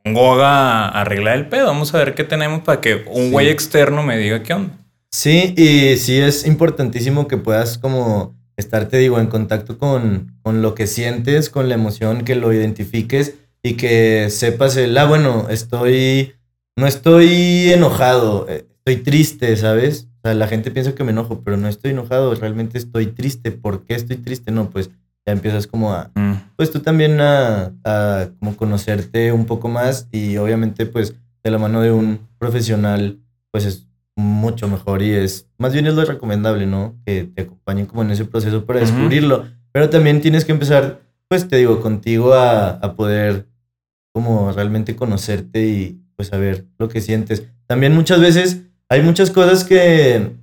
un 0.03 0.13
Goga 0.13 0.87
a 0.87 1.01
arreglar 1.01 1.37
el 1.37 1.47
pedo. 1.47 1.67
Vamos 1.67 1.93
a 1.93 1.99
ver 1.99 2.15
qué 2.15 2.23
tenemos 2.23 2.61
para 2.61 2.81
que 2.81 3.05
un 3.07 3.31
güey 3.31 3.49
externo 3.49 4.03
me 4.03 4.17
diga 4.17 4.43
qué 4.43 4.53
onda. 4.53 4.73
Sí, 5.11 5.53
y 5.57 5.97
sí 5.97 6.19
es 6.19 6.45
importantísimo 6.45 7.27
que 7.27 7.37
puedas 7.37 7.77
como 7.77 8.35
estar, 8.55 8.87
te 8.87 8.97
digo, 8.97 9.19
en 9.19 9.27
contacto 9.27 9.77
con, 9.77 10.37
con 10.41 10.61
lo 10.61 10.73
que 10.73 10.87
sientes, 10.87 11.49
con 11.49 11.67
la 11.67 11.75
emoción, 11.75 12.23
que 12.23 12.35
lo 12.35 12.53
identifiques 12.53 13.35
y 13.63 13.73
que 13.73 14.29
sepas 14.29 14.77
el, 14.77 14.97
ah, 14.97 15.05
bueno, 15.05 15.47
estoy, 15.49 16.33
no 16.75 16.87
estoy 16.87 17.71
enojado, 17.71 18.47
eh, 18.49 18.65
estoy 18.77 19.03
triste, 19.03 19.55
¿sabes? 19.57 20.07
O 20.17 20.27
sea, 20.27 20.33
la 20.33 20.47
gente 20.47 20.71
piensa 20.71 20.95
que 20.95 21.03
me 21.03 21.11
enojo, 21.11 21.41
pero 21.43 21.57
no 21.57 21.67
estoy 21.67 21.91
enojado, 21.91 22.33
realmente 22.35 22.77
estoy 22.77 23.07
triste. 23.07 23.51
¿Por 23.51 23.85
qué 23.85 23.95
estoy 23.95 24.17
triste? 24.17 24.51
No, 24.51 24.69
pues 24.69 24.89
ya 25.25 25.33
empiezas 25.33 25.67
como 25.67 25.93
a, 25.93 26.11
mm. 26.15 26.53
pues 26.55 26.71
tú 26.71 26.79
también 26.79 27.19
a, 27.21 27.73
a, 27.83 28.29
como 28.39 28.55
conocerte 28.57 29.31
un 29.31 29.45
poco 29.45 29.67
más 29.67 30.07
y 30.11 30.37
obviamente 30.37 30.85
pues 30.87 31.15
de 31.43 31.51
la 31.51 31.59
mano 31.59 31.81
de 31.81 31.91
un 31.91 32.27
profesional 32.39 33.19
pues 33.51 33.65
es 33.65 33.87
mucho 34.15 34.67
mejor 34.67 35.01
y 35.01 35.11
es, 35.11 35.47
más 35.57 35.73
bien 35.73 35.87
es 35.87 35.93
lo 35.93 36.05
recomendable, 36.05 36.65
¿no? 36.65 36.95
Que 37.05 37.25
te 37.25 37.43
acompañen 37.43 37.85
como 37.85 38.01
en 38.01 38.11
ese 38.11 38.25
proceso 38.25 38.65
para 38.65 38.79
descubrirlo, 38.79 39.45
pero 39.71 39.89
también 39.89 40.21
tienes 40.21 40.45
que 40.45 40.51
empezar, 40.51 41.01
pues 41.27 41.47
te 41.47 41.57
digo, 41.57 41.81
contigo 41.81 42.33
a, 42.33 42.69
a 42.69 42.95
poder 42.95 43.47
como 44.13 44.51
realmente 44.51 44.95
conocerte 44.95 45.67
y 45.67 46.00
pues 46.21 46.27
saber 46.27 46.65
lo 46.77 46.87
que 46.87 47.01
sientes. 47.01 47.45
También 47.65 47.95
muchas 47.95 48.19
veces 48.19 48.57
hay 48.89 49.01
muchas 49.01 49.31
cosas 49.31 49.63
que 49.63 50.33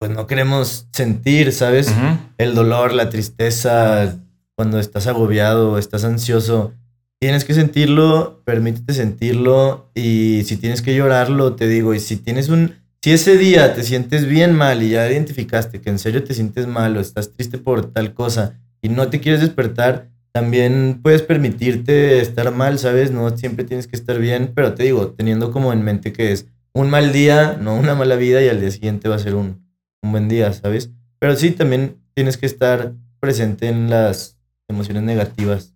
pues 0.00 0.10
no 0.10 0.26
queremos 0.26 0.88
sentir, 0.92 1.52
¿sabes? 1.52 1.94
El 2.38 2.56
dolor, 2.56 2.92
la 2.92 3.08
tristeza, 3.08 4.18
cuando 4.56 4.80
estás 4.80 5.06
agobiado, 5.06 5.78
estás 5.78 6.02
ansioso. 6.02 6.72
Tienes 7.20 7.44
que 7.44 7.54
sentirlo, 7.54 8.42
permítete 8.44 8.94
sentirlo 8.94 9.92
y 9.94 10.42
si 10.44 10.56
tienes 10.56 10.82
que 10.82 10.96
llorarlo, 10.96 11.54
te 11.54 11.68
digo, 11.68 11.94
y 11.94 12.00
si 12.00 12.16
tienes 12.16 12.48
un, 12.48 12.74
si 13.00 13.12
ese 13.12 13.38
día 13.38 13.76
te 13.76 13.84
sientes 13.84 14.26
bien 14.26 14.56
mal 14.56 14.82
y 14.82 14.90
ya 14.90 15.08
identificaste 15.08 15.80
que 15.80 15.90
en 15.90 16.00
serio 16.00 16.24
te 16.24 16.34
sientes 16.34 16.66
mal 16.66 16.96
o 16.96 17.00
estás 17.00 17.30
triste 17.30 17.58
por 17.58 17.92
tal 17.92 18.12
cosa 18.12 18.58
y 18.80 18.88
no 18.88 19.06
te 19.06 19.20
quieres 19.20 19.40
despertar, 19.40 20.08
también 20.32 21.00
puedes 21.02 21.22
permitirte 21.22 22.20
estar 22.20 22.50
mal, 22.52 22.78
¿sabes? 22.78 23.10
No 23.10 23.36
siempre 23.36 23.64
tienes 23.64 23.86
que 23.86 23.96
estar 23.96 24.18
bien, 24.18 24.52
pero 24.54 24.74
te 24.74 24.82
digo, 24.82 25.12
teniendo 25.12 25.52
como 25.52 25.72
en 25.72 25.82
mente 25.82 26.12
que 26.12 26.32
es 26.32 26.46
un 26.72 26.88
mal 26.88 27.12
día, 27.12 27.58
no 27.60 27.76
una 27.76 27.94
mala 27.94 28.16
vida 28.16 28.42
y 28.42 28.48
al 28.48 28.60
día 28.60 28.70
siguiente 28.70 29.08
va 29.08 29.16
a 29.16 29.20
ser 29.20 29.34
un, 29.34 29.68
un 30.02 30.10
buen 30.10 30.28
día, 30.28 30.52
¿sabes? 30.52 30.90
Pero 31.18 31.36
sí, 31.36 31.50
también 31.50 31.98
tienes 32.14 32.38
que 32.38 32.46
estar 32.46 32.94
presente 33.20 33.68
en 33.68 33.90
las 33.90 34.38
emociones 34.68 35.02
negativas. 35.02 35.74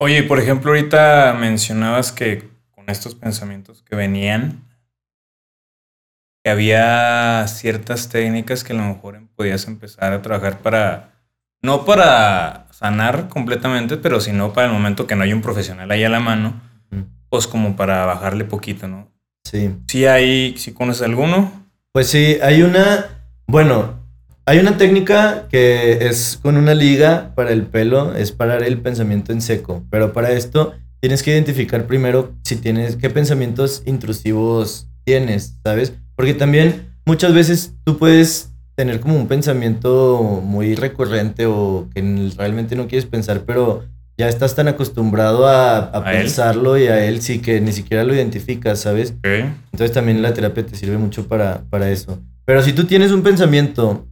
Oye, 0.00 0.22
por 0.22 0.38
ejemplo, 0.38 0.70
ahorita 0.70 1.36
mencionabas 1.38 2.10
que 2.10 2.48
con 2.70 2.88
estos 2.88 3.14
pensamientos 3.14 3.82
que 3.82 3.96
venían, 3.96 4.64
que 6.42 6.50
había 6.50 7.46
ciertas 7.48 8.08
técnicas 8.08 8.64
que 8.64 8.72
a 8.72 8.76
lo 8.76 8.84
mejor 8.84 9.20
podías 9.36 9.66
empezar 9.66 10.12
a 10.12 10.22
trabajar 10.22 10.60
para, 10.60 11.17
no 11.62 11.84
para 11.84 12.66
sanar 12.70 13.28
completamente, 13.28 13.96
pero 13.96 14.20
sino 14.20 14.52
para 14.52 14.68
el 14.68 14.72
momento 14.72 15.06
que 15.06 15.16
no 15.16 15.24
hay 15.24 15.32
un 15.32 15.42
profesional 15.42 15.90
ahí 15.90 16.04
a 16.04 16.08
la 16.08 16.20
mano, 16.20 16.60
pues 17.28 17.46
como 17.46 17.76
para 17.76 18.06
bajarle 18.06 18.44
poquito, 18.44 18.88
¿no? 18.88 19.08
Sí. 19.44 19.70
¿Sí 19.86 20.06
hay, 20.06 20.56
si 20.56 20.72
conoces 20.72 21.02
alguno? 21.02 21.52
Pues 21.92 22.08
sí, 22.08 22.38
hay 22.42 22.62
una 22.62 23.18
bueno, 23.50 23.94
hay 24.44 24.58
una 24.58 24.76
técnica 24.76 25.48
que 25.48 26.06
es 26.06 26.38
con 26.42 26.58
una 26.58 26.74
liga 26.74 27.32
para 27.34 27.50
el 27.50 27.62
pelo, 27.62 28.14
es 28.14 28.30
parar 28.30 28.62
el 28.62 28.78
pensamiento 28.82 29.32
en 29.32 29.40
seco, 29.40 29.86
pero 29.88 30.12
para 30.12 30.32
esto 30.32 30.74
tienes 31.00 31.22
que 31.22 31.30
identificar 31.30 31.86
primero 31.86 32.34
si 32.44 32.56
tienes 32.56 32.96
qué 32.96 33.08
pensamientos 33.08 33.82
intrusivos 33.86 34.86
tienes, 35.04 35.54
¿sabes? 35.64 35.94
Porque 36.14 36.34
también 36.34 36.94
muchas 37.06 37.32
veces 37.32 37.72
tú 37.84 37.96
puedes 37.96 38.52
tener 38.78 39.00
como 39.00 39.16
un 39.16 39.26
pensamiento 39.26 40.40
muy 40.44 40.76
recurrente 40.76 41.46
o 41.46 41.88
que 41.92 42.30
realmente 42.36 42.76
no 42.76 42.86
quieres 42.86 43.06
pensar, 43.06 43.42
pero 43.44 43.82
ya 44.16 44.28
estás 44.28 44.54
tan 44.54 44.68
acostumbrado 44.68 45.48
a, 45.48 45.90
pensarlo 46.04 46.78
y 46.78 46.86
a 46.86 47.04
él 47.04 47.20
sí 47.20 47.40
que 47.40 47.60
ni 47.60 47.72
siquiera 47.72 48.04
lo 48.04 48.14
identificas, 48.14 48.78
¿sabes? 48.78 49.14
Entonces 49.24 49.90
también 49.90 50.22
la 50.22 50.32
terapia 50.32 50.64
te 50.64 50.76
sirve 50.76 50.96
mucho 50.96 51.26
para, 51.26 51.62
para 51.70 51.90
eso. 51.90 52.20
Pero 52.44 52.62
si 52.62 52.72
tú 52.72 52.84
tienes 52.84 53.10
un 53.10 53.24
pensamiento 53.24 54.06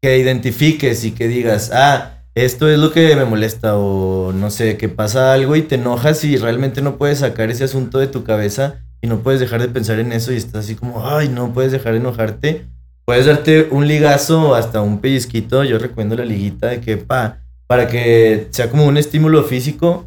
que 0.00 0.16
identifiques 0.16 1.04
y 1.04 1.10
que 1.10 1.26
digas, 1.26 1.72
ah, 1.74 2.20
esto 2.36 2.68
es 2.68 2.78
lo 2.78 2.92
que 2.92 3.16
me 3.16 3.24
molesta 3.24 3.76
o 3.76 4.32
no 4.32 4.50
sé, 4.52 4.76
que 4.76 4.88
pasa 4.88 5.32
algo 5.32 5.56
y 5.56 5.62
te 5.62 5.74
enojas 5.74 6.22
y 6.22 6.36
realmente 6.36 6.80
no 6.80 6.96
puedes 6.96 7.18
sacar 7.18 7.50
ese 7.50 7.64
asunto 7.64 7.98
de 7.98 8.06
tu 8.06 8.22
cabeza 8.22 8.84
y 9.02 9.08
no 9.08 9.18
puedes 9.18 9.40
dejar 9.40 9.62
de 9.62 9.68
pensar 9.68 9.98
en 9.98 10.12
eso 10.12 10.32
y 10.32 10.36
estás 10.36 10.64
así 10.64 10.76
como, 10.76 11.08
ay, 11.08 11.28
no 11.28 11.52
puedes 11.52 11.72
dejar 11.72 11.94
de 11.94 11.98
enojarte, 11.98 12.66
puedes 13.06 13.24
darte 13.24 13.68
un 13.70 13.88
ligazo 13.88 14.50
o 14.50 14.54
hasta 14.54 14.82
un 14.82 14.98
pellizquito, 14.98 15.64
yo 15.64 15.78
recomiendo 15.78 16.16
la 16.16 16.26
liguita 16.26 16.66
de 16.66 16.80
que, 16.80 16.98
pa, 16.98 17.38
para 17.66 17.88
que 17.88 18.48
sea 18.50 18.68
como 18.70 18.84
un 18.84 18.98
estímulo 18.98 19.44
físico, 19.44 20.06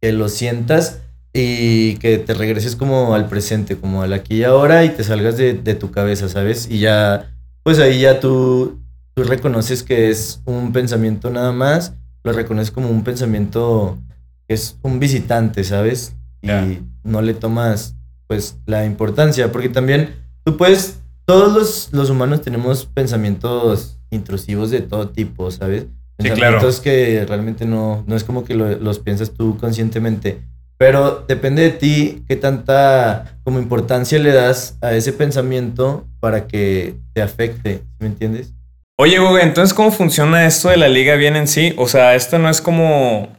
que 0.00 0.12
lo 0.12 0.28
sientas 0.28 1.00
y 1.34 1.96
que 1.96 2.18
te 2.18 2.34
regreses 2.34 2.76
como 2.76 3.14
al 3.14 3.28
presente, 3.28 3.76
como 3.76 4.02
al 4.02 4.12
aquí 4.12 4.36
y 4.36 4.44
ahora 4.44 4.84
y 4.84 4.90
te 4.90 5.04
salgas 5.04 5.36
de, 5.36 5.54
tu 5.74 5.90
cabeza, 5.90 6.28
¿sabes? 6.28 6.68
Y 6.70 6.78
ya, 6.78 7.30
pues 7.64 7.78
ahí 7.80 8.00
ya 8.00 8.20
tú, 8.20 8.78
tú 9.14 9.24
reconoces 9.24 9.82
que 9.82 10.08
es 10.08 10.40
un 10.44 10.72
pensamiento 10.72 11.30
nada 11.30 11.52
más, 11.52 11.94
lo 12.22 12.32
reconoces 12.32 12.70
como 12.70 12.88
un 12.88 13.04
pensamiento 13.04 13.98
que 14.46 14.54
es 14.54 14.78
un 14.82 15.00
visitante, 15.00 15.64
¿sabes? 15.64 16.14
Y 16.42 16.78
no 17.02 17.20
le 17.20 17.34
tomas 17.34 17.96
pues 18.28 18.56
la 18.66 18.84
importancia, 18.84 19.50
porque 19.50 19.68
también 19.68 20.14
tú 20.44 20.56
puedes, 20.56 21.00
todos 21.28 21.52
los, 21.52 21.88
los 21.92 22.10
humanos 22.10 22.40
tenemos 22.40 22.86
pensamientos 22.86 23.98
intrusivos 24.10 24.70
de 24.70 24.80
todo 24.80 25.10
tipo, 25.10 25.50
¿sabes? 25.50 25.86
Pensamientos 26.16 26.80
que 26.80 27.24
realmente 27.28 27.66
no, 27.66 28.02
no 28.06 28.16
es 28.16 28.24
como 28.24 28.44
que 28.44 28.54
los 28.54 28.98
piensas 28.98 29.32
tú 29.32 29.56
conscientemente 29.58 30.40
pero 30.78 31.24
depende 31.26 31.62
de 31.62 31.70
ti 31.70 32.22
qué 32.28 32.36
tanta 32.36 33.38
como 33.42 33.58
importancia 33.58 34.18
le 34.18 34.32
das 34.32 34.78
a 34.80 34.94
ese 34.94 35.12
pensamiento 35.12 36.06
para 36.20 36.46
que 36.46 36.94
te 37.12 37.20
afecte, 37.20 37.82
¿me 37.98 38.06
entiendes? 38.06 38.54
Oye, 38.96 39.18
Google, 39.18 39.42
entonces, 39.42 39.74
¿cómo 39.74 39.90
funciona 39.90 40.46
esto 40.46 40.68
de 40.68 40.76
la 40.76 40.88
liga 40.88 41.16
bien 41.16 41.36
en 41.36 41.48
sí? 41.48 41.74
O 41.76 41.88
sea, 41.88 42.14
esto 42.14 42.38
no 42.38 42.48
es 42.48 42.60
como. 42.60 43.36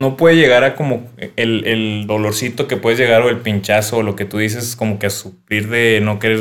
No 0.00 0.16
puede 0.16 0.36
llegar 0.36 0.64
a 0.64 0.76
como 0.76 1.06
el, 1.36 1.66
el 1.66 2.06
dolorcito 2.06 2.66
que 2.66 2.76
puedes 2.76 2.98
llegar 2.98 3.22
o 3.22 3.28
el 3.28 3.38
pinchazo 3.38 3.98
o 3.98 4.02
lo 4.02 4.16
que 4.16 4.24
tú 4.24 4.38
dices, 4.38 4.74
como 4.74 4.98
que 4.98 5.06
a 5.06 5.10
suplir 5.10 5.68
de 5.68 6.00
no 6.02 6.18
querer 6.18 6.40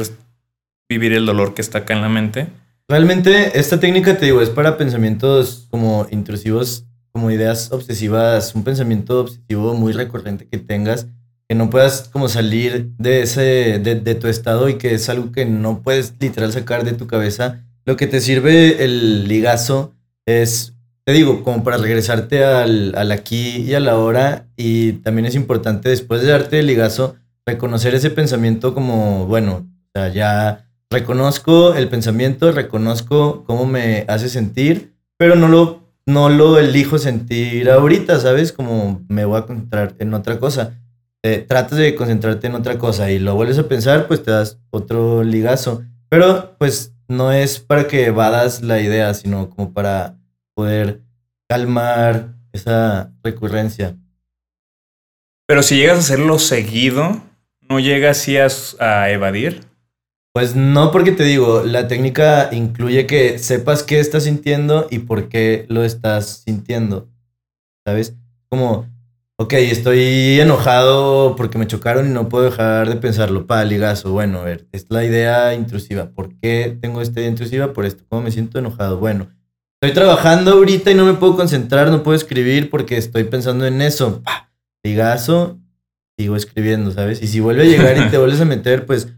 vivir 0.89 1.13
el 1.13 1.25
dolor 1.25 1.53
que 1.53 1.61
está 1.61 1.79
acá 1.79 1.93
en 1.93 2.01
la 2.01 2.09
mente. 2.09 2.47
Realmente, 2.87 3.57
esta 3.59 3.79
técnica, 3.79 4.17
te 4.17 4.25
digo, 4.25 4.41
es 4.41 4.49
para 4.49 4.77
pensamientos 4.77 5.67
como 5.69 6.07
intrusivos 6.09 6.85
como 7.11 7.31
ideas 7.31 7.71
obsesivas, 7.71 8.53
un 8.55 8.63
pensamiento 8.63 9.21
obsesivo 9.21 9.73
muy 9.73 9.93
recurrente 9.93 10.47
que 10.47 10.57
tengas, 10.57 11.07
que 11.47 11.55
no 11.55 11.69
puedas 11.69 12.07
como 12.09 12.29
salir 12.29 12.91
de 12.97 13.23
ese, 13.23 13.79
de, 13.79 14.15
tu 14.15 14.27
estado 14.27 14.69
y 14.69 14.75
que 14.75 14.93
es 14.93 15.09
algo 15.09 15.31
que 15.31 15.45
no 15.45 15.81
puedes 15.81 16.13
literal 16.19 16.51
sacar 16.51 16.83
de 16.83 16.93
tu 16.93 17.07
cabeza. 17.07 17.65
Lo 17.85 17.97
que 17.97 18.07
te 18.07 18.21
sirve 18.21 18.83
el 18.83 19.27
ligazo 19.27 19.95
es, 20.25 20.75
te 21.05 21.13
digo, 21.13 21.43
como 21.43 21.63
para 21.63 21.77
regresarte 21.77 22.43
al, 22.43 22.93
al 22.95 23.11
aquí 23.11 23.57
y 23.57 23.73
a 23.73 23.79
la 23.79 23.97
hora 23.97 24.47
y 24.55 24.93
también 24.93 25.25
es 25.25 25.33
importante 25.33 25.89
después 25.89 26.21
de 26.21 26.27
darte 26.27 26.59
el 26.59 26.67
ligazo, 26.67 27.15
reconocer 27.45 27.95
ese 27.95 28.11
pensamiento 28.11 28.75
como, 28.75 29.25
bueno, 29.25 29.67
ya 30.13 30.68
reconozco 30.89 31.73
el 31.73 31.89
pensamiento, 31.89 32.51
reconozco 32.51 33.43
cómo 33.45 33.65
me 33.65 34.05
hace 34.07 34.29
sentir, 34.29 34.93
pero 35.17 35.35
no 35.35 35.47
lo 35.47 35.89
no 36.09 36.29
lo 36.29 36.57
elijo 36.57 36.97
sentir 36.97 37.69
ahorita, 37.69 38.19
¿sabes? 38.19 38.51
Como 38.51 39.05
me 39.09 39.25
voy 39.25 39.37
a 39.37 39.45
concentrar 39.45 39.95
en 39.99 40.13
otra 40.13 40.39
cosa. 40.39 40.73
Tratas 41.47 41.77
de 41.77 41.93
concentrarte 41.95 42.47
en 42.47 42.55
otra 42.55 42.79
cosa 42.79 43.11
y 43.11 43.19
lo 43.19 43.35
vuelves 43.35 43.59
a 43.59 43.67
pensar, 43.67 44.07
pues 44.07 44.23
te 44.23 44.31
das 44.31 44.57
otro 44.71 45.23
ligazo. 45.23 45.83
Pero 46.09 46.55
pues 46.57 46.93
no 47.07 47.31
es 47.31 47.59
para 47.59 47.87
que 47.87 48.09
vadas 48.09 48.63
la 48.63 48.79
idea, 48.79 49.13
sino 49.13 49.49
como 49.51 49.71
para 49.71 50.15
poder 50.55 51.01
calmar 51.47 52.35
esa 52.53 53.11
recurrencia. 53.23 53.95
Pero 55.47 55.61
si 55.61 55.77
llegas 55.77 55.97
a 55.97 56.01
hacerlo 56.01 56.39
seguido, 56.39 57.21
no 57.67 57.79
llega 57.79 58.11
así 58.11 58.37
a, 58.37 59.09
evadir? 59.09 59.68
Pues 60.39 60.55
no, 60.55 60.89
porque 60.93 61.11
te 61.11 61.25
digo, 61.25 61.63
la 61.65 61.89
técnica 61.89 62.47
incluye 62.53 63.05
que 63.05 63.39
sepas 63.39 63.83
qué 63.83 63.99
estás 63.99 64.23
sintiendo 64.23 64.87
y 64.89 64.99
por 64.99 65.27
qué 65.27 65.65
lo 65.67 65.83
estás 65.83 66.43
sintiendo. 66.45 67.09
¿Sabes? 67.85 68.15
Como, 68.47 68.87
ok, 69.35 69.51
estoy 69.55 70.39
enojado 70.39 71.35
porque 71.35 71.57
me 71.57 71.67
chocaron 71.67 72.07
y 72.07 72.13
no 72.13 72.29
puedo 72.29 72.45
dejar 72.45 72.87
de 72.87 72.95
pensarlo. 72.95 73.47
Pa, 73.47 73.65
ligazo. 73.65 74.13
Bueno, 74.13 74.39
a 74.39 74.45
ver, 74.45 74.65
es 74.71 74.85
la 74.87 75.03
idea 75.03 75.53
intrusiva. 75.55 76.11
¿Por 76.11 76.33
qué 76.39 76.77
tengo 76.79 77.01
esta 77.01 77.19
idea 77.19 77.31
intrusiva? 77.31 77.73
Por 77.73 77.85
esto. 77.85 78.05
¿Cómo 78.07 78.21
me 78.21 78.31
siento 78.31 78.59
enojado? 78.59 78.97
Bueno, 78.97 79.27
estoy 79.81 79.93
trabajando 79.93 80.53
ahorita 80.53 80.89
y 80.89 80.95
no 80.95 81.03
me 81.03 81.15
puedo 81.15 81.35
concentrar, 81.35 81.89
no 81.89 82.01
puedo 82.01 82.15
escribir 82.15 82.69
porque 82.69 82.95
estoy 82.95 83.25
pensando 83.25 83.65
en 83.65 83.81
eso. 83.81 84.21
Pa, 84.23 84.49
ligazo, 84.85 85.59
sigo 86.17 86.37
escribiendo, 86.37 86.91
¿sabes? 86.91 87.21
Y 87.21 87.27
si 87.27 87.41
vuelve 87.41 87.63
a 87.63 87.65
llegar 87.65 87.97
y 87.97 88.09
te 88.09 88.17
vuelves 88.17 88.39
a 88.39 88.45
meter, 88.45 88.85
pues, 88.85 89.09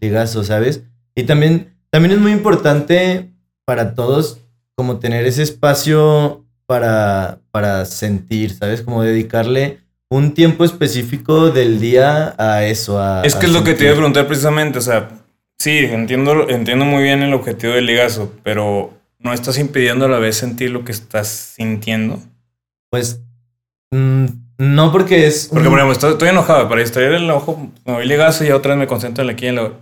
ligazo, 0.00 0.44
¿sabes? 0.44 0.82
Y 1.14 1.24
también, 1.24 1.74
también 1.90 2.14
es 2.14 2.20
muy 2.20 2.32
importante 2.32 3.30
para 3.64 3.94
todos 3.94 4.40
como 4.74 4.98
tener 4.98 5.26
ese 5.26 5.42
espacio 5.42 6.44
para, 6.66 7.38
para 7.50 7.84
sentir, 7.84 8.54
¿sabes? 8.54 8.82
Como 8.82 9.02
dedicarle 9.02 9.80
un 10.08 10.34
tiempo 10.34 10.64
específico 10.64 11.50
del 11.50 11.80
día 11.80 12.34
a 12.38 12.64
eso. 12.64 13.00
A, 13.00 13.22
es 13.22 13.34
que 13.34 13.46
es 13.46 13.52
lo 13.52 13.64
que 13.64 13.74
te 13.74 13.84
iba 13.84 13.92
a 13.92 13.96
preguntar 13.96 14.26
precisamente, 14.26 14.78
o 14.78 14.82
sea, 14.82 15.10
sí, 15.58 15.78
entiendo, 15.78 16.48
entiendo 16.48 16.84
muy 16.84 17.02
bien 17.02 17.22
el 17.22 17.34
objetivo 17.34 17.74
del 17.74 17.86
ligazo, 17.86 18.32
pero 18.42 18.92
¿no 19.18 19.32
estás 19.32 19.58
impidiendo 19.58 20.04
a 20.04 20.08
la 20.08 20.18
vez 20.18 20.36
sentir 20.36 20.70
lo 20.70 20.84
que 20.84 20.92
estás 20.92 21.28
sintiendo? 21.56 22.20
Pues... 22.90 23.20
Mmm, 23.90 24.43
no 24.58 24.92
porque 24.92 25.26
es. 25.26 25.48
Porque, 25.52 25.68
por 25.68 25.78
ejemplo, 25.78 26.08
estoy, 26.08 26.28
enojado. 26.28 26.68
Para 26.68 26.80
distraer 26.80 27.12
el 27.12 27.24
enojo, 27.24 27.70
me 27.84 27.92
voy 27.92 28.06
ligazo 28.06 28.44
y 28.44 28.50
otra 28.50 28.70
vez 28.70 28.78
me 28.78 28.86
concentro 28.86 29.24
en 29.24 29.30
aquí 29.30 29.46
en 29.46 29.56
lo. 29.56 29.74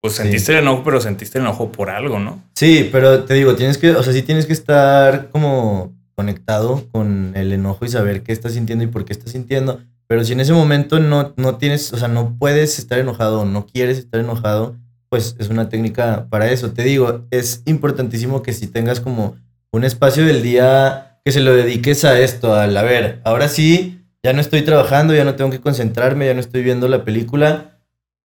Pues 0.00 0.14
sentiste 0.14 0.52
el 0.52 0.58
enojo, 0.58 0.82
pero 0.84 1.00
sentiste 1.00 1.38
el 1.38 1.44
enojo 1.44 1.70
por 1.70 1.88
algo, 1.88 2.18
¿no? 2.18 2.42
Sí, 2.54 2.88
pero 2.90 3.22
te 3.24 3.34
digo, 3.34 3.54
tienes 3.54 3.78
que, 3.78 3.90
o 3.90 4.02
sea, 4.02 4.12
sí 4.12 4.22
tienes 4.22 4.46
que 4.46 4.52
estar 4.52 5.28
como 5.30 5.92
conectado 6.16 6.84
con 6.90 7.32
el 7.36 7.52
enojo 7.52 7.84
y 7.84 7.88
saber 7.88 8.22
qué 8.22 8.32
estás 8.32 8.54
sintiendo 8.54 8.84
y 8.84 8.88
por 8.88 9.04
qué 9.04 9.12
estás 9.12 9.30
sintiendo. 9.30 9.80
Pero 10.08 10.24
si 10.24 10.32
en 10.32 10.40
ese 10.40 10.52
momento 10.52 10.98
no, 10.98 11.34
no 11.36 11.56
tienes, 11.56 11.92
o 11.92 11.98
sea, 11.98 12.08
no 12.08 12.36
puedes 12.38 12.78
estar 12.78 12.98
enojado 12.98 13.40
o 13.40 13.44
no 13.44 13.66
quieres 13.66 13.98
estar 13.98 14.20
enojado, 14.20 14.76
pues 15.08 15.36
es 15.38 15.48
una 15.50 15.68
técnica 15.68 16.26
para 16.30 16.50
eso. 16.50 16.72
Te 16.72 16.82
digo, 16.82 17.26
es 17.30 17.62
importantísimo 17.66 18.42
que 18.42 18.52
si 18.52 18.66
tengas 18.66 18.98
como 18.98 19.36
un 19.70 19.84
espacio 19.84 20.24
del 20.24 20.42
día 20.42 21.11
que 21.24 21.32
se 21.32 21.40
lo 21.40 21.54
dediques 21.54 22.04
a 22.04 22.18
esto, 22.20 22.54
al, 22.54 22.76
a 22.76 22.82
ver, 22.82 23.20
ahora 23.24 23.48
sí, 23.48 24.04
ya 24.22 24.32
no 24.32 24.40
estoy 24.40 24.62
trabajando, 24.62 25.14
ya 25.14 25.24
no 25.24 25.34
tengo 25.34 25.50
que 25.50 25.60
concentrarme, 25.60 26.26
ya 26.26 26.34
no 26.34 26.40
estoy 26.40 26.62
viendo 26.62 26.88
la 26.88 27.04
película, 27.04 27.78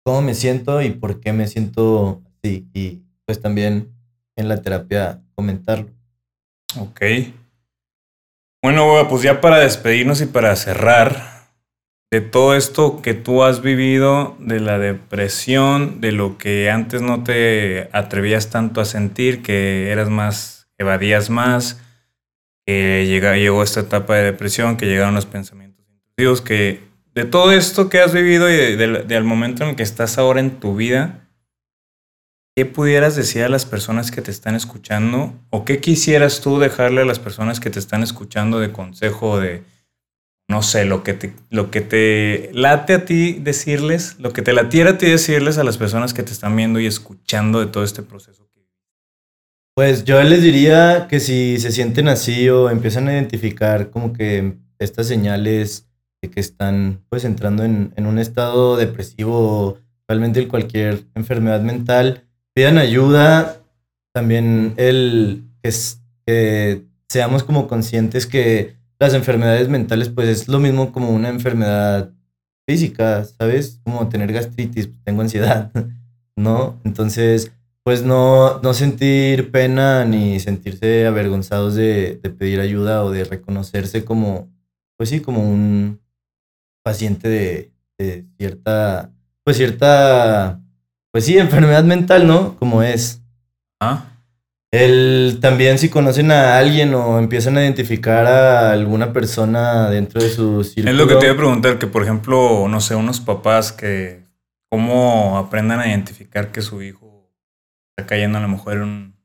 cómo 0.03 0.21
me 0.21 0.33
siento 0.33 0.81
y 0.81 0.91
por 0.91 1.19
qué 1.19 1.33
me 1.33 1.47
siento 1.47 2.21
así. 2.25 2.67
Y 2.73 3.01
pues 3.25 3.41
también 3.41 3.91
en 4.35 4.47
la 4.47 4.61
terapia 4.61 5.21
comentarlo. 5.35 5.89
Ok. 6.79 7.01
Bueno, 8.61 9.07
pues 9.09 9.23
ya 9.23 9.39
para 9.41 9.59
despedirnos 9.59 10.21
y 10.21 10.25
para 10.25 10.55
cerrar, 10.55 11.39
de 12.11 12.21
todo 12.21 12.55
esto 12.55 13.01
que 13.01 13.13
tú 13.13 13.43
has 13.43 13.61
vivido, 13.61 14.35
de 14.39 14.59
la 14.59 14.79
depresión, 14.79 16.01
de 16.01 16.11
lo 16.11 16.37
que 16.37 16.71
antes 16.71 17.01
no 17.01 17.23
te 17.23 17.87
atrevías 17.93 18.49
tanto 18.49 18.81
a 18.81 18.85
sentir, 18.85 19.43
que 19.43 19.91
eras 19.91 20.09
más, 20.09 20.67
evadías 20.77 21.29
más, 21.29 21.79
que 22.69 23.07
llega, 23.07 23.35
llegó 23.35 23.63
esta 23.63 23.79
etapa 23.79 24.15
de 24.15 24.25
depresión, 24.25 24.77
que 24.77 24.85
llegaron 24.85 25.15
los 25.15 25.25
pensamientos 25.25 25.87
intrusivos, 25.89 26.41
que 26.41 26.83
de 27.15 27.25
todo 27.25 27.51
esto 27.51 27.89
que 27.89 27.99
has 27.99 28.13
vivido 28.13 28.47
y 28.47 28.75
del 28.75 29.23
momento 29.23 29.63
en 29.63 29.71
el 29.71 29.75
que 29.75 29.81
estás 29.81 30.19
ahora 30.19 30.39
en 30.39 30.59
tu 30.59 30.75
vida, 30.75 31.27
¿qué 32.55 32.67
pudieras 32.67 33.15
decir 33.15 33.41
a 33.41 33.49
las 33.49 33.65
personas 33.65 34.11
que 34.11 34.21
te 34.21 34.29
están 34.29 34.53
escuchando? 34.53 35.33
¿O 35.49 35.65
qué 35.65 35.79
quisieras 35.79 36.41
tú 36.41 36.59
dejarle 36.59 37.01
a 37.01 37.05
las 37.05 37.17
personas 37.17 37.59
que 37.59 37.71
te 37.71 37.79
están 37.79 38.03
escuchando 38.03 38.59
de 38.59 38.71
consejo, 38.71 39.39
de, 39.39 39.63
no 40.47 40.61
sé, 40.61 40.85
lo 40.85 41.01
que 41.01 41.15
te, 41.15 41.33
lo 41.49 41.71
que 41.71 41.81
te 41.81 42.51
late 42.53 42.93
a 42.93 43.05
ti 43.05 43.33
decirles, 43.33 44.17
lo 44.19 44.31
que 44.31 44.43
te 44.43 44.53
latiera 44.53 44.91
a 44.91 44.97
ti 44.99 45.07
decirles 45.07 45.57
a 45.57 45.63
las 45.63 45.79
personas 45.79 46.13
que 46.13 46.21
te 46.21 46.33
están 46.33 46.55
viendo 46.55 46.79
y 46.79 46.85
escuchando 46.85 47.61
de 47.61 47.65
todo 47.65 47.83
este 47.83 48.03
proceso? 48.03 48.48
Pues 49.79 50.03
yo 50.03 50.21
les 50.21 50.43
diría 50.43 51.07
que 51.09 51.21
si 51.21 51.57
se 51.57 51.71
sienten 51.71 52.09
así 52.09 52.49
o 52.49 52.69
empiezan 52.69 53.07
a 53.07 53.13
identificar 53.13 53.91
como 53.91 54.11
que 54.11 54.57
estas 54.77 55.07
señales 55.07 55.87
de 56.21 56.29
que 56.29 56.41
están 56.41 56.99
pues 57.07 57.23
entrando 57.23 57.63
en, 57.63 57.93
un 57.95 58.19
estado 58.19 58.75
depresivo 58.75 59.37
o 59.39 59.77
realmente 60.05 60.45
cualquier 60.49 61.05
enfermedad 61.15 61.61
mental, 61.61 62.25
pidan 62.53 62.77
ayuda. 62.77 63.61
También 64.13 64.73
el 64.75 65.45
es, 65.63 66.01
que 66.25 66.83
seamos 67.07 67.45
como 67.45 67.69
conscientes 67.69 68.25
que 68.25 68.75
las 68.99 69.13
enfermedades 69.13 69.69
mentales 69.69 70.09
pues 70.09 70.27
es 70.27 70.49
lo 70.49 70.59
mismo 70.59 70.91
como 70.91 71.09
una 71.09 71.29
enfermedad 71.29 72.11
física, 72.67 73.23
¿sabes? 73.23 73.79
Como 73.85 74.09
tener 74.09 74.33
gastritis, 74.33 74.89
tengo 75.05 75.21
ansiedad, 75.21 75.71
¿no? 76.35 76.81
Entonces 76.83 77.53
pues 77.89 78.03
no, 78.03 78.59
no 78.61 78.75
sentir 78.75 79.49
pena 79.49 80.05
ni 80.05 80.39
sentirse 80.39 81.07
avergonzados 81.07 81.73
de, 81.73 82.21
pedir 82.37 82.59
ayuda 82.59 83.03
o 83.03 83.09
de 83.09 83.23
reconocerse 83.23 84.05
como, 84.05 84.47
pues 84.95 85.09
sí, 85.09 85.21
como 85.21 85.41
un 85.41 85.99
paciente 86.83 87.71
de, 87.97 88.25
cierta, 88.37 89.09
pues 89.43 89.57
cierta, 89.57 90.61
pues 91.11 91.25
sí, 91.25 91.39
enfermedad 91.39 91.83
mental, 91.83 92.27
¿no? 92.27 92.59
Como 92.59 92.83
es. 92.83 93.23
Ah. 93.81 94.05
El, 94.69 95.39
también 95.41 95.79
si 95.79 95.89
conocen 95.89 96.29
a 96.29 96.59
alguien 96.59 96.93
o 96.93 97.17
empiezan 97.17 97.57
a 97.57 97.63
identificar 97.63 98.27
a 98.27 98.71
alguna 98.71 99.13
persona 99.13 99.89
dentro 99.89 100.21
de 100.21 100.29
su 100.29 100.63
círculo. 100.63 100.91
Es 100.91 100.95
lo 100.95 101.07
que 101.07 101.15
te 101.15 101.25
iba 101.25 101.33
a 101.33 101.37
preguntar, 101.37 101.79
que 101.79 101.87
por 101.87 102.03
ejemplo, 102.03 102.67
no 102.67 102.81
sé, 102.81 102.93
unos 102.93 103.19
papás 103.19 103.71
que, 103.71 104.21
¿cómo 104.69 105.39
aprendan 105.39 105.79
a 105.79 105.87
identificar 105.87 106.51
que 106.51 106.61
su 106.61 106.83
hijo 106.83 107.08
cayendo 108.05 108.37
a 108.37 108.41
lo 108.41 108.47
mejor 108.47 108.73
en 108.73 108.81
un 108.83 109.15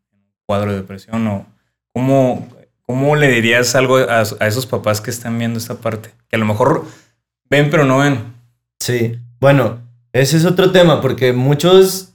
cuadro 0.46 0.72
de 0.72 0.78
depresión 0.78 1.26
o 1.26 1.46
cómo, 1.92 2.48
cómo 2.82 3.16
le 3.16 3.28
dirías 3.28 3.74
algo 3.74 3.96
a, 3.96 4.22
esos 4.22 4.66
papás 4.66 5.00
que 5.00 5.10
están 5.10 5.38
viendo 5.38 5.58
esta 5.58 5.76
parte? 5.76 6.10
Que 6.28 6.36
a 6.36 6.38
lo 6.38 6.46
mejor 6.46 6.86
ven 7.50 7.70
pero 7.70 7.84
no 7.84 7.98
ven. 7.98 8.34
Sí, 8.78 9.18
bueno, 9.40 9.80
ese 10.12 10.36
es 10.36 10.44
otro 10.44 10.72
tema 10.72 11.00
porque 11.00 11.32
muchos 11.32 12.14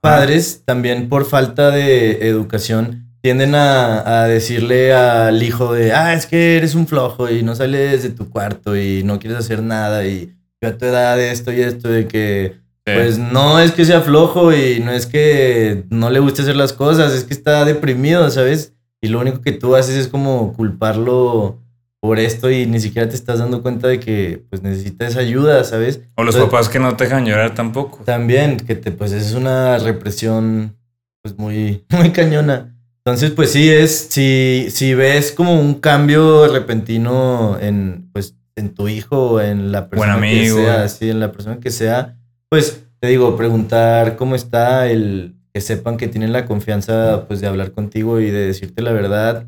padres 0.00 0.62
también 0.64 1.08
por 1.08 1.24
falta 1.24 1.70
de 1.70 2.28
educación 2.28 3.06
tienden 3.20 3.54
a, 3.54 4.22
a, 4.22 4.28
decirle 4.28 4.92
al 4.92 5.42
hijo 5.42 5.72
de, 5.72 5.92
ah, 5.92 6.14
es 6.14 6.26
que 6.26 6.56
eres 6.56 6.74
un 6.74 6.86
flojo 6.86 7.28
y 7.28 7.42
no 7.42 7.54
sales 7.54 8.02
de 8.02 8.10
tu 8.10 8.30
cuarto 8.30 8.76
y 8.76 9.02
no 9.02 9.18
quieres 9.18 9.38
hacer 9.38 9.62
nada 9.62 10.06
y 10.06 10.34
yo 10.60 10.68
a 10.68 10.78
tu 10.78 10.84
edad 10.86 11.20
esto 11.20 11.52
y 11.52 11.60
esto 11.60 11.88
de 11.88 12.08
que 12.08 12.56
pues 12.94 13.18
no 13.18 13.60
es 13.60 13.72
que 13.72 13.84
sea 13.84 14.00
flojo 14.00 14.52
y 14.52 14.80
no 14.80 14.92
es 14.92 15.06
que 15.06 15.84
no 15.90 16.10
le 16.10 16.20
guste 16.20 16.42
hacer 16.42 16.56
las 16.56 16.72
cosas, 16.72 17.12
es 17.12 17.24
que 17.24 17.34
está 17.34 17.64
deprimido, 17.64 18.30
¿sabes? 18.30 18.74
Y 19.00 19.08
lo 19.08 19.20
único 19.20 19.42
que 19.42 19.52
tú 19.52 19.76
haces 19.76 19.96
es 19.96 20.08
como 20.08 20.52
culparlo 20.54 21.58
por 22.00 22.18
esto 22.18 22.50
y 22.50 22.66
ni 22.66 22.80
siquiera 22.80 23.08
te 23.08 23.16
estás 23.16 23.40
dando 23.40 23.62
cuenta 23.62 23.88
de 23.88 23.98
que 23.98 24.44
pues 24.50 24.62
necesita 24.62 25.06
esa 25.06 25.20
ayuda, 25.20 25.64
¿sabes? 25.64 26.00
O 26.14 26.22
los 26.22 26.36
papás 26.36 26.68
que 26.68 26.78
no 26.78 26.96
te 26.96 27.04
dejan 27.04 27.26
llorar 27.26 27.54
tampoco. 27.54 28.02
También, 28.04 28.56
que 28.56 28.74
te 28.74 28.92
pues 28.92 29.12
es 29.12 29.34
una 29.34 29.78
represión 29.78 30.76
pues 31.22 31.36
muy, 31.38 31.84
muy 31.90 32.10
cañona. 32.10 32.74
Entonces, 33.04 33.30
pues 33.30 33.52
sí, 33.52 33.70
es, 33.70 34.08
si, 34.10 34.66
si 34.70 34.92
ves 34.92 35.32
como 35.32 35.58
un 35.58 35.74
cambio 35.74 36.46
repentino 36.48 37.56
en, 37.58 38.10
pues, 38.12 38.36
en 38.54 38.74
tu 38.74 38.88
hijo, 38.88 39.40
en 39.40 39.72
la 39.72 39.88
persona 39.88 40.20
que 40.20 40.50
sea, 40.50 40.88
sí, 40.88 41.08
en 41.08 41.20
la 41.20 41.32
persona 41.32 41.58
que 41.58 41.70
sea, 41.70 42.17
pues 42.50 42.84
te 43.00 43.08
digo, 43.08 43.36
preguntar 43.36 44.16
cómo 44.16 44.34
está, 44.34 44.90
el 44.90 45.34
que 45.52 45.60
sepan 45.60 45.96
que 45.96 46.08
tienen 46.08 46.32
la 46.32 46.46
confianza 46.46 47.26
pues 47.26 47.40
de 47.40 47.46
hablar 47.46 47.72
contigo 47.72 48.20
y 48.20 48.30
de 48.30 48.46
decirte 48.46 48.82
la 48.82 48.92
verdad. 48.92 49.46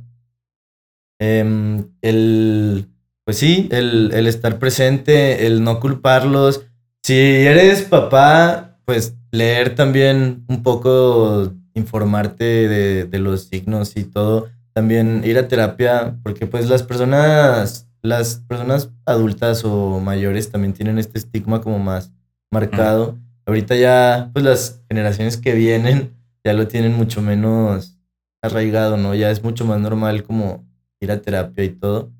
Em, 1.18 1.88
el, 2.00 2.86
pues 3.24 3.38
sí, 3.38 3.68
el, 3.72 4.26
estar 4.26 4.58
presente, 4.58 5.46
el 5.46 5.62
no 5.64 5.80
culparlos. 5.80 6.64
Si 7.02 7.14
eres 7.14 7.82
papá, 7.82 8.78
pues 8.84 9.14
leer 9.30 9.74
también 9.74 10.44
un 10.48 10.62
poco, 10.62 11.52
informarte 11.74 12.44
de, 12.44 13.04
de 13.04 13.18
los 13.18 13.44
signos 13.44 13.96
y 13.96 14.04
todo. 14.04 14.48
También 14.72 15.22
ir 15.24 15.38
a 15.38 15.48
terapia, 15.48 16.16
porque 16.22 16.46
pues 16.46 16.68
las 16.68 16.82
personas, 16.82 17.88
las 18.02 18.36
personas 18.48 18.90
adultas 19.04 19.64
o 19.64 20.00
mayores 20.00 20.50
también 20.50 20.72
tienen 20.72 20.98
este 20.98 21.18
estigma 21.18 21.60
como 21.60 21.78
más 21.78 22.12
marcado. 22.50 23.18
Ahorita 23.46 23.74
ya, 23.76 24.30
pues 24.32 24.44
las 24.44 24.82
generaciones 24.88 25.36
que 25.36 25.54
vienen 25.54 26.14
ya 26.44 26.52
lo 26.52 26.68
tienen 26.68 26.94
mucho 26.94 27.22
menos 27.22 27.98
arraigado, 28.42 28.96
¿no? 28.96 29.14
Ya 29.14 29.30
es 29.30 29.42
mucho 29.42 29.64
más 29.64 29.80
normal 29.80 30.22
como 30.22 30.64
ir 31.00 31.10
a 31.12 31.20
terapia 31.20 31.64
y 31.64 31.70
todo. 31.70 32.10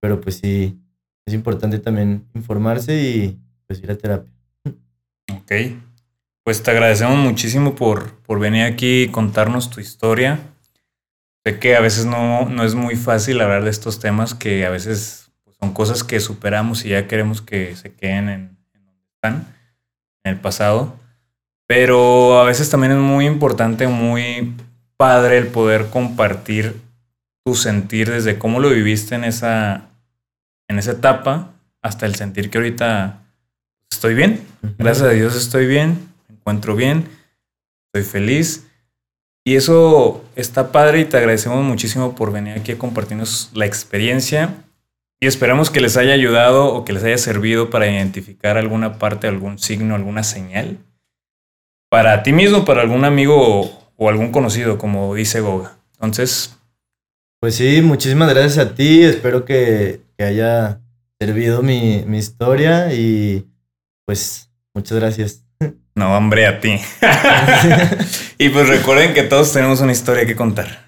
Pero 0.00 0.20
pues 0.20 0.36
sí, 0.36 0.78
es 1.26 1.34
importante 1.34 1.78
también 1.78 2.26
informarse 2.34 3.02
y 3.02 3.38
pues 3.66 3.82
ir 3.82 3.90
a 3.90 3.96
terapia. 3.96 4.32
Ok. 5.32 5.52
Pues 6.44 6.62
te 6.62 6.70
agradecemos 6.70 7.16
muchísimo 7.16 7.74
por, 7.74 8.18
por 8.18 8.38
venir 8.38 8.64
aquí 8.64 9.04
y 9.04 9.08
contarnos 9.08 9.70
tu 9.70 9.80
historia. 9.80 10.38
Sé 11.42 11.58
que 11.58 11.76
a 11.76 11.80
veces 11.80 12.04
no, 12.04 12.48
no 12.48 12.64
es 12.64 12.74
muy 12.74 12.96
fácil 12.96 13.40
hablar 13.40 13.64
de 13.64 13.70
estos 13.70 13.98
temas 13.98 14.34
que 14.34 14.66
a 14.66 14.70
veces 14.70 15.30
pues, 15.44 15.56
son 15.58 15.72
cosas 15.72 16.04
que 16.04 16.20
superamos 16.20 16.84
y 16.84 16.90
ya 16.90 17.08
queremos 17.08 17.40
que 17.40 17.74
se 17.76 17.94
queden 17.94 18.28
en, 18.28 18.58
en 18.74 18.84
donde 18.84 19.02
están, 19.14 19.54
en 20.24 20.34
el 20.34 20.40
pasado. 20.40 20.96
Pero 21.66 22.40
a 22.40 22.44
veces 22.44 22.68
también 22.68 22.92
es 22.92 22.98
muy 22.98 23.26
importante, 23.26 23.86
muy 23.86 24.54
padre 24.96 25.38
el 25.38 25.46
poder 25.46 25.86
compartir 25.88 26.80
tu 27.44 27.54
sentir 27.54 28.10
desde 28.10 28.38
cómo 28.38 28.60
lo 28.60 28.70
viviste 28.70 29.14
en 29.14 29.24
esa, 29.24 29.88
en 30.68 30.78
esa 30.78 30.92
etapa 30.92 31.52
hasta 31.82 32.06
el 32.06 32.14
sentir 32.14 32.50
que 32.50 32.58
ahorita 32.58 33.20
estoy 33.90 34.14
bien. 34.14 34.40
Gracias 34.78 35.06
a 35.06 35.10
Dios 35.10 35.36
estoy 35.36 35.66
bien, 35.66 36.08
me 36.28 36.36
encuentro 36.36 36.74
bien, 36.74 37.08
estoy 37.86 38.10
feliz. 38.10 38.66
Y 39.46 39.56
eso 39.56 40.24
está 40.36 40.72
padre 40.72 41.00
y 41.00 41.04
te 41.04 41.18
agradecemos 41.18 41.62
muchísimo 41.62 42.14
por 42.14 42.32
venir 42.32 42.58
aquí 42.58 42.72
a 42.72 42.78
compartirnos 42.78 43.50
la 43.52 43.66
experiencia. 43.66 44.63
Y 45.24 45.26
esperamos 45.26 45.70
que 45.70 45.80
les 45.80 45.96
haya 45.96 46.12
ayudado 46.12 46.66
o 46.66 46.84
que 46.84 46.92
les 46.92 47.02
haya 47.02 47.16
servido 47.16 47.70
para 47.70 47.90
identificar 47.90 48.58
alguna 48.58 48.98
parte, 48.98 49.26
algún 49.26 49.58
signo, 49.58 49.94
alguna 49.94 50.22
señal. 50.22 50.76
Para 51.88 52.22
ti 52.22 52.34
mismo, 52.34 52.66
para 52.66 52.82
algún 52.82 53.06
amigo 53.06 53.70
o, 53.96 54.08
algún 54.10 54.32
conocido, 54.32 54.76
como 54.76 55.14
dice 55.14 55.40
Goga. 55.40 55.78
Entonces. 55.94 56.58
Pues 57.40 57.54
sí, 57.54 57.80
muchísimas 57.80 58.28
gracias 58.28 58.58
a 58.58 58.74
ti. 58.74 59.02
Espero 59.02 59.46
que, 59.46 60.02
que 60.18 60.24
haya 60.24 60.82
servido 61.18 61.62
mi, 61.62 62.04
mi 62.06 62.18
historia 62.18 62.92
y 62.92 63.46
pues 64.04 64.50
muchas 64.74 64.98
gracias. 64.98 65.42
No, 65.94 66.14
hombre, 66.14 66.46
a 66.46 66.60
ti. 66.60 66.78
y 68.36 68.50
pues 68.50 68.68
recuerden 68.68 69.14
que 69.14 69.22
todos 69.22 69.54
tenemos 69.54 69.80
una 69.80 69.92
historia 69.92 70.26
que 70.26 70.36
contar. 70.36 70.83